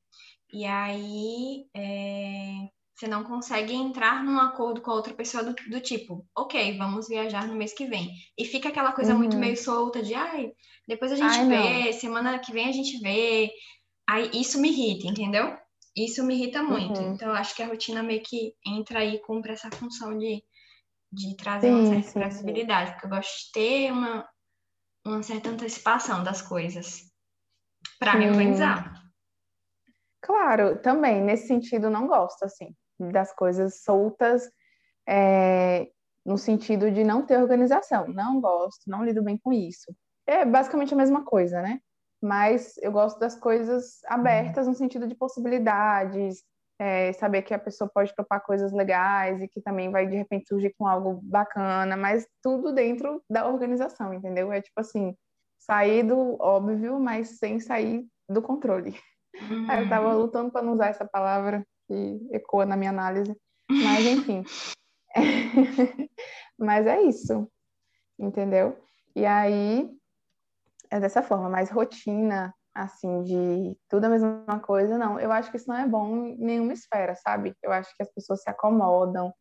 E 0.53 0.63
aí, 0.63 1.65
é, 1.75 2.69
você 3.01 3.07
não 3.07 3.23
consegue 3.23 3.73
entrar 3.73 4.23
num 4.23 4.39
acordo 4.39 4.79
com 4.79 4.91
a 4.91 4.93
outra 4.93 5.11
pessoa 5.11 5.43
do, 5.43 5.55
do, 5.55 5.81
tipo, 5.81 6.23
ok, 6.37 6.77
vamos 6.77 7.07
viajar 7.07 7.47
no 7.47 7.55
mês 7.55 7.73
que 7.73 7.87
vem. 7.87 8.11
E 8.37 8.45
fica 8.45 8.69
aquela 8.69 8.91
coisa 8.91 9.13
uhum. 9.13 9.17
muito 9.17 9.37
meio 9.37 9.57
solta 9.57 10.03
de, 10.03 10.13
ai, 10.13 10.51
depois 10.87 11.11
a 11.11 11.15
gente 11.15 11.33
ai, 11.39 11.47
vê, 11.47 11.85
não. 11.85 11.93
semana 11.93 12.37
que 12.37 12.53
vem 12.53 12.69
a 12.69 12.71
gente 12.71 12.99
vê. 12.99 13.51
Aí 14.07 14.29
isso 14.35 14.61
me 14.61 14.69
irrita, 14.69 15.07
entendeu? 15.07 15.57
Isso 15.97 16.23
me 16.23 16.35
irrita 16.35 16.61
muito. 16.61 17.01
Uhum. 17.01 17.13
Então, 17.13 17.29
eu 17.29 17.33
acho 17.33 17.55
que 17.55 17.63
a 17.63 17.67
rotina 17.67 18.03
meio 18.03 18.21
que 18.21 18.53
entra 18.63 18.99
aí 18.99 19.15
e 19.15 19.21
cumpre 19.21 19.53
essa 19.53 19.71
função 19.71 20.15
de, 20.15 20.43
de 21.11 21.35
trazer 21.35 21.69
sim, 21.69 21.73
uma 21.73 21.87
certa 21.87 22.11
flexibilidade, 22.11 22.91
porque 22.91 23.07
eu 23.07 23.09
gosto 23.09 23.47
de 23.47 23.51
ter 23.51 23.91
uma, 23.91 24.29
uma 25.07 25.23
certa 25.23 25.49
antecipação 25.49 26.23
das 26.23 26.43
coisas 26.43 27.01
para 27.97 28.15
me 28.15 28.27
organizar. 28.29 28.93
Claro, 30.21 30.79
também, 30.83 31.19
nesse 31.19 31.47
sentido, 31.47 31.89
não 31.89 32.05
gosto, 32.05 32.43
assim 32.43 32.75
das 33.09 33.33
coisas 33.33 33.81
soltas 33.83 34.49
é, 35.07 35.89
no 36.25 36.37
sentido 36.37 36.91
de 36.91 37.03
não 37.03 37.25
ter 37.25 37.37
organização. 37.37 38.07
Não 38.07 38.39
gosto, 38.41 38.89
não 38.89 39.03
lido 39.03 39.23
bem 39.23 39.37
com 39.37 39.51
isso. 39.51 39.93
É 40.27 40.45
basicamente 40.45 40.93
a 40.93 40.97
mesma 40.97 41.23
coisa, 41.23 41.61
né? 41.61 41.79
mas 42.21 42.77
eu 42.77 42.91
gosto 42.91 43.19
das 43.19 43.35
coisas 43.35 43.99
abertas 44.05 44.67
no 44.67 44.75
sentido 44.75 45.07
de 45.07 45.15
possibilidades, 45.15 46.43
é, 46.77 47.11
saber 47.13 47.41
que 47.41 47.53
a 47.53 47.59
pessoa 47.59 47.89
pode 47.91 48.13
topar 48.15 48.43
coisas 48.43 48.71
legais 48.71 49.41
e 49.41 49.47
que 49.47 49.61
também 49.61 49.89
vai 49.89 50.07
de 50.07 50.15
repente 50.15 50.47
surgir 50.47 50.73
com 50.77 50.87
algo 50.87 51.19
bacana, 51.23 51.97
mas 51.97 52.27
tudo 52.41 52.71
dentro 52.71 53.23
da 53.29 53.47
organização, 53.47 54.13
entendeu? 54.13 54.51
É 54.51 54.61
tipo 54.61 54.79
assim, 54.79 55.15
sair 55.59 56.03
do 56.03 56.37
óbvio, 56.39 56.99
mas 56.99 57.39
sem 57.39 57.59
sair 57.59 58.05
do 58.29 58.41
controle. 58.41 58.95
Aí 59.69 59.83
eu 59.83 59.89
tava 59.89 60.09
uhum. 60.09 60.21
lutando 60.21 60.51
para 60.51 60.61
não 60.61 60.73
usar 60.73 60.87
essa 60.87 61.05
palavra 61.05 61.65
que 61.91 62.27
ecoa 62.31 62.65
na 62.65 62.77
minha 62.77 62.89
análise, 62.89 63.35
mas 63.69 64.05
enfim. 64.05 64.43
mas 66.57 66.87
é 66.87 67.01
isso, 67.01 67.51
entendeu? 68.17 68.81
E 69.13 69.25
aí 69.25 69.91
é 70.89 70.99
dessa 71.01 71.21
forma, 71.21 71.49
mais 71.49 71.69
rotina, 71.69 72.53
assim, 72.73 73.23
de 73.23 73.77
tudo 73.89 74.05
a 74.05 74.09
mesma 74.09 74.59
coisa, 74.61 74.97
não. 74.97 75.19
Eu 75.19 75.31
acho 75.33 75.51
que 75.51 75.57
isso 75.57 75.67
não 75.67 75.75
é 75.75 75.85
bom 75.85 76.27
em 76.27 76.37
nenhuma 76.37 76.71
esfera, 76.71 77.13
sabe? 77.15 77.53
Eu 77.61 77.73
acho 77.73 77.93
que 77.95 78.03
as 78.03 78.13
pessoas 78.13 78.41
se 78.41 78.49
acomodam. 78.49 79.33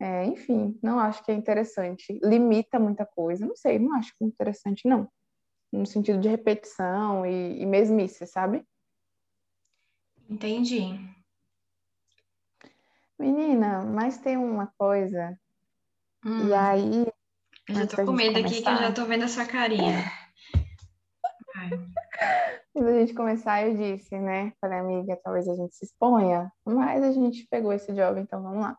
É, 0.00 0.24
enfim, 0.24 0.76
não 0.82 0.98
acho 0.98 1.24
que 1.24 1.30
é 1.30 1.34
interessante. 1.34 2.18
Limita 2.24 2.80
muita 2.80 3.06
coisa. 3.06 3.46
Não 3.46 3.54
sei, 3.54 3.78
não 3.78 3.94
acho 3.94 4.12
é 4.20 4.24
interessante, 4.24 4.88
não. 4.88 5.08
No 5.72 5.86
sentido 5.86 6.20
de 6.20 6.28
repetição 6.28 7.24
e, 7.24 7.62
e 7.62 7.66
mesmice, 7.66 8.26
sabe? 8.26 8.64
Entendi. 10.28 10.98
Menina, 13.18 13.82
mas 13.82 14.18
tem 14.18 14.36
uma 14.36 14.72
coisa. 14.78 15.38
Hum. 16.24 16.48
E 16.48 16.54
aí. 16.54 17.06
Eu 17.68 17.74
já 17.74 17.86
tô 17.86 18.04
com 18.04 18.12
medo 18.12 18.38
aqui 18.38 18.62
que 18.62 18.68
eu 18.68 18.76
já 18.76 18.92
tô 18.92 19.04
vendo 19.06 19.24
essa 19.24 19.46
carinha. 19.46 20.04
Quando 22.72 22.88
a 22.88 22.98
gente 22.98 23.14
começar, 23.14 23.62
eu 23.62 23.76
disse, 23.76 24.18
né? 24.18 24.52
Falei, 24.60 24.78
amiga, 24.80 25.18
talvez 25.22 25.48
a 25.48 25.54
gente 25.54 25.76
se 25.76 25.84
exponha, 25.84 26.50
mas 26.64 27.02
a 27.02 27.12
gente 27.12 27.46
pegou 27.48 27.72
esse 27.72 27.92
job, 27.92 28.20
então 28.20 28.42
vamos 28.42 28.60
lá. 28.60 28.76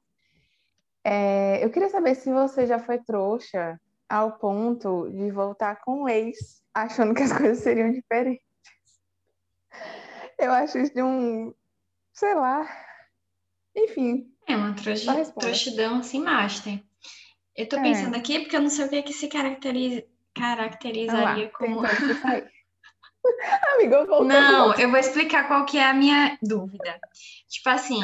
É, 1.03 1.63
eu 1.63 1.69
queria 1.69 1.89
saber 1.89 2.15
se 2.15 2.31
você 2.31 2.67
já 2.67 2.77
foi 2.77 2.97
trouxa 2.97 3.79
ao 4.09 4.33
ponto 4.33 5.09
de 5.11 5.31
voltar 5.31 5.77
com 5.81 6.03
o 6.03 6.09
ex, 6.09 6.61
achando 6.73 7.13
que 7.13 7.23
as 7.23 7.31
coisas 7.31 7.59
seriam 7.59 7.91
diferentes. 7.91 8.43
Eu 10.37 10.51
acho 10.51 10.77
isso 10.77 10.93
de 10.93 11.01
um, 11.01 11.53
sei 12.13 12.35
lá, 12.35 12.67
enfim. 13.75 14.31
É 14.47 14.55
uma 14.55 14.73
trouxidão 14.73 15.99
assim, 15.99 16.19
master. 16.21 16.81
Eu 17.55 17.67
tô 17.67 17.77
é. 17.77 17.81
pensando 17.81 18.15
aqui 18.15 18.39
porque 18.39 18.55
eu 18.55 18.61
não 18.61 18.69
sei 18.69 18.85
o 18.85 18.89
que, 18.89 19.03
que 19.03 19.13
se 19.13 19.27
caracteriza, 19.27 20.03
caracterizaria 20.33 21.45
lá, 21.45 21.51
como. 21.51 21.81
Amigo. 23.73 24.23
Não, 24.23 24.73
eu 24.75 24.89
vou 24.89 24.99
explicar 24.99 25.47
qual 25.47 25.65
que 25.65 25.79
é 25.79 25.85
a 25.85 25.93
minha 25.93 26.37
dúvida. 26.43 26.99
Tipo 27.49 27.69
assim, 27.69 27.99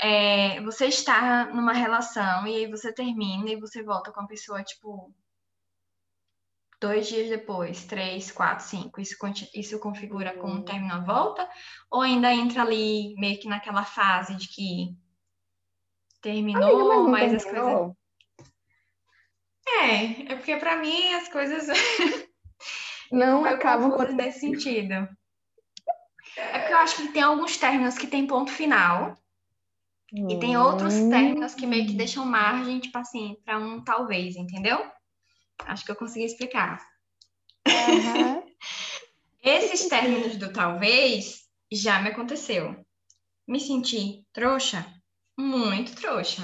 é, 0.00 0.60
você 0.62 0.86
está 0.86 1.46
numa 1.46 1.72
relação 1.72 2.46
e 2.46 2.54
aí 2.54 2.70
você 2.70 2.92
termina 2.92 3.50
e 3.50 3.56
você 3.56 3.82
volta 3.82 4.12
com 4.12 4.20
a 4.20 4.26
pessoa, 4.26 4.62
tipo, 4.62 5.12
dois 6.80 7.08
dias 7.08 7.28
depois, 7.28 7.84
três, 7.84 8.30
quatro, 8.30 8.64
cinco. 8.64 9.00
Isso, 9.00 9.16
isso 9.54 9.78
configura 9.80 10.36
como 10.36 10.54
um 10.54 10.62
término 10.62 10.94
a 10.94 11.00
volta? 11.00 11.48
Ou 11.90 12.02
ainda 12.02 12.32
entra 12.32 12.62
ali 12.62 13.14
meio 13.18 13.40
que 13.40 13.48
naquela 13.48 13.84
fase 13.84 14.36
de 14.36 14.48
que 14.48 14.96
terminou, 16.20 16.90
Amiga, 16.90 17.10
mas, 17.10 17.32
mas 17.32 17.34
as 17.34 17.44
coisas. 17.44 17.96
É, 19.68 20.32
é 20.32 20.36
porque 20.36 20.56
para 20.56 20.76
mim 20.76 21.14
as 21.14 21.28
coisas. 21.28 21.66
não 23.10 23.44
acabam 23.44 23.90
com 23.90 24.02
nesse 24.12 24.40
sentido. 24.40 25.08
É 26.36 26.58
porque 26.58 26.72
eu 26.72 26.78
acho 26.78 26.96
que 26.96 27.08
tem 27.08 27.22
alguns 27.22 27.56
términos 27.56 27.98
que 27.98 28.06
tem 28.06 28.26
ponto 28.26 28.50
final. 28.50 29.16
Hum. 30.12 30.28
E 30.30 30.38
tem 30.38 30.56
outros 30.56 30.94
hum. 30.94 31.10
términos 31.10 31.54
que 31.54 31.66
meio 31.66 31.86
que 31.86 31.94
deixam 31.94 32.24
margem, 32.24 32.80
tipo 32.80 32.96
assim, 32.98 33.36
para 33.44 33.58
um 33.58 33.82
talvez, 33.82 34.36
entendeu? 34.36 34.78
Acho 35.60 35.84
que 35.84 35.90
eu 35.90 35.96
consegui 35.96 36.24
explicar. 36.24 36.80
Uhum. 37.66 38.42
Esses 39.42 39.88
términos 39.88 40.36
do 40.36 40.52
talvez 40.52 41.44
já 41.72 42.00
me 42.00 42.10
aconteceu. 42.10 42.84
Me 43.46 43.60
senti 43.60 44.24
trouxa? 44.32 44.86
Muito 45.38 45.94
trouxa. 45.94 46.42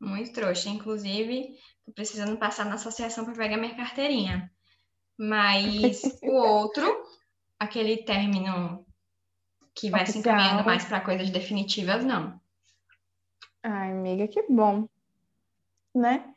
Muito 0.00 0.32
trouxa. 0.32 0.68
Inclusive, 0.68 1.56
tô 1.84 1.92
precisando 1.92 2.36
passar 2.38 2.64
na 2.66 2.74
associação 2.74 3.24
para 3.24 3.34
pegar 3.34 3.56
minha 3.56 3.76
carteirinha. 3.76 4.50
Mas 5.18 6.02
o 6.22 6.32
outro, 6.36 6.84
aquele 7.58 7.98
término 7.98 8.86
que 9.74 9.90
vai 9.90 10.02
Oficial. 10.02 10.22
se 10.22 10.28
encaminhando 10.28 10.64
mais 10.64 10.84
para 10.84 11.00
coisas 11.00 11.30
definitivas, 11.30 12.04
não. 12.04 12.40
Ai, 13.62 13.92
amiga, 13.92 14.28
que 14.28 14.42
bom. 14.48 14.88
Né? 15.94 16.32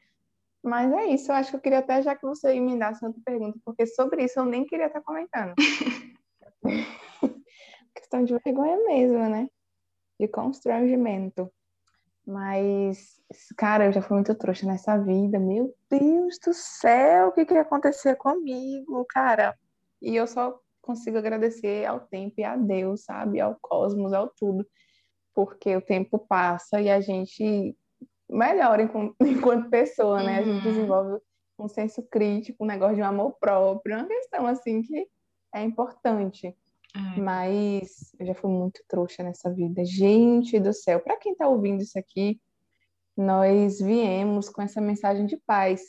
Mas 0.64 0.92
é 0.92 1.06
isso, 1.08 1.32
eu 1.32 1.36
acho 1.36 1.52
que 1.52 1.56
eu 1.56 1.62
queria 1.62 1.80
até 1.80 2.02
já 2.02 2.16
que 2.16 2.26
você 2.26 2.54
emendasse 2.54 3.06
outra 3.06 3.22
pergunta, 3.24 3.58
porque 3.64 3.86
sobre 3.86 4.26
isso 4.26 4.40
eu 4.40 4.46
nem 4.46 4.66
queria 4.66 4.88
estar 4.88 5.02
comentando. 5.02 5.54
Questão 7.96 8.24
de 8.24 8.38
vergonha 8.44 8.78
mesmo, 8.86 9.30
né? 9.30 9.48
De 10.20 10.28
constrangimento. 10.28 11.52
Mas, 12.26 13.20
cara, 13.58 13.86
eu 13.86 13.92
já 13.92 14.02
fui 14.02 14.16
muito 14.16 14.36
trouxa 14.36 14.68
nessa 14.68 14.98
vida. 14.98 15.40
Meu 15.40 15.74
Deus 15.90 16.38
do 16.46 16.54
céu, 16.54 17.30
o 17.30 17.32
que 17.32 17.46
que 17.46 17.54
ia 17.56 17.62
acontecer 17.62 18.16
comigo, 18.18 19.04
cara? 19.10 19.58
E 20.02 20.16
eu 20.16 20.28
só 20.28 20.60
consigo 20.82 21.18
agradecer 21.18 21.86
ao 21.86 22.00
tempo 22.00 22.36
e 22.38 22.44
a 22.44 22.56
Deus, 22.56 23.04
sabe? 23.04 23.40
Ao 23.40 23.58
cosmos, 23.60 24.14
ao 24.14 24.30
tudo. 24.30 24.66
Porque 25.34 25.76
o 25.76 25.82
tempo 25.82 26.20
passa 26.20 26.80
e 26.80 26.90
a 26.90 27.02
gente 27.02 27.76
melhora 28.30 28.84
enquanto 29.22 29.70
pessoa, 29.70 30.22
né? 30.22 30.38
A 30.40 30.44
gente 30.44 30.58
uhum. 30.58 30.72
desenvolve 30.72 31.22
um 31.58 31.68
senso 31.68 32.04
crítico, 32.04 32.64
um 32.64 32.68
negócio 32.68 32.96
de 32.96 33.02
um 33.02 33.06
amor 33.06 33.38
próprio, 33.40 33.98
uma 33.98 34.08
questão 34.08 34.46
assim 34.46 34.82
que 34.82 35.08
é 35.54 35.64
importante. 35.64 36.56
É. 36.96 37.20
Mas 37.20 38.14
eu 38.20 38.26
já 38.26 38.34
fui 38.34 38.50
muito 38.50 38.82
trouxa 38.88 39.24
nessa 39.24 39.52
vida. 39.52 39.86
Gente 39.86 40.60
do 40.60 40.74
céu, 40.74 41.00
para 41.00 41.18
quem 41.18 41.34
está 41.34 41.48
ouvindo 41.48 41.82
isso 41.82 41.98
aqui, 41.98 42.40
nós 43.16 43.80
viemos 43.80 44.50
com 44.50 44.62
essa 44.62 44.82
mensagem 44.82 45.26
de 45.26 45.38
paz. 45.38 45.82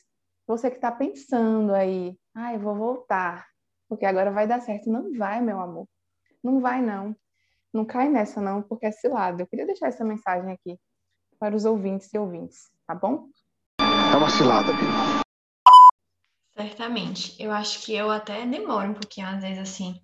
Você 0.46 0.68
que 0.70 0.76
está 0.76 0.90
pensando 0.90 1.72
aí, 1.72 2.18
ah, 2.34 2.52
eu 2.52 2.60
vou 2.60 2.74
voltar, 2.74 3.46
porque 3.88 4.04
agora 4.04 4.30
vai 4.30 4.46
dar 4.46 4.60
certo. 4.60 4.90
Não 4.90 5.16
vai, 5.16 5.40
meu 5.40 5.60
amor. 5.60 5.86
Não 6.42 6.60
vai, 6.60 6.82
não. 6.82 7.14
Não 7.72 7.84
cai 7.84 8.08
nessa, 8.08 8.40
não, 8.40 8.62
porque 8.62 8.86
é 8.86 8.90
cilado. 8.90 9.42
Eu 9.42 9.46
queria 9.46 9.66
deixar 9.66 9.88
essa 9.88 10.04
mensagem 10.04 10.52
aqui 10.52 10.78
para 11.38 11.54
os 11.54 11.64
ouvintes 11.64 12.12
e 12.12 12.18
ouvintes, 12.18 12.68
tá 12.86 12.94
bom? 12.94 13.28
É 13.78 14.16
uma 14.16 14.28
cilada? 14.28 14.72
Certamente. 16.52 17.40
Eu 17.40 17.52
acho 17.52 17.82
que 17.84 17.94
eu 17.94 18.10
até 18.10 18.44
demoro 18.44 18.90
um 18.90 18.94
pouquinho, 18.94 19.28
às 19.28 19.40
vezes, 19.40 19.58
assim, 19.58 20.02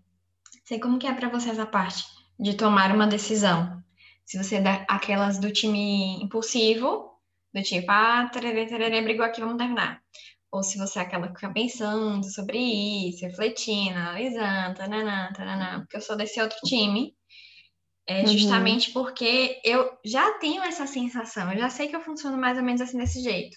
Sei 0.67 0.81
como 0.81 0.99
que 0.99 1.07
é 1.07 1.15
para 1.15 1.29
você 1.29 1.51
essa 1.51 1.65
parte 1.65 2.05
de 2.39 2.55
tomar 2.55 2.93
uma 2.93 3.07
decisão. 3.07 3.81
Se 4.25 4.37
você 4.37 4.61
dá 4.61 4.85
aquelas 4.89 5.39
do 5.39 5.53
time 5.53 6.21
impulsivo, 6.21 7.13
do 7.55 7.63
tipo, 7.63 7.87
ah, 7.89 8.29
tererê, 8.33 8.67
tererê, 8.67 9.01
brigou 9.01 9.25
aqui, 9.25 9.41
vamos 9.41 9.59
terminar. 9.59 10.03
Ou 10.51 10.65
se 10.65 10.77
você 10.77 10.99
é 10.99 11.03
aquela 11.03 11.29
que 11.29 11.35
fica 11.35 11.53
pensando 11.53 12.25
sobre 12.25 12.59
isso, 12.59 13.25
refletindo, 13.25 13.97
analisando, 13.97 14.75
tananã, 14.75 15.33
tananã, 15.35 15.81
porque 15.81 15.97
eu 15.97 16.01
sou 16.01 16.17
desse 16.17 16.41
outro 16.41 16.59
time. 16.65 17.15
É 18.09 18.23
uhum. 18.23 18.27
justamente 18.27 18.89
uhum. 18.89 18.95
porque 18.95 19.61
eu 19.65 19.97
já 20.05 20.33
tenho 20.39 20.63
essa 20.63 20.87
sensação, 20.87 21.53
eu 21.53 21.59
já 21.59 21.71
sei 21.71 21.89
que 21.89 21.97
eu 21.97 22.01
funciono 22.01 22.37
mais 22.37 22.59
ou 22.59 22.65
menos 22.65 22.81
assim 22.81 22.99
desse 22.99 23.21
jeito. 23.21 23.57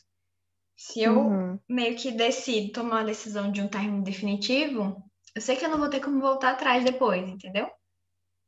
Se 0.75 1.01
eu 1.01 1.19
uhum. 1.19 1.59
meio 1.67 1.95
que 1.95 2.11
decido 2.11 2.71
tomar 2.71 3.01
a 3.01 3.05
decisão 3.05 3.51
de 3.51 3.61
um 3.61 3.67
término 3.67 4.03
definitivo, 4.03 5.08
eu 5.35 5.41
sei 5.41 5.55
que 5.55 5.65
eu 5.65 5.69
não 5.69 5.77
vou 5.77 5.89
ter 5.89 5.99
como 5.99 6.19
voltar 6.19 6.51
atrás 6.51 6.83
depois, 6.83 7.27
entendeu? 7.27 7.69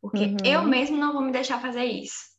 Porque 0.01 0.25
uhum. 0.25 0.37
eu 0.43 0.63
mesmo 0.63 0.97
não 0.97 1.13
vou 1.13 1.21
me 1.21 1.31
deixar 1.31 1.61
fazer 1.61 1.85
isso. 1.85 2.31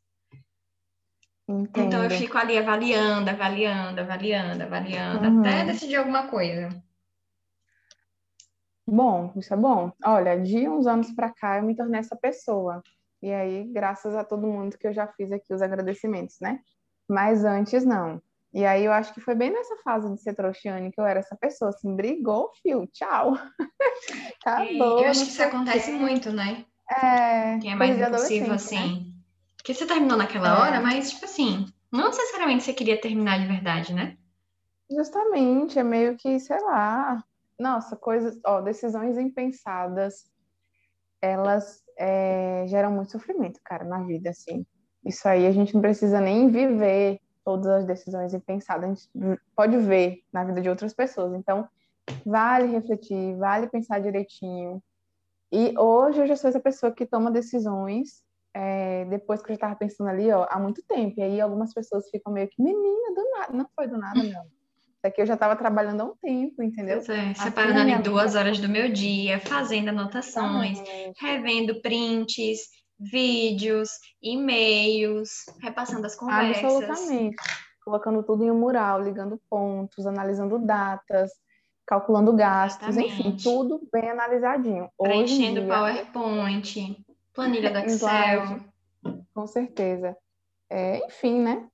Entendo. 1.49 1.87
Então 1.87 2.05
eu 2.05 2.11
fico 2.11 2.37
ali 2.39 2.59
avaliando, 2.59 3.31
avaliando, 3.31 4.01
avaliando, 4.01 4.63
avaliando, 4.63 5.29
uhum. 5.29 5.41
até 5.41 5.65
decidir 5.65 5.97
alguma 5.97 6.29
coisa. 6.29 6.69
Bom, 8.87 9.33
isso 9.37 9.55
é 9.55 9.57
bom. 9.57 9.93
Olha, 10.05 10.41
de 10.41 10.69
uns 10.69 10.87
anos 10.87 11.13
para 11.13 11.33
cá 11.33 11.59
eu 11.59 11.63
me 11.63 11.77
tornei 11.77 12.01
essa 12.01 12.17
pessoa. 12.17 12.83
E 13.23 13.33
aí, 13.33 13.65
graças 13.73 14.17
a 14.17 14.25
todo 14.25 14.47
mundo 14.47 14.77
que 14.77 14.87
eu 14.87 14.93
já 14.93 15.07
fiz 15.07 15.31
aqui 15.31 15.55
os 15.55 15.63
agradecimentos, 15.63 16.41
né? 16.41 16.61
Mas 17.09 17.45
antes 17.45 17.85
não. 17.85 18.21
E 18.53 18.67
aí 18.67 18.85
eu 18.85 18.93
acho 18.93 19.15
que 19.15 19.21
foi 19.21 19.35
bem 19.35 19.51
nessa 19.51 19.77
fase 19.83 20.13
de 20.13 20.21
ser 20.21 20.35
trouxiane 20.35 20.93
que 20.93 21.01
eu 21.01 21.07
era 21.07 21.21
essa 21.21 21.35
pessoa, 21.37 21.71
assim, 21.71 21.97
brigou, 21.97 22.51
fio, 22.63 22.87
tchau. 22.89 23.33
Acabou. 24.45 25.03
Eu 25.03 25.11
acho 25.11 25.25
que 25.25 25.31
isso 25.31 25.43
acontece 25.43 25.91
quê. 25.91 25.97
muito, 25.97 26.31
né? 26.31 26.67
É. 26.91 27.59
Quem 27.59 27.73
é 27.73 27.75
mais 27.75 27.99
impulsivo, 27.99 28.53
assim. 28.53 29.07
Né? 29.07 29.13
Porque 29.57 29.73
você 29.73 29.87
terminou 29.87 30.19
naquela 30.19 30.49
é. 30.49 30.61
hora, 30.61 30.81
mas, 30.81 31.13
tipo 31.13 31.25
assim, 31.25 31.67
não 31.91 32.09
necessariamente 32.09 32.65
você 32.65 32.75
queria 32.75 33.01
terminar 33.01 33.41
de 33.41 33.47
verdade, 33.47 33.95
né? 33.95 34.19
Justamente, 34.91 35.79
é 35.79 35.83
meio 35.83 36.17
que, 36.17 36.39
sei 36.39 36.61
lá, 36.61 37.25
nossa, 37.59 37.97
coisas, 37.97 38.39
ó, 38.45 38.61
decisões 38.61 39.17
impensadas, 39.17 40.25
elas 41.23 41.83
é, 41.97 42.65
geram 42.67 42.91
muito 42.91 43.13
sofrimento, 43.13 43.61
cara, 43.65 43.85
na 43.85 44.03
vida, 44.03 44.29
assim. 44.29 44.67
Isso 45.05 45.27
aí 45.27 45.47
a 45.47 45.53
gente 45.53 45.73
não 45.73 45.81
precisa 45.81 46.21
nem 46.21 46.51
viver 46.51 47.19
todas 47.45 47.67
as 47.67 47.85
decisões 47.85 48.33
e 48.35 48.39
pensar, 48.39 48.83
a 48.83 48.87
gente 48.87 49.09
pode 49.57 49.77
ver 49.79 50.23
na 50.33 50.45
vida 50.45 50.61
de 50.61 50.69
outras 50.69 50.95
pessoas. 50.95 51.35
Então, 51.35 51.69
vale 52.25 52.67
refletir, 52.67 53.37
vale 53.37 53.67
pensar 53.69 54.01
direitinho. 54.01 54.83
E 55.51 55.75
hoje 55.79 56.21
eu 56.21 56.27
já 56.27 56.37
sou 56.37 56.49
essa 56.49 56.61
pessoa 56.61 56.93
que 56.93 57.05
toma 57.05 57.31
decisões 57.31 58.23
é, 58.55 59.05
depois 59.07 59.41
que 59.41 59.47
eu 59.47 59.55
já 59.55 59.57
estava 59.57 59.77
pensando 59.77 60.09
ali, 60.11 60.31
ó, 60.31 60.47
há 60.51 60.59
muito 60.59 60.83
tempo. 60.83 61.19
E 61.19 61.23
aí 61.23 61.41
algumas 61.41 61.73
pessoas 61.73 62.09
ficam 62.11 62.33
meio 62.33 62.49
que, 62.49 62.63
menina, 62.63 63.15
do 63.15 63.31
nada. 63.31 63.53
Não 63.53 63.67
foi 63.75 63.89
do 63.89 63.99
nada, 63.99 64.23
não. 64.23 64.45
Isso 65.03 65.07
aqui 65.07 65.21
eu 65.21 65.27
já 65.27 65.35
estava 65.35 65.57
trabalhando 65.57 66.01
há 66.01 66.05
um 66.05 66.17
tempo, 66.17 66.63
entendeu? 66.63 67.03
Pois 67.05 67.09
é, 67.09 67.35
separando 67.35 67.81
ali 67.81 67.99
duas 68.03 68.37
horas 68.37 68.61
do 68.61 68.69
meu 68.69 68.93
dia, 68.93 69.41
fazendo 69.41 69.89
anotações, 69.89 70.79
revendo 71.19 71.81
prints, 71.81 72.61
vídeos, 73.03 73.91
e-mails, 74.23 75.45
repassando 75.61 76.07
as 76.07 76.15
conversas. 76.15 76.65
Absolutamente. 76.65 77.37
Colocando 77.85 78.23
tudo 78.23 78.45
em 78.45 78.51
um 78.51 78.59
mural, 78.59 79.03
ligando 79.03 79.41
pontos, 79.51 80.07
analisando 80.07 80.59
datas, 80.59 81.33
calculando 81.87 82.33
gastos, 82.33 82.89
Exatamente. 82.89 83.29
enfim, 83.29 83.37
tudo 83.43 83.89
bem 83.93 84.11
analisadinho. 84.11 84.89
Preenchendo 84.99 85.61
o 85.61 85.65
dia... 85.65 85.75
PowerPoint, 85.75 87.07
planilha 87.35 87.71
do 87.71 87.79
Excel. 87.87 88.61
Com 89.35 89.47
certeza. 89.47 90.17
É, 90.71 91.05
enfim, 91.07 91.41
né? 91.41 91.69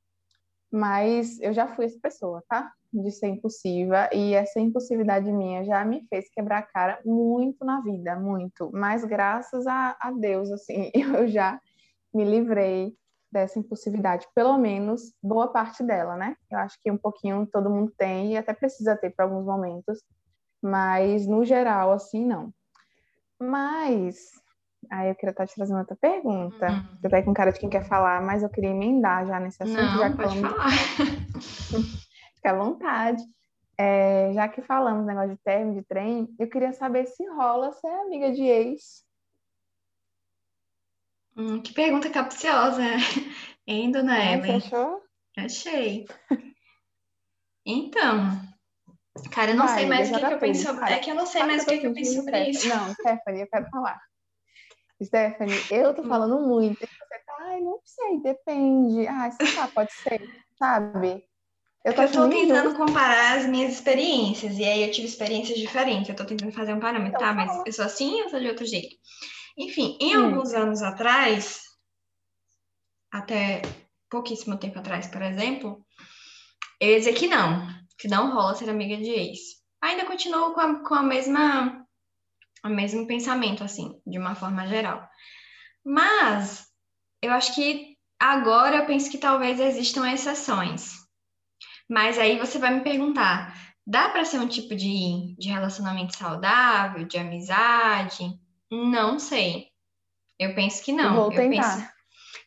Mas 0.71 1.39
eu 1.41 1.53
já 1.53 1.67
fui 1.67 1.85
essa 1.85 1.99
pessoa, 2.01 2.43
tá? 2.49 2.73
De 2.91 3.11
ser 3.11 3.29
impulsiva, 3.29 4.09
e 4.15 4.33
essa 4.33 4.59
impulsividade 4.59 5.31
minha 5.31 5.63
já 5.63 5.85
me 5.85 6.07
fez 6.09 6.31
quebrar 6.31 6.61
a 6.61 6.63
cara 6.63 6.99
muito 7.05 7.63
na 7.63 7.83
vida, 7.83 8.17
muito. 8.17 8.71
Mas 8.73 9.05
graças 9.05 9.67
a, 9.67 9.95
a 10.01 10.11
Deus, 10.11 10.51
assim, 10.51 10.91
eu 10.97 11.29
já 11.29 11.61
me 12.15 12.25
livrei 12.25 12.95
dessa 13.31 13.59
impulsividade, 13.59 14.27
pelo 14.35 14.57
menos 14.57 15.13
boa 15.23 15.49
parte 15.49 15.83
dela, 15.83 16.17
né? 16.17 16.35
Eu 16.51 16.59
acho 16.59 16.81
que 16.81 16.91
um 16.91 16.97
pouquinho 16.97 17.47
todo 17.53 17.69
mundo 17.71 17.93
tem 17.97 18.33
e 18.33 18.37
até 18.39 18.55
precisa 18.55 18.97
ter 18.97 19.11
para 19.11 19.27
alguns 19.27 19.45
momentos, 19.45 20.03
mas 20.63 21.27
no 21.27 21.45
geral, 21.45 21.93
assim, 21.93 22.25
não. 22.25 22.53
Mas 23.39 24.17
aí 24.91 25.11
eu 25.11 25.15
queria 25.15 25.31
estar 25.31 25.47
te 25.47 25.55
trazendo 25.55 25.81
outra 25.81 25.97
pergunta. 25.97 26.71
Uhum. 26.71 26.83
Você 27.01 27.09
tá 27.09 27.23
com 27.23 27.35
cara 27.35 27.53
de 27.53 27.61
quem 27.61 27.69
quer 27.69 27.87
falar, 27.87 28.23
mas 28.23 28.43
eu 28.43 28.49
queria 28.49 28.71
emendar 28.71 29.27
já 29.27 29.39
nesse 29.39 29.63
assunto. 29.63 29.79
Não, 29.79 29.99
já 29.99 30.11
pode 30.17 30.41
falar. 30.41 30.71
Fica 32.39 32.53
à 32.53 32.57
vontade. 32.57 33.23
É, 33.77 34.33
já 34.33 34.49
que 34.49 34.63
falamos 34.63 35.07
negócio 35.07 35.31
de 35.31 35.43
término 35.43 35.75
de 35.75 35.87
trem, 35.87 36.35
eu 36.39 36.49
queria 36.49 36.73
saber 36.73 37.07
se 37.07 37.25
rola 37.29 37.73
ser 37.73 37.87
amiga 37.87 38.33
de 38.33 38.43
ex. 38.43 39.05
Hum, 41.37 41.63
que 41.63 41.73
pergunta 41.73 42.11
capciosa, 42.11 42.83
hein, 43.67 43.93
dona 43.93 44.19
é, 44.19 44.33
Ellen? 44.35 44.61
Você 44.61 44.67
achou? 44.67 45.03
Achei. 45.37 46.07
Então, 47.65 48.41
cara, 49.31 49.53
eu 49.53 49.57
não 49.57 49.67
Vai, 49.67 49.75
sei 49.77 49.87
mais 49.87 50.11
o 50.11 50.15
que, 50.15 50.27
que 50.27 50.33
eu 50.33 50.39
penso 50.39 50.63
sobre. 50.63 50.93
É 50.93 50.99
que 50.99 51.11
eu 51.11 51.15
não 51.15 51.27
sei 51.27 51.45
mais 51.45 51.63
o 51.63 51.67
que, 51.67 51.79
que 51.79 51.87
eu 51.87 51.95
penso 51.95 52.15
sobre 52.15 52.51
isso. 52.51 52.69
Não, 52.69 52.93
Stephanie, 52.95 53.43
eu 53.43 53.49
quero 53.49 53.71
falar. 53.71 54.01
Stephanie, 55.01 55.61
eu 55.71 55.95
tô 55.95 56.03
hum. 56.03 56.09
falando 56.09 56.41
muito. 56.41 56.83
E 56.83 56.87
você 56.87 57.19
tá, 57.25 57.37
ai, 57.41 57.61
não 57.61 57.81
sei, 57.85 58.21
depende. 58.21 59.07
Ah, 59.07 59.31
sei 59.31 59.55
lá, 59.55 59.69
pode 59.69 59.93
ser, 59.93 60.21
sabe? 60.59 61.28
Eu 61.89 61.95
tô, 61.95 62.03
eu 62.03 62.13
tô 62.13 62.29
tentando 62.29 62.77
comparar 62.77 63.39
as 63.39 63.47
minhas 63.47 63.73
experiências, 63.73 64.59
e 64.59 64.65
aí 64.65 64.83
eu 64.83 64.91
tive 64.91 65.07
experiências 65.07 65.59
diferentes. 65.59 66.11
Eu 66.11 66.17
tô 66.17 66.27
tentando 66.27 66.53
fazer 66.53 66.75
um 66.75 66.81
parâmetro, 66.81 67.17
então, 67.17 67.21
tá? 67.21 67.33
Mas 67.33 67.63
eu 67.65 67.73
sou 67.73 67.85
assim 67.87 68.23
ou 68.23 68.29
sou 68.29 68.39
de 68.39 68.47
outro 68.49 68.67
jeito? 68.67 68.95
Enfim, 69.57 69.97
em 69.99 70.15
hum. 70.15 70.27
alguns 70.27 70.53
anos 70.53 70.83
atrás, 70.83 71.63
até 73.11 73.73
pouquíssimo 74.11 74.59
tempo 74.59 74.79
atrás, 74.79 75.07
por 75.07 75.23
exemplo, 75.23 75.83
eu 76.79 76.91
ia 76.91 76.99
dizer 76.99 77.15
que 77.15 77.27
não, 77.27 77.67
que 77.99 78.07
não 78.07 78.35
rola 78.35 78.55
ser 78.55 78.69
amiga 78.69 78.99
de 78.99 79.11
ex. 79.11 79.39
Ainda 79.81 80.05
continuo 80.05 80.53
com 80.53 80.61
a, 80.61 80.85
com 80.87 80.95
a 80.95 81.03
mesma 81.03 81.87
o 82.65 82.69
mesmo 82.69 83.07
pensamento, 83.07 83.65
assim, 83.65 83.99
de 84.07 84.19
uma 84.19 84.35
forma 84.35 84.67
geral. 84.67 85.09
Mas 85.83 86.67
eu 87.23 87.33
acho 87.33 87.55
que 87.55 87.97
agora 88.21 88.79
eu 88.79 88.87
penso 88.87 89.11
que 89.11 89.17
talvez 89.17 89.59
existam 89.59 90.11
exceções. 90.11 91.08
Mas 91.89 92.19
aí 92.19 92.39
você 92.39 92.59
vai 92.59 92.75
me 92.75 92.83
perguntar: 92.83 93.57
dá 93.87 94.09
para 94.11 94.25
ser 94.25 94.39
um 94.39 94.49
tipo 94.49 94.77
de, 94.77 95.35
de 95.39 95.49
relacionamento 95.49 96.17
saudável, 96.17 97.05
de 97.05 97.17
amizade? 97.17 98.39
Não 98.71 99.19
sei. 99.19 99.69
Eu 100.39 100.55
penso 100.55 100.85
que 100.85 100.93
não. 100.93 101.15
Vou 101.15 101.33
eu 101.33 101.51
tentar. 101.51 101.77
Penso... 101.77 101.99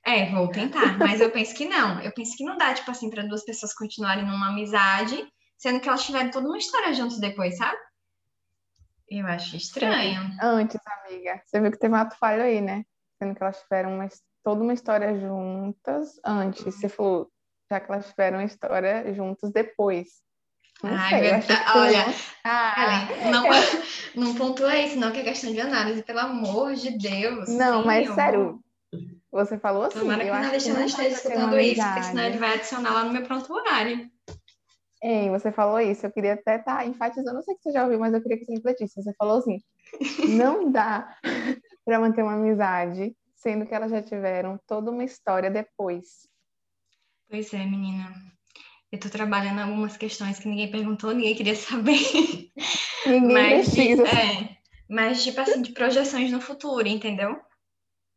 É, 0.06 0.32
vou 0.32 0.48
tentar, 0.50 0.98
mas 0.98 1.22
eu 1.22 1.30
penso 1.32 1.54
que 1.56 1.66
não. 1.66 2.00
Eu 2.02 2.12
penso 2.14 2.36
que 2.36 2.44
não 2.44 2.58
dá, 2.58 2.74
tipo 2.74 2.89
assim, 2.89 3.10
para 3.10 3.24
duas 3.24 3.46
pessoas 3.46 3.74
continuarem 3.74 4.26
numa 4.26 4.50
amizade, 4.50 5.28
sendo 5.58 5.80
que 5.80 5.88
elas 5.88 6.04
tiveram 6.04 6.32
toda 6.32 6.48
uma 6.48 6.58
história 6.58 6.94
juntos 6.94 7.20
depois, 7.20 7.58
sabe? 7.58 7.78
Eu 9.08 9.28
acho 9.28 9.58
estranho. 9.58 10.22
Antes, 10.42 10.80
amiga. 11.06 11.42
Você 11.46 11.60
viu 11.60 11.72
que 11.72 11.78
teve 11.78 11.94
um 11.94 11.98
ato 11.98 12.18
falho 12.18 12.42
aí, 12.42 12.62
né? 12.62 12.84
Sendo 13.20 13.36
que 13.36 13.44
elas 13.44 13.62
tiveram 13.62 13.94
uma, 13.94 14.08
toda 14.44 14.64
uma 14.64 14.74
história 14.74 15.20
juntas 15.20 16.20
antes. 16.26 16.64
Você 16.64 16.89
falou, 16.89 17.30
já 17.72 17.80
que 17.80 17.90
elas 17.90 18.10
tiveram 18.10 18.42
história 18.42 19.14
juntas 19.14 19.50
depois. 19.52 20.10
Não 20.84 20.92
Ai, 20.94 21.10
sei, 21.10 21.22
meu... 21.22 21.42
olha, 21.76 22.06
ah, 22.44 23.08
não, 23.32 23.46
não 24.16 24.36
pontua 24.36 24.76
isso, 24.78 24.98
não, 24.98 25.12
que 25.12 25.20
é 25.20 25.24
questão 25.24 25.54
de 25.54 25.62
análise, 25.62 26.04
pelo 26.04 26.20
amor 26.20 26.74
de 26.74 26.98
Deus. 26.98 27.48
Não, 27.50 27.82
sim, 27.82 27.88
mas 27.88 28.08
eu... 28.08 28.16
sério, 28.16 28.60
você 29.32 29.58
falou 29.58 29.84
assim. 29.84 30.00
Tomara 30.00 30.26
que 30.26 30.32
não 30.32 30.50
deixe 30.50 30.74
de 30.74 30.82
estar 30.82 31.08
escutando 31.08 31.60
isso, 31.60 31.82
porque 31.82 32.04
senão 32.04 32.24
ele 32.24 32.38
vai 32.38 32.56
adicionar 32.56 32.94
lá 32.94 33.04
no 33.06 33.14
meu 33.14 33.24
prontuário. 33.24 34.10
Ei, 35.04 35.30
você 35.30 35.52
falou 35.52 35.80
isso, 35.80 36.06
eu 36.06 36.12
queria 36.12 36.34
até 36.34 36.58
estar 36.58 36.78
tá 36.78 36.86
enfatizando, 36.86 37.36
não 37.36 37.42
sei 37.42 37.56
que 37.56 37.64
você 37.64 37.72
já 37.72 37.84
ouviu, 37.84 38.00
mas 38.00 38.14
eu 38.14 38.22
queria 38.22 38.38
que 38.38 38.46
você 38.46 38.54
refletisse. 38.54 39.02
Você 39.02 39.14
falou 39.14 39.38
assim: 39.38 39.60
não 40.36 40.70
dá 40.70 41.16
para 41.86 42.00
manter 42.00 42.22
uma 42.22 42.34
amizade, 42.34 43.16
sendo 43.36 43.66
que 43.66 43.74
elas 43.74 43.92
já 43.92 44.02
tiveram 44.02 44.60
toda 44.68 44.92
uma 44.92 45.04
história 45.04 45.50
depois. 45.50 46.31
Pois 47.32 47.54
é, 47.54 47.66
menina. 47.66 48.14
Eu 48.92 49.00
tô 49.00 49.10
trabalhando 49.10 49.62
algumas 49.62 49.96
questões 49.96 50.38
que 50.38 50.50
ninguém 50.50 50.70
perguntou, 50.70 51.14
ninguém 51.14 51.34
queria 51.34 51.56
saber. 51.56 51.96
Ninguém 53.08 53.34
mas, 53.34 53.70
precisa. 53.70 54.04
É, 54.04 54.58
mas, 54.88 55.24
tipo 55.24 55.40
assim, 55.40 55.62
de 55.62 55.72
projeções 55.72 56.30
no 56.30 56.42
futuro, 56.42 56.88
entendeu? 56.88 57.40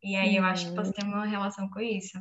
E 0.02 0.16
aí 0.16 0.34
hum. 0.34 0.38
eu 0.38 0.44
acho 0.44 0.68
que 0.68 0.74
posso 0.74 0.92
ter 0.92 1.04
uma 1.04 1.24
relação 1.24 1.70
com 1.70 1.80
isso. 1.80 2.18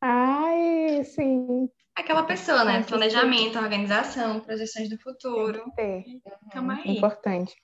Ai, 0.00 1.02
sim. 1.04 1.68
Aquela 1.96 2.22
pessoa, 2.22 2.64
né? 2.64 2.84
Planejamento, 2.84 3.58
organização, 3.58 4.40
projeções 4.40 4.88
do 4.88 4.98
futuro. 4.98 5.64
Tem 5.74 6.22
uhum. 6.54 6.70
aí. 6.70 6.96
Importante. 6.96 7.54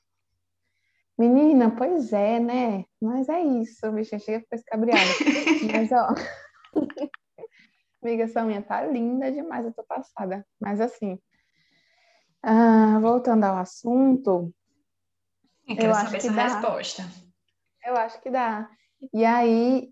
Menina, 1.17 1.71
pois 1.71 2.13
é, 2.13 2.41
né? 2.41 2.85
Mas 3.01 3.29
é 3.29 3.41
isso, 3.41 3.91
bicho, 3.93 4.19
chega 4.19 4.39
a 4.39 4.41
ficar 4.41 4.57
escabriada. 4.57 5.11
Mas, 5.73 5.93
ó. 5.93 6.15
Amiga, 8.03 8.25
essa 8.25 8.45
unha 8.45 8.61
tá 8.61 8.85
linda 8.85 9.31
demais, 9.31 9.65
eu 9.65 9.73
tô 9.73 9.85
passada. 9.85 10.45
Mas 10.61 10.81
assim, 10.81 11.19
ah, 12.43 12.99
voltando 13.01 13.45
ao 13.45 13.57
assunto. 13.57 14.53
Eu, 15.69 15.77
eu 15.77 15.95
acho 15.95 16.19
que 16.19 16.31
dá. 16.31 16.43
resposta. 16.43 17.03
Eu 17.85 17.97
acho 17.97 18.21
que 18.21 18.31
dá. 18.31 18.69
E 19.15 19.25
aí, 19.25 19.91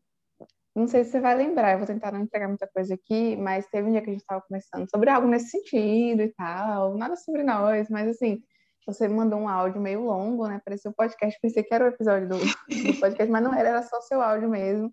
não 0.75 0.89
sei 0.89 1.05
se 1.05 1.13
você 1.13 1.21
vai 1.21 1.37
lembrar, 1.37 1.73
eu 1.73 1.79
vou 1.79 1.87
tentar 1.87 2.11
não 2.11 2.21
entregar 2.21 2.49
muita 2.49 2.67
coisa 2.67 2.95
aqui, 2.95 3.37
mas 3.37 3.69
teve 3.69 3.89
um 3.89 3.93
dia 3.93 4.03
que 4.03 4.11
a 4.11 4.13
gente 4.13 4.23
estava 4.23 4.43
conversando 4.43 4.89
sobre 4.91 5.09
algo 5.11 5.29
nesse 5.29 5.51
sentido 5.51 6.23
e 6.23 6.33
tal, 6.35 6.97
nada 6.97 7.17
sobre 7.17 7.45
nós, 7.45 7.89
mas 7.89 8.09
assim, 8.09 8.43
você 8.87 9.07
mandou 9.07 9.39
um 9.39 9.49
áudio 9.49 9.81
meio 9.81 10.03
longo, 10.03 10.49
né? 10.49 10.61
Parecia 10.65 10.89
o 10.89 10.93
um 10.93 10.95
podcast, 10.95 11.39
pensei 11.41 11.63
que 11.63 11.75
era 11.75 11.85
o 11.85 11.89
episódio 11.89 12.29
do, 12.29 12.39
do 12.39 13.01
podcast, 13.01 13.31
mas 13.31 13.43
não 13.43 13.55
era, 13.55 13.69
era 13.69 13.83
só 13.83 14.01
seu 14.01 14.21
áudio 14.21 14.49
mesmo. 14.49 14.93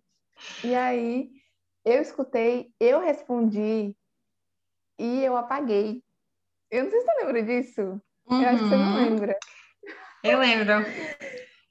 E 0.63 0.75
aí 0.75 1.29
eu 1.87 2.01
escutei, 2.01 2.69
eu 2.79 2.99
respondi 2.99 3.95
e 4.99 5.23
eu 5.23 5.37
apaguei. 5.37 6.03
Eu 6.69 6.83
não 6.83 6.91
sei 6.91 6.99
se 6.99 7.05
você 7.05 7.23
lembra 7.23 7.43
disso. 7.43 8.01
Uhum. 8.25 8.41
Eu 8.41 8.49
acho 8.49 8.63
que 8.63 8.69
você 8.69 8.75
não 8.75 8.93
uhum. 8.93 8.95
lembra. 8.95 9.37
Eu 10.23 10.39
lembro. 10.39 10.73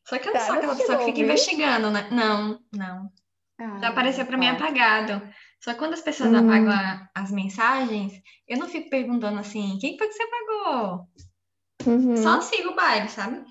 Só 0.09 0.19
que 0.19 0.29
eu 0.29 0.33
não 0.33 0.41
tá, 0.41 0.47
sou 0.47 0.57
aquela 0.57 0.77
pessoa 0.77 0.99
que 0.99 1.05
fica 1.05 1.21
investigando, 1.21 1.91
né? 1.91 2.09
Não, 2.11 2.61
não. 2.73 3.13
Ah, 3.59 3.79
Já 3.81 3.89
apareceu 3.89 4.25
para 4.25 4.39
mim 4.39 4.49
apagado. 4.49 5.21
Só 5.61 5.73
que 5.73 5.79
quando 5.79 5.95
as 5.95 6.01
pessoas 6.01 6.33
hum. 6.33 6.37
apagam 6.37 6.73
a, 6.73 7.11
as 7.15 7.31
mensagens, 7.31 8.13
eu 8.49 8.59
não 8.59 8.69
fico 8.69 8.89
perguntando 8.89 9.39
assim, 9.39 9.77
quem 9.81 9.99
foi 9.99 10.09
que 10.09 10.15
você 10.15 10.23
apagou? 10.23 11.09
Uhum. 11.87 12.17
Só 12.17 12.41
sigo 12.41 12.71
o 12.71 12.75
baile, 12.75 13.09
sabe? 13.09 13.45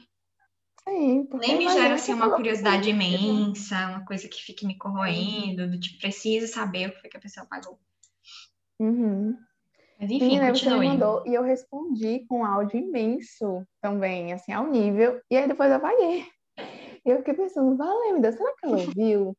Sim, 0.88 1.28
Nem 1.34 1.58
me 1.58 1.70
gera 1.70 1.96
assim 1.96 2.14
uma 2.14 2.36
curiosidade 2.36 2.90
imensa, 2.90 3.76
uma 3.88 4.06
coisa 4.06 4.28
que 4.28 4.42
fique 4.42 4.68
me 4.68 4.78
corroendo, 4.78 5.70
do 5.70 5.80
tipo, 5.80 6.00
preciso 6.00 6.48
saber 6.48 6.90
o 6.90 6.92
que 6.94 7.02
foi 7.02 7.10
que 7.10 7.18
a 7.18 7.22
pessoa 7.22 7.44
apagou. 7.44 7.80
Uhum. 8.80 9.36
Mas 10.00 10.12
enfim, 10.12 10.40
Sim, 10.40 10.48
continue. 10.48 10.54
Você 10.56 10.80
me 10.80 10.88
mandou 10.88 11.24
e 11.26 11.34
eu 11.34 11.42
respondi 11.42 12.26
com 12.28 12.40
um 12.40 12.46
áudio 12.46 12.80
imenso 12.80 13.66
também, 13.82 14.32
assim, 14.32 14.52
ao 14.52 14.68
nível, 14.68 15.20
e 15.32 15.38
aí 15.38 15.48
depois 15.48 15.70
eu 15.70 15.78
apaguei. 15.78 16.28
E 17.06 17.10
eu 17.10 17.18
fiquei 17.18 17.34
pensando, 17.34 17.76
valeu, 17.76 18.22
será 18.32 18.54
que 18.56 18.66
ela 18.66 18.78
ouviu? 18.78 19.38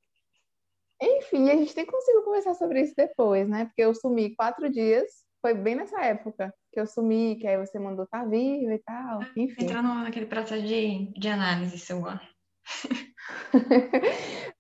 Enfim, 1.01 1.51
a 1.51 1.57
gente 1.57 1.77
nem 1.77 1.87
conseguiu 1.87 2.23
conversar 2.23 2.55
sobre 2.55 2.81
isso 2.81 2.95
depois, 2.97 3.49
né? 3.49 3.67
Porque 3.67 3.83
eu 3.83 3.95
sumi 3.95 4.35
quatro 4.35 4.71
dias, 4.71 5.25
foi 5.43 5.55
bem 5.55 5.75
nessa 5.75 6.01
época 6.01 6.53
que 6.77 6.81
eu 6.81 6.87
sumi, 6.87 7.37
que 7.37 7.47
aí 7.47 7.57
você 7.57 7.79
mandou 7.79 8.07
tá 8.07 8.22
viva 8.22 8.74
e 8.74 8.79
tal, 8.81 9.22
enfim. 9.35 9.64
Entrando 9.64 9.95
naquele 9.95 10.27
processo 10.27 10.62
de, 10.62 11.11
de 11.18 11.27
análise 11.27 11.79
sua. 11.79 12.20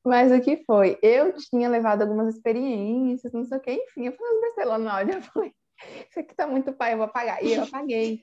Mas 0.02 0.32
o 0.32 0.40
que 0.40 0.64
foi? 0.64 0.98
Eu 1.02 1.34
tinha 1.36 1.68
levado 1.68 2.00
algumas 2.00 2.34
experiências, 2.34 3.34
não 3.34 3.44
sei 3.44 3.58
o 3.58 3.60
que, 3.60 3.70
enfim, 3.70 4.06
eu 4.06 4.16
falei 4.16 4.32
umas 4.32 4.40
besteiras 4.40 4.72
lá 4.72 4.78
no 4.78 4.88
áudio, 4.88 5.14
eu 5.14 5.22
falei, 5.22 5.52
isso 6.08 6.20
aqui 6.20 6.34
tá 6.34 6.46
muito 6.46 6.72
pai, 6.72 6.94
eu 6.94 6.96
vou 6.96 7.04
apagar. 7.04 7.44
E 7.44 7.52
eu 7.52 7.64
apaguei. 7.64 8.22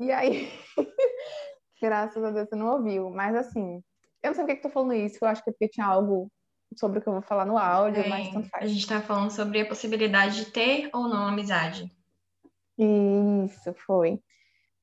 E 0.00 0.10
aí, 0.10 0.50
graças 1.80 2.24
a 2.24 2.32
Deus 2.32 2.48
você 2.48 2.56
não 2.56 2.66
ouviu. 2.66 3.10
Mas 3.10 3.36
assim, 3.36 3.80
eu 4.24 4.30
não 4.30 4.34
sei 4.34 4.44
por 4.44 4.56
que 4.56 4.62
tô 4.62 4.70
falando 4.70 4.94
isso, 4.94 5.18
eu 5.22 5.28
acho 5.28 5.44
que 5.44 5.50
é 5.50 5.52
porque 5.52 5.68
tinha 5.68 5.86
algo 5.86 6.28
sobre 6.76 6.98
o 6.98 7.02
que 7.02 7.08
eu 7.08 7.12
vou 7.12 7.22
falar 7.22 7.46
no 7.46 7.56
áudio, 7.56 8.02
é, 8.02 8.08
mas 8.08 8.28
tanto 8.32 8.48
faz. 8.48 8.64
A 8.64 8.66
gente 8.66 8.88
tá 8.88 9.00
falando 9.00 9.30
sobre 9.30 9.60
a 9.60 9.68
possibilidade 9.68 10.44
de 10.44 10.50
ter 10.50 10.90
ou 10.92 11.08
não 11.08 11.28
amizade. 11.28 11.88
Isso, 12.80 13.74
foi. 13.74 14.20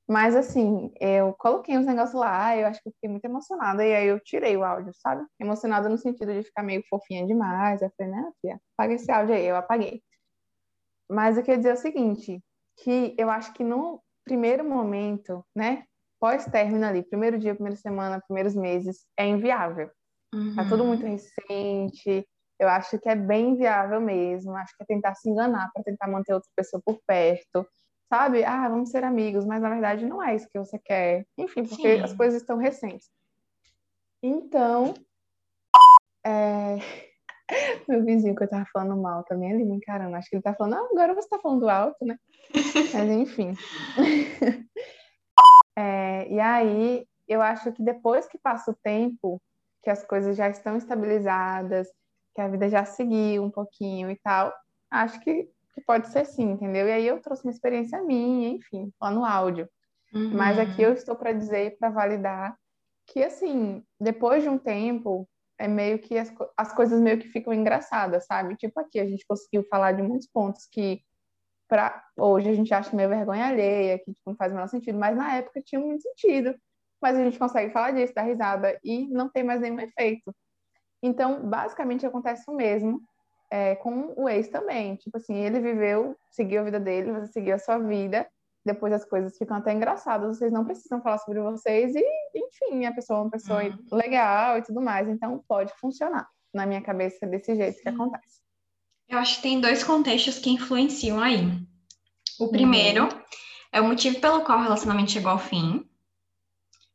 Mas 0.08 0.36
assim, 0.36 0.94
eu 1.02 1.34
coloquei 1.34 1.78
uns 1.78 1.86
negócios 1.86 2.14
lá, 2.18 2.56
eu 2.56 2.68
acho 2.68 2.82
que 2.82 2.88
eu 2.88 2.94
fiquei 2.94 3.10
muito 3.10 3.26
emocionada, 3.26 3.86
e 3.86 3.94
aí 3.94 4.08
eu 4.08 4.20
tirei 4.22 4.56
o 4.56 4.64
áudio, 4.64 4.94
sabe? 4.94 5.26
Emocionada 5.40 5.90
no 5.90 5.98
sentido 5.98 6.32
de 6.34 6.44
ficar 6.44 6.64
meio 6.64 6.82
fofinha 6.90 7.26
demais. 7.26 7.82
Eu 7.82 7.92
falei, 7.98 8.14
né, 8.14 8.32
filha, 8.40 8.62
apaga 8.78 8.94
esse 8.94 9.12
áudio 9.12 9.36
aí, 9.36 9.46
eu 9.46 9.58
apaguei. 9.58 10.02
Mas 11.10 11.38
eu 11.38 11.44
queria 11.44 11.58
dizer 11.58 11.74
o 11.74 11.78
seguinte, 11.78 12.42
que 12.84 13.16
eu 13.18 13.30
acho 13.30 13.54
que 13.54 13.64
no 13.64 14.02
primeiro 14.24 14.64
momento, 14.64 15.44
né, 15.56 15.84
pós-término 16.20 16.86
ali, 16.86 17.04
primeiro 17.04 17.38
dia, 17.38 17.54
primeira 17.56 17.78
semana, 17.78 18.22
primeiros 18.26 18.56
meses, 18.56 19.06
é 19.18 19.26
inviável. 19.26 19.90
Uhum. 20.34 20.56
Tá 20.56 20.66
tudo 20.66 20.86
muito 20.86 21.06
recente, 21.06 22.26
eu 22.60 22.70
acho 22.70 22.98
que 23.00 23.10
é 23.10 23.16
bem 23.16 23.52
inviável 23.52 24.00
mesmo, 24.00 24.56
acho 24.56 24.76
que 24.76 24.84
é 24.84 24.86
tentar 24.86 25.16
se 25.16 25.30
enganar 25.30 25.70
para 25.74 25.84
tentar 25.84 26.08
manter 26.08 26.34
outra 26.34 26.50
pessoa 26.56 26.82
por 26.84 26.98
perto 27.06 27.68
sabe? 28.10 28.44
Ah, 28.44 28.70
vamos 28.70 28.90
ser 28.90 29.04
amigos, 29.04 29.46
mas 29.46 29.62
na 29.62 29.70
verdade 29.70 30.06
não 30.06 30.22
é 30.24 30.36
isso 30.36 30.50
que 30.50 30.60
você 30.60 30.80
quer. 30.80 31.26
Enfim, 31.38 31.64
porque 31.64 31.98
Sim. 31.98 32.04
as 32.04 32.14
coisas 32.14 32.42
estão 32.42 32.58
recentes. 32.58 33.10
Então, 34.22 34.94
é... 36.26 36.78
meu 37.88 38.04
vizinho 38.04 38.36
que 38.36 38.44
eu 38.44 38.50
tava 38.50 38.66
falando 38.74 39.02
mal 39.02 39.24
também, 39.24 39.52
ele 39.52 39.64
me 39.64 39.76
encarando. 39.76 40.16
Acho 40.16 40.30
que 40.30 40.36
ele 40.36 40.44
tá 40.44 40.54
falando, 40.54 40.76
ah, 40.76 40.88
agora 40.92 41.14
você 41.14 41.30
tá 41.30 41.40
falando 41.40 41.70
alto, 41.70 42.06
né? 42.06 42.18
mas 42.94 43.10
enfim. 43.10 43.54
é, 45.78 46.28
e 46.30 46.40
aí, 46.40 47.08
eu 47.28 47.42
acho 47.42 47.72
que 47.72 47.82
depois 47.82 48.28
que 48.28 48.38
passa 48.38 48.72
o 48.72 48.76
tempo, 48.84 49.42
que 49.82 49.90
as 49.90 50.04
coisas 50.04 50.36
já 50.36 50.50
estão 50.50 50.76
estabilizadas, 50.76 51.88
que 52.36 52.42
a 52.42 52.48
vida 52.48 52.70
já 52.70 52.84
seguiu 52.84 53.44
um 53.44 53.52
pouquinho 53.52 54.12
e 54.12 54.16
tal, 54.18 54.54
acho 54.92 55.20
que 55.22 55.50
que 55.78 55.86
pode 55.86 56.08
ser 56.08 56.26
sim, 56.26 56.52
entendeu? 56.52 56.88
E 56.88 56.92
aí 56.92 57.08
eu 57.08 57.22
trouxe 57.22 57.44
uma 57.44 57.52
experiência 57.52 58.02
minha, 58.02 58.50
enfim, 58.50 58.92
lá 59.00 59.12
no 59.12 59.24
áudio. 59.24 59.70
Uhum. 60.12 60.34
Mas 60.34 60.58
aqui 60.58 60.82
eu 60.82 60.92
estou 60.92 61.16
para 61.16 61.32
dizer 61.32 61.68
e 61.68 61.72
para 61.78 61.92
validar 61.92 62.58
que, 63.06 63.24
assim, 63.24 63.84
depois 64.00 64.42
de 64.42 64.50
um 64.50 64.58
tempo, 64.58 65.30
é 65.60 65.68
meio 65.68 66.00
que 66.00 66.18
as, 66.18 66.34
as 66.58 66.74
coisas 66.74 67.00
meio 67.00 67.20
que 67.20 67.30
ficam 67.30 67.54
engraçadas, 67.54 68.26
sabe? 68.26 68.56
Tipo, 68.56 68.80
aqui 68.80 69.00
a 69.00 69.06
gente 69.06 69.24
conseguiu 69.28 69.64
falar 69.70 69.92
de 69.92 70.02
muitos 70.02 70.28
pontos 70.28 70.66
que 70.66 71.02
para 71.70 72.04
hoje 72.18 72.50
a 72.50 72.54
gente 72.54 72.74
acha 72.74 72.96
meio 72.96 73.10
vergonha 73.10 73.46
alheia, 73.46 74.00
que 74.00 74.06
tipo, 74.06 74.22
não 74.26 74.36
faz 74.36 74.52
o 74.52 74.56
menor 74.56 74.68
sentido, 74.68 74.98
mas 74.98 75.16
na 75.16 75.36
época 75.36 75.62
tinha 75.64 75.80
muito 75.80 76.02
sentido. 76.02 76.56
Mas 77.00 77.16
a 77.16 77.24
gente 77.24 77.38
consegue 77.38 77.72
falar 77.72 77.92
disso, 77.92 78.16
dar 78.16 78.24
risada 78.24 78.80
e 78.84 79.08
não 79.10 79.30
tem 79.30 79.44
mais 79.44 79.62
nenhum 79.62 79.80
efeito. 79.80 80.34
Então, 81.04 81.48
basicamente 81.48 82.04
acontece 82.04 82.44
o 82.48 82.56
mesmo 82.56 83.00
é, 83.50 83.76
com 83.76 84.14
o 84.16 84.28
ex 84.30 84.48
também. 84.48 84.96
Tipo 84.96 85.18
assim, 85.18 85.36
ele 85.36 85.60
viveu, 85.60 86.16
seguiu 86.32 86.62
a 86.62 86.64
vida 86.64 86.80
dele, 86.80 87.12
você 87.12 87.28
seguiu 87.28 87.56
a 87.56 87.60
sua 87.60 87.78
vida. 87.78 88.28
Depois 88.66 88.92
as 88.92 89.06
coisas 89.06 89.38
ficam 89.38 89.56
até 89.56 89.72
engraçadas, 89.72 90.38
vocês 90.38 90.52
não 90.52 90.66
precisam 90.66 91.02
falar 91.02 91.20
sobre 91.20 91.40
vocês 91.40 91.96
e, 91.96 92.04
enfim, 92.36 92.86
a 92.86 92.94
pessoa 92.94 93.20
é 93.20 93.22
uma 93.22 93.32
pessoa 93.32 93.64
uhum. 93.64 93.78
legal 93.94 94.58
e 94.58 94.62
tudo 94.62 94.82
mais. 94.82 95.08
Então, 95.08 95.42
pode 95.48 95.74
funcionar. 95.76 96.28
Na 96.54 96.66
minha 96.66 96.82
cabeça, 96.82 97.28
desse 97.28 97.56
jeito 97.56 97.82
que 97.82 97.90
acontece. 97.90 98.42
Eu 99.08 99.20
acho 99.20 99.38
que 99.38 99.42
tem 99.44 99.62
dois 99.62 99.84
contextos 99.84 100.40
que 100.40 100.50
influenciam 100.50 101.20
aí. 101.20 101.46
O 102.40 102.46
uhum. 102.46 102.52
primeiro 102.52 103.04
uhum. 103.04 103.22
é 103.72 103.80
o 103.80 103.86
motivo 103.86 104.20
pelo 104.20 104.44
qual 104.44 104.60
o 104.60 104.64
relacionamento 104.64 105.12
chegou 105.12 105.32
ao 105.32 105.40
fim. 105.40 105.88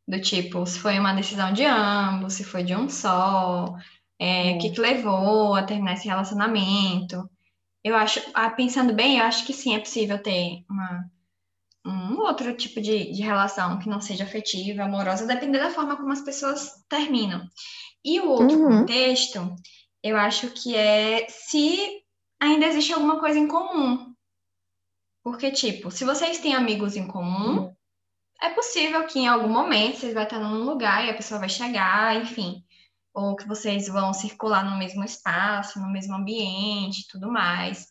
Do 0.07 0.21
tipo, 0.21 0.67
se 0.67 0.79
foi 0.79 0.99
uma 0.99 1.15
decisão 1.15 1.53
de 1.53 1.65
ambos, 1.65 2.35
se 2.35 2.45
foi 2.45 2.65
de 2.65 2.75
um 2.75 2.89
só, 2.89 3.77
é, 4.23 4.53
o 4.53 4.59
que, 4.59 4.71
que 4.71 4.81
levou 4.81 5.53
a 5.53 5.65
terminar 5.65 5.95
esse 5.95 6.07
relacionamento. 6.07 7.29
Eu 7.83 7.97
acho, 7.97 8.23
ah, 8.35 8.51
pensando 8.51 8.95
bem, 8.95 9.19
eu 9.19 9.25
acho 9.25 9.45
que 9.45 9.53
sim, 9.53 9.75
é 9.75 9.81
possível 9.81 10.17
ter 10.23 10.65
uma, 10.71 11.11
um 11.85 12.21
outro 12.21 12.57
tipo 12.57 12.81
de, 12.81 13.11
de 13.11 13.21
relação 13.21 13.81
que 13.81 13.89
não 13.89 14.01
seja 14.01 14.23
afetiva, 14.23 14.85
amorosa, 14.85 15.27
dependendo 15.27 15.65
da 15.65 15.71
forma 15.71 15.97
como 15.97 16.13
as 16.13 16.21
pessoas 16.21 16.85
terminam. 16.89 17.45
E 18.05 18.21
o 18.21 18.29
outro 18.29 18.57
uhum. 18.61 18.79
contexto, 18.79 19.57
eu 20.01 20.17
acho 20.17 20.51
que 20.51 20.77
é 20.77 21.27
se 21.29 22.01
ainda 22.39 22.67
existe 22.67 22.93
alguma 22.93 23.19
coisa 23.19 23.41
em 23.41 23.49
comum. 23.49 24.15
Porque, 25.25 25.51
tipo, 25.51 25.91
se 25.91 26.05
vocês 26.05 26.39
têm 26.39 26.55
amigos 26.55 26.95
em 26.95 27.09
comum, 27.09 27.59
uhum. 27.59 27.77
é 28.41 28.51
possível 28.51 29.05
que 29.05 29.19
em 29.19 29.27
algum 29.27 29.49
momento 29.49 29.97
vocês 29.97 30.15
vão 30.15 30.23
estar 30.23 30.39
num 30.39 30.63
lugar 30.63 31.05
e 31.05 31.11
a 31.11 31.15
pessoa 31.15 31.41
vai 31.41 31.49
chegar, 31.49 32.15
enfim 32.23 32.65
ou 33.15 33.37
que 33.37 33.47
vocês 33.47 33.89
vão 33.89 34.13
circular 34.13 34.65
no 34.65 34.79
mesmo 34.79 35.05
espaço, 35.05 35.81
no 35.81 35.91
mesmo 35.91 36.15
ambiente, 36.15 37.07
tudo 37.09 37.31
mais. 37.31 37.87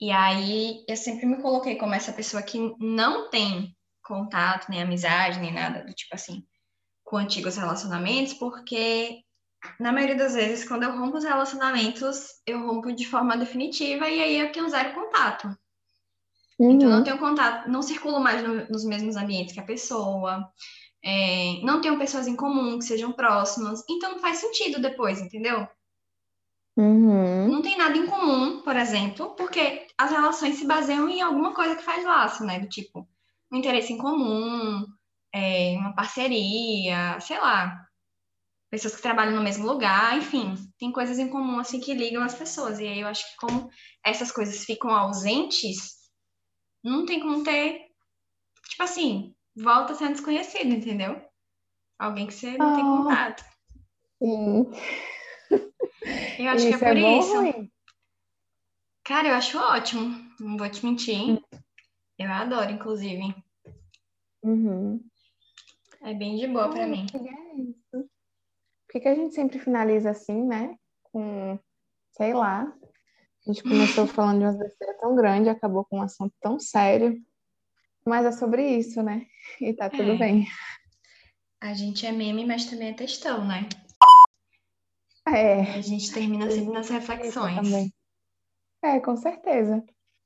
E 0.00 0.10
aí 0.10 0.84
eu 0.88 0.96
sempre 0.96 1.24
me 1.26 1.40
coloquei 1.40 1.76
como 1.76 1.94
essa 1.94 2.12
pessoa 2.12 2.42
que 2.42 2.74
não 2.78 3.30
tem 3.30 3.74
contato, 4.02 4.68
nem 4.68 4.82
amizade, 4.82 5.40
nem 5.40 5.52
nada 5.52 5.82
do 5.84 5.92
tipo 5.94 6.14
assim, 6.14 6.44
com 7.02 7.16
antigos 7.16 7.56
relacionamentos, 7.56 8.34
porque 8.34 9.22
na 9.80 9.92
maioria 9.92 10.16
das 10.16 10.34
vezes, 10.34 10.66
quando 10.66 10.82
eu 10.82 10.96
rompo 10.96 11.16
os 11.16 11.24
relacionamentos, 11.24 12.26
eu 12.46 12.66
rompo 12.66 12.92
de 12.92 13.06
forma 13.06 13.36
definitiva 13.36 14.08
e 14.08 14.20
aí 14.20 14.38
eu 14.38 14.52
tenho 14.52 14.68
zero 14.68 14.94
contato. 14.94 15.56
Uhum. 16.58 16.72
Então, 16.72 16.90
não 16.90 17.02
tenho 17.02 17.18
contato, 17.18 17.68
não 17.68 17.82
circulo 17.82 18.20
mais 18.20 18.42
no, 18.42 18.66
nos 18.68 18.84
mesmos 18.84 19.16
ambientes 19.16 19.54
que 19.54 19.60
a 19.60 19.64
pessoa, 19.64 20.48
é, 21.04 21.60
não 21.62 21.80
tenham 21.80 21.98
pessoas 21.98 22.26
em 22.26 22.34
comum 22.34 22.78
que 22.78 22.84
sejam 22.86 23.12
próximas, 23.12 23.84
então 23.88 24.12
não 24.12 24.18
faz 24.20 24.38
sentido 24.38 24.80
depois, 24.80 25.20
entendeu? 25.20 25.68
Uhum. 26.76 27.48
Não 27.48 27.62
tem 27.62 27.76
nada 27.76 27.96
em 27.96 28.06
comum, 28.06 28.62
por 28.62 28.74
exemplo, 28.74 29.34
porque 29.36 29.86
as 29.98 30.10
relações 30.10 30.56
se 30.56 30.66
baseiam 30.66 31.08
em 31.08 31.20
alguma 31.20 31.54
coisa 31.54 31.76
que 31.76 31.84
faz 31.84 32.04
laço, 32.04 32.44
né? 32.44 32.58
Do 32.58 32.68
tipo, 32.68 33.06
um 33.52 33.56
interesse 33.58 33.92
em 33.92 33.98
comum, 33.98 34.84
é, 35.32 35.76
uma 35.78 35.94
parceria, 35.94 37.20
sei 37.20 37.38
lá, 37.38 37.86
pessoas 38.70 38.96
que 38.96 39.02
trabalham 39.02 39.36
no 39.36 39.42
mesmo 39.42 39.66
lugar, 39.66 40.16
enfim, 40.16 40.54
tem 40.78 40.90
coisas 40.90 41.18
em 41.18 41.28
comum 41.28 41.58
assim 41.60 41.78
que 41.80 41.94
ligam 41.94 42.22
as 42.22 42.34
pessoas. 42.34 42.80
E 42.80 42.86
aí 42.88 43.00
eu 43.00 43.08
acho 43.08 43.24
que 43.30 43.36
como 43.36 43.70
essas 44.04 44.32
coisas 44.32 44.64
ficam 44.64 44.90
ausentes, 44.90 45.94
não 46.82 47.04
tem 47.04 47.20
como 47.20 47.44
ter, 47.44 47.82
tipo 48.68 48.82
assim, 48.82 49.34
volta 49.56 49.94
sendo 49.94 50.12
desconhecido, 50.12 50.72
entendeu? 50.72 51.20
Alguém 51.98 52.26
que 52.26 52.34
você 52.34 52.56
não 52.56 52.72
oh, 52.72 52.76
tem 52.76 52.84
contato. 52.84 53.44
Sim. 54.18 54.70
Eu 56.38 56.48
acho 56.50 56.68
isso 56.68 56.78
que 56.78 56.84
é 56.84 56.88
por 56.88 56.96
é 56.96 57.18
isso. 57.18 57.36
Ruim? 57.36 57.72
Cara, 59.04 59.28
eu 59.28 59.34
acho 59.34 59.58
ótimo. 59.58 60.16
Não 60.40 60.56
vou 60.56 60.68
te 60.68 60.84
mentir. 60.84 61.40
Eu 62.18 62.30
adoro, 62.30 62.70
inclusive. 62.70 63.34
Uhum. 64.42 65.00
É 66.02 66.12
bem 66.14 66.36
de 66.36 66.46
boa 66.46 66.68
para 66.70 66.86
mim. 66.86 67.06
É 67.14 67.60
isso. 67.60 68.08
Por 68.86 68.92
que, 68.92 69.00
que 69.00 69.08
a 69.08 69.14
gente 69.14 69.34
sempre 69.34 69.58
finaliza 69.58 70.10
assim, 70.10 70.42
né? 70.46 70.76
Com, 71.04 71.58
sei 72.12 72.34
lá. 72.34 72.62
A 73.46 73.52
gente 73.52 73.62
começou 73.62 74.06
falando 74.06 74.38
de 74.38 74.44
uma 74.44 74.58
besteira 74.58 74.96
tão 74.98 75.14
grande, 75.14 75.48
acabou 75.48 75.84
com 75.84 75.98
um 75.98 76.02
assunto 76.02 76.34
tão 76.40 76.58
sério. 76.58 77.14
Mas 78.06 78.26
é 78.26 78.32
sobre 78.32 78.66
isso, 78.76 79.02
né? 79.02 79.26
E 79.60 79.72
tá 79.72 79.88
tudo 79.88 80.12
é. 80.12 80.18
bem. 80.18 80.46
A 81.60 81.72
gente 81.72 82.06
é 82.06 82.12
meme, 82.12 82.44
mas 82.44 82.66
também 82.66 82.88
é 82.88 82.92
textão, 82.92 83.46
né? 83.46 83.68
É. 85.26 85.60
A 85.74 85.80
gente 85.80 86.12
termina 86.12 86.50
sempre 86.50 86.72
nas 86.72 86.88
reflexões. 86.90 87.56
Também. 87.56 87.92
É, 88.82 89.00
com 89.00 89.16
certeza. 89.16 89.82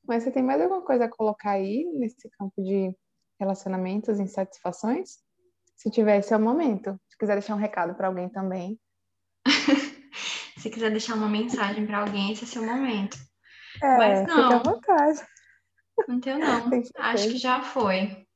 Mas 0.06 0.24
você 0.24 0.32
tem 0.32 0.42
mais 0.42 0.60
alguma 0.60 0.82
coisa 0.82 1.04
a 1.04 1.08
colocar 1.08 1.52
aí 1.52 1.84
nesse 1.94 2.28
campo 2.30 2.60
de 2.60 2.92
relacionamentos, 3.38 4.18
insatisfações? 4.18 5.18
Se 5.76 5.90
tiver, 5.90 6.18
esse 6.18 6.34
é 6.34 6.36
o 6.36 6.40
momento. 6.40 6.98
Se 7.08 7.16
quiser 7.16 7.34
deixar 7.34 7.54
um 7.54 7.58
recado 7.58 7.94
para 7.94 8.08
alguém 8.08 8.28
também. 8.28 8.80
Se 10.58 10.70
quiser 10.70 10.90
deixar 10.90 11.14
uma 11.14 11.28
mensagem 11.28 11.86
para 11.86 12.00
alguém, 12.00 12.32
esse 12.32 12.42
é 12.42 12.46
seu 12.48 12.66
momento. 12.66 13.16
É, 13.80 13.96
Mas 13.96 14.26
não. 14.26 14.42
Fica 14.42 14.56
à 14.56 14.72
vontade. 14.72 15.20
Não 16.06 16.20
tenho, 16.20 16.38
não. 16.38 16.70
Acho 16.96 17.28
que 17.28 17.38
já 17.38 17.62
foi. 17.62 18.26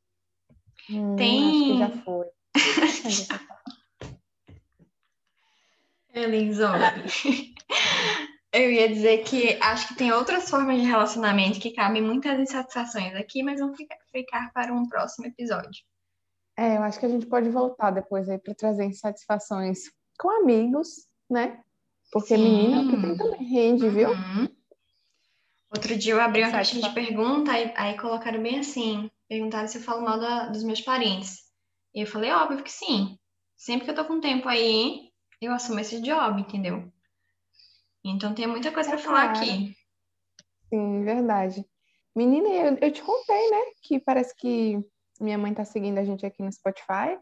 Hum, 0.91 1.17
Tem. 1.17 1.51
Acho 1.51 1.65
que 1.65 1.79
já 1.79 1.91
foi. 2.03 2.27
Elinzone. 6.15 7.05
Eu 8.53 8.71
ia 8.71 8.87
dizer 8.89 9.25
que 9.25 9.59
acho 9.63 9.89
que 9.89 9.95
tem 9.95 10.13
outras 10.13 10.51
formas 10.51 10.79
de 10.79 10.87
relacionamento 10.87 11.59
que 11.59 11.71
cabem 11.73 12.03
muitas 12.03 12.39
insatisfações 12.39 13.15
aqui, 13.15 13.43
mas 13.43 13.61
vão 13.61 13.75
ficar, 13.75 13.97
ficar 14.11 14.53
para 14.53 14.75
um 14.75 14.87
próximo 14.87 15.27
episódio. 15.27 15.83
É, 16.59 16.77
eu 16.77 16.83
acho 16.83 17.01
que 17.01 17.07
a 17.07 17.09
gente 17.09 17.25
pode 17.25 17.49
voltar 17.49 17.91
depois 17.91 18.29
aí 18.29 18.39
para 18.39 18.55
trazer 18.55 18.85
insatisfações 18.85 19.91
com 20.19 20.29
amigos, 20.31 21.09
né? 21.31 21.63
Porque 22.13 22.37
Sim. 22.37 22.43
menina, 22.43 22.91
que 22.91 23.01
tem 23.01 23.17
também 23.17 23.43
rende, 23.43 23.89
viu? 23.89 24.11
Outro 25.83 25.99
dia 25.99 26.13
eu 26.13 26.21
abri 26.21 26.45
uma 26.45 26.53
caixinha 26.53 26.89
de 26.89 26.95
pergunta, 26.95 27.51
aí, 27.51 27.73
aí 27.75 27.99
colocaram 27.99 28.41
bem 28.41 28.61
assim, 28.61 29.11
perguntaram 29.29 29.67
se 29.67 29.79
eu 29.79 29.83
falo 29.83 30.01
mal 30.01 30.17
da, 30.17 30.47
dos 30.47 30.63
meus 30.63 30.81
parentes. 30.81 31.41
E 31.93 32.03
eu 32.03 32.07
falei, 32.07 32.31
óbvio 32.31 32.63
que 32.63 32.71
sim. 32.71 33.19
Sempre 33.57 33.87
que 33.87 33.91
eu 33.91 33.95
tô 33.97 34.05
com 34.05 34.21
tempo 34.21 34.49
aí, 34.49 35.11
eu 35.41 35.53
assumo 35.53 35.81
esse 35.81 36.01
job, 36.01 36.41
entendeu? 36.41 36.89
Então 38.05 38.33
tem 38.33 38.47
muita 38.47 38.71
coisa 38.71 38.91
para 38.91 39.01
é 39.01 39.03
falar 39.03 39.31
aqui. 39.31 39.77
Sim, 40.71 41.05
verdade. 41.05 41.65
Menina, 42.15 42.49
eu, 42.49 42.79
eu 42.81 42.93
te 42.93 43.03
contei, 43.03 43.51
né? 43.51 43.59
Que 43.83 43.99
parece 43.99 44.37
que 44.37 44.79
minha 45.21 45.37
mãe 45.37 45.53
tá 45.53 45.65
seguindo 45.65 45.99
a 45.99 46.05
gente 46.05 46.25
aqui 46.25 46.45
no 46.45 46.53
Spotify. 46.53 47.19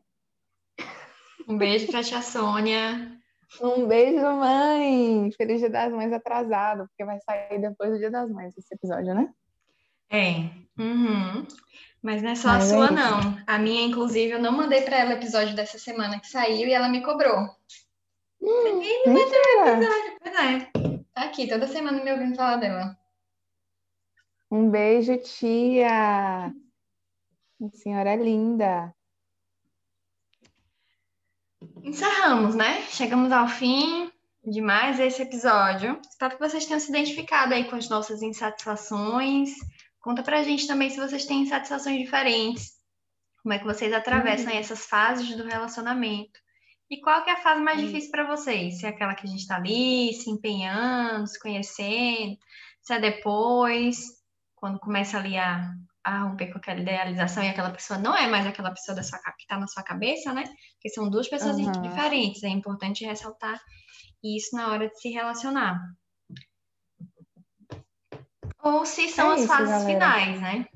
Um 1.48 1.56
beijo 1.56 1.86
pra 1.86 2.02
tia 2.02 2.20
Sônia. 2.20 3.18
Um 3.60 3.86
beijo, 3.86 4.20
mãe! 4.20 5.30
Feliz 5.36 5.60
Dia 5.60 5.70
das 5.70 5.92
Mães 5.92 6.12
atrasado, 6.12 6.86
porque 6.88 7.04
vai 7.04 7.18
sair 7.20 7.60
depois 7.60 7.90
do 7.90 7.98
Dia 7.98 8.10
das 8.10 8.30
Mães 8.30 8.56
esse 8.56 8.74
episódio, 8.74 9.14
né? 9.14 9.32
É. 10.10 10.50
Uhum. 10.78 11.46
Mas 12.02 12.22
não 12.22 12.30
é 12.30 12.34
só 12.34 12.48
Mas 12.48 12.72
a 12.72 12.74
sua, 12.74 12.86
é 12.86 12.90
não. 12.90 13.38
A 13.46 13.58
minha, 13.58 13.82
inclusive, 13.82 14.32
eu 14.32 14.40
não 14.40 14.52
mandei 14.52 14.82
para 14.82 14.98
ela 14.98 15.10
o 15.10 15.14
episódio 15.14 15.54
dessa 15.54 15.78
semana 15.78 16.20
que 16.20 16.28
saiu 16.28 16.68
e 16.68 16.72
ela 16.72 16.88
me 16.88 17.02
cobrou. 17.02 17.48
Hum, 18.40 18.82
não 19.06 19.14
vai 19.14 19.30
ter 19.30 19.36
episódio. 19.36 20.18
Pois 20.22 20.34
é. 20.34 21.00
Tá 21.12 21.22
aqui, 21.24 21.48
toda 21.48 21.66
semana 21.66 22.02
me 22.02 22.12
ouvindo 22.12 22.36
falar 22.36 22.56
dela. 22.56 22.96
Um 24.50 24.70
beijo, 24.70 25.16
tia. 25.18 26.52
Senhora 27.74 28.16
linda. 28.16 28.94
Encerramos, 31.82 32.54
né? 32.54 32.82
Chegamos 32.90 33.32
ao 33.32 33.48
fim 33.48 34.10
de 34.44 34.60
mais 34.60 35.00
esse 35.00 35.22
episódio. 35.22 36.00
Espero 36.08 36.34
que 36.36 36.48
vocês 36.48 36.66
tenham 36.66 36.80
se 36.80 36.90
identificado 36.90 37.54
aí 37.54 37.64
com 37.64 37.76
as 37.76 37.88
nossas 37.88 38.22
insatisfações. 38.22 39.50
Conta 40.00 40.22
pra 40.22 40.42
gente 40.42 40.66
também 40.66 40.90
se 40.90 40.98
vocês 40.98 41.24
têm 41.24 41.42
insatisfações 41.42 41.98
diferentes. 41.98 42.72
Como 43.42 43.54
é 43.54 43.58
que 43.58 43.64
vocês 43.64 43.92
atravessam 43.92 44.52
uhum. 44.52 44.58
essas 44.58 44.84
fases 44.86 45.34
do 45.36 45.44
relacionamento. 45.44 46.38
E 46.90 47.00
qual 47.00 47.22
que 47.24 47.30
é 47.30 47.34
a 47.34 47.42
fase 47.42 47.62
mais 47.62 47.80
difícil 47.80 48.10
para 48.10 48.26
vocês? 48.26 48.78
Se 48.78 48.86
é 48.86 48.88
aquela 48.88 49.14
que 49.14 49.26
a 49.26 49.30
gente 49.30 49.40
está 49.40 49.56
ali, 49.56 50.12
se 50.12 50.28
empenhando, 50.28 51.26
se 51.26 51.38
conhecendo, 51.38 52.36
se 52.82 52.92
é 52.92 52.98
depois, 52.98 53.98
quando 54.56 54.78
começa 54.80 55.16
ali 55.16 55.38
a, 55.38 55.72
a 56.10 56.22
romper 56.24 56.52
com 56.52 56.58
aquela 56.58 56.80
idealização 56.80 57.42
e 57.42 57.48
aquela 57.48 57.70
pessoa 57.70 57.98
não 57.98 58.16
é 58.16 58.26
mais 58.26 58.46
aquela 58.46 58.70
pessoa 58.70 58.94
da 58.94 59.02
sua, 59.02 59.18
que 59.18 59.42
está 59.42 59.58
na 59.58 59.66
sua 59.66 59.82
cabeça, 59.82 60.32
né? 60.32 60.44
Porque 60.74 60.88
são 60.90 61.08
duas 61.08 61.28
pessoas 61.28 61.56
uhum. 61.56 61.72
diferentes. 61.82 62.42
É 62.42 62.48
importante 62.48 63.04
ressaltar 63.04 63.60
isso 64.22 64.54
na 64.54 64.68
hora 64.68 64.88
de 64.88 65.00
se 65.00 65.10
relacionar. 65.10 65.80
Ou 68.62 68.84
se 68.84 69.08
são 69.08 69.30
é 69.30 69.34
as 69.34 69.40
isso, 69.40 69.48
fases 69.48 69.68
galera. 69.68 69.86
finais, 69.86 70.40
né? 70.40 70.66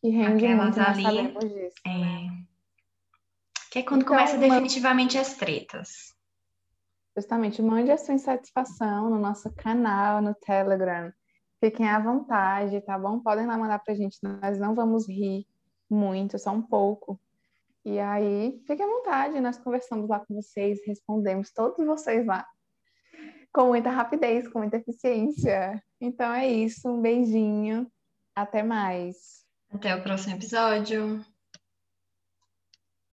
Que 0.00 0.08
rende 0.08 0.46
Aquelas 0.46 0.76
muito, 0.76 1.08
ali. 1.08 1.32
Disso, 1.32 1.76
é... 1.84 1.98
Né? 1.98 2.44
Que 3.70 3.78
é 3.78 3.82
quando 3.82 4.02
então, 4.02 4.14
começa 4.14 4.36
definitivamente 4.36 5.16
as 5.16 5.34
tretas. 5.34 6.12
Justamente, 7.16 7.62
mande 7.62 7.90
a 7.90 7.98
sua 7.98 8.14
insatisfação 8.14 9.10
no 9.10 9.18
nosso 9.18 9.52
canal, 9.54 10.20
no 10.20 10.34
Telegram. 10.34 11.12
Fiquem 11.60 11.88
à 11.88 12.00
vontade, 12.00 12.80
tá 12.80 12.98
bom? 12.98 13.20
Podem 13.20 13.46
lá 13.46 13.56
mandar 13.56 13.78
pra 13.80 13.94
gente, 13.94 14.18
nós 14.22 14.58
não 14.58 14.74
vamos 14.74 15.06
rir 15.06 15.46
muito, 15.88 16.38
só 16.38 16.50
um 16.50 16.62
pouco. 16.62 17.20
E 17.84 17.98
aí, 17.98 18.60
fiquem 18.66 18.84
à 18.84 18.88
vontade, 18.88 19.40
nós 19.40 19.58
conversamos 19.58 20.08
lá 20.08 20.20
com 20.20 20.34
vocês, 20.34 20.80
respondemos 20.86 21.52
todos 21.52 21.84
vocês 21.84 22.26
lá 22.26 22.46
com 23.52 23.66
muita 23.66 23.90
rapidez, 23.90 24.48
com 24.48 24.60
muita 24.60 24.76
eficiência. 24.76 25.82
Então 26.00 26.32
é 26.32 26.46
isso, 26.46 26.88
um 26.88 27.00
beijinho, 27.00 27.90
até 28.34 28.62
mais. 28.62 29.44
Até 29.72 29.94
o 29.94 30.02
próximo 30.02 30.34
episódio. 30.34 31.24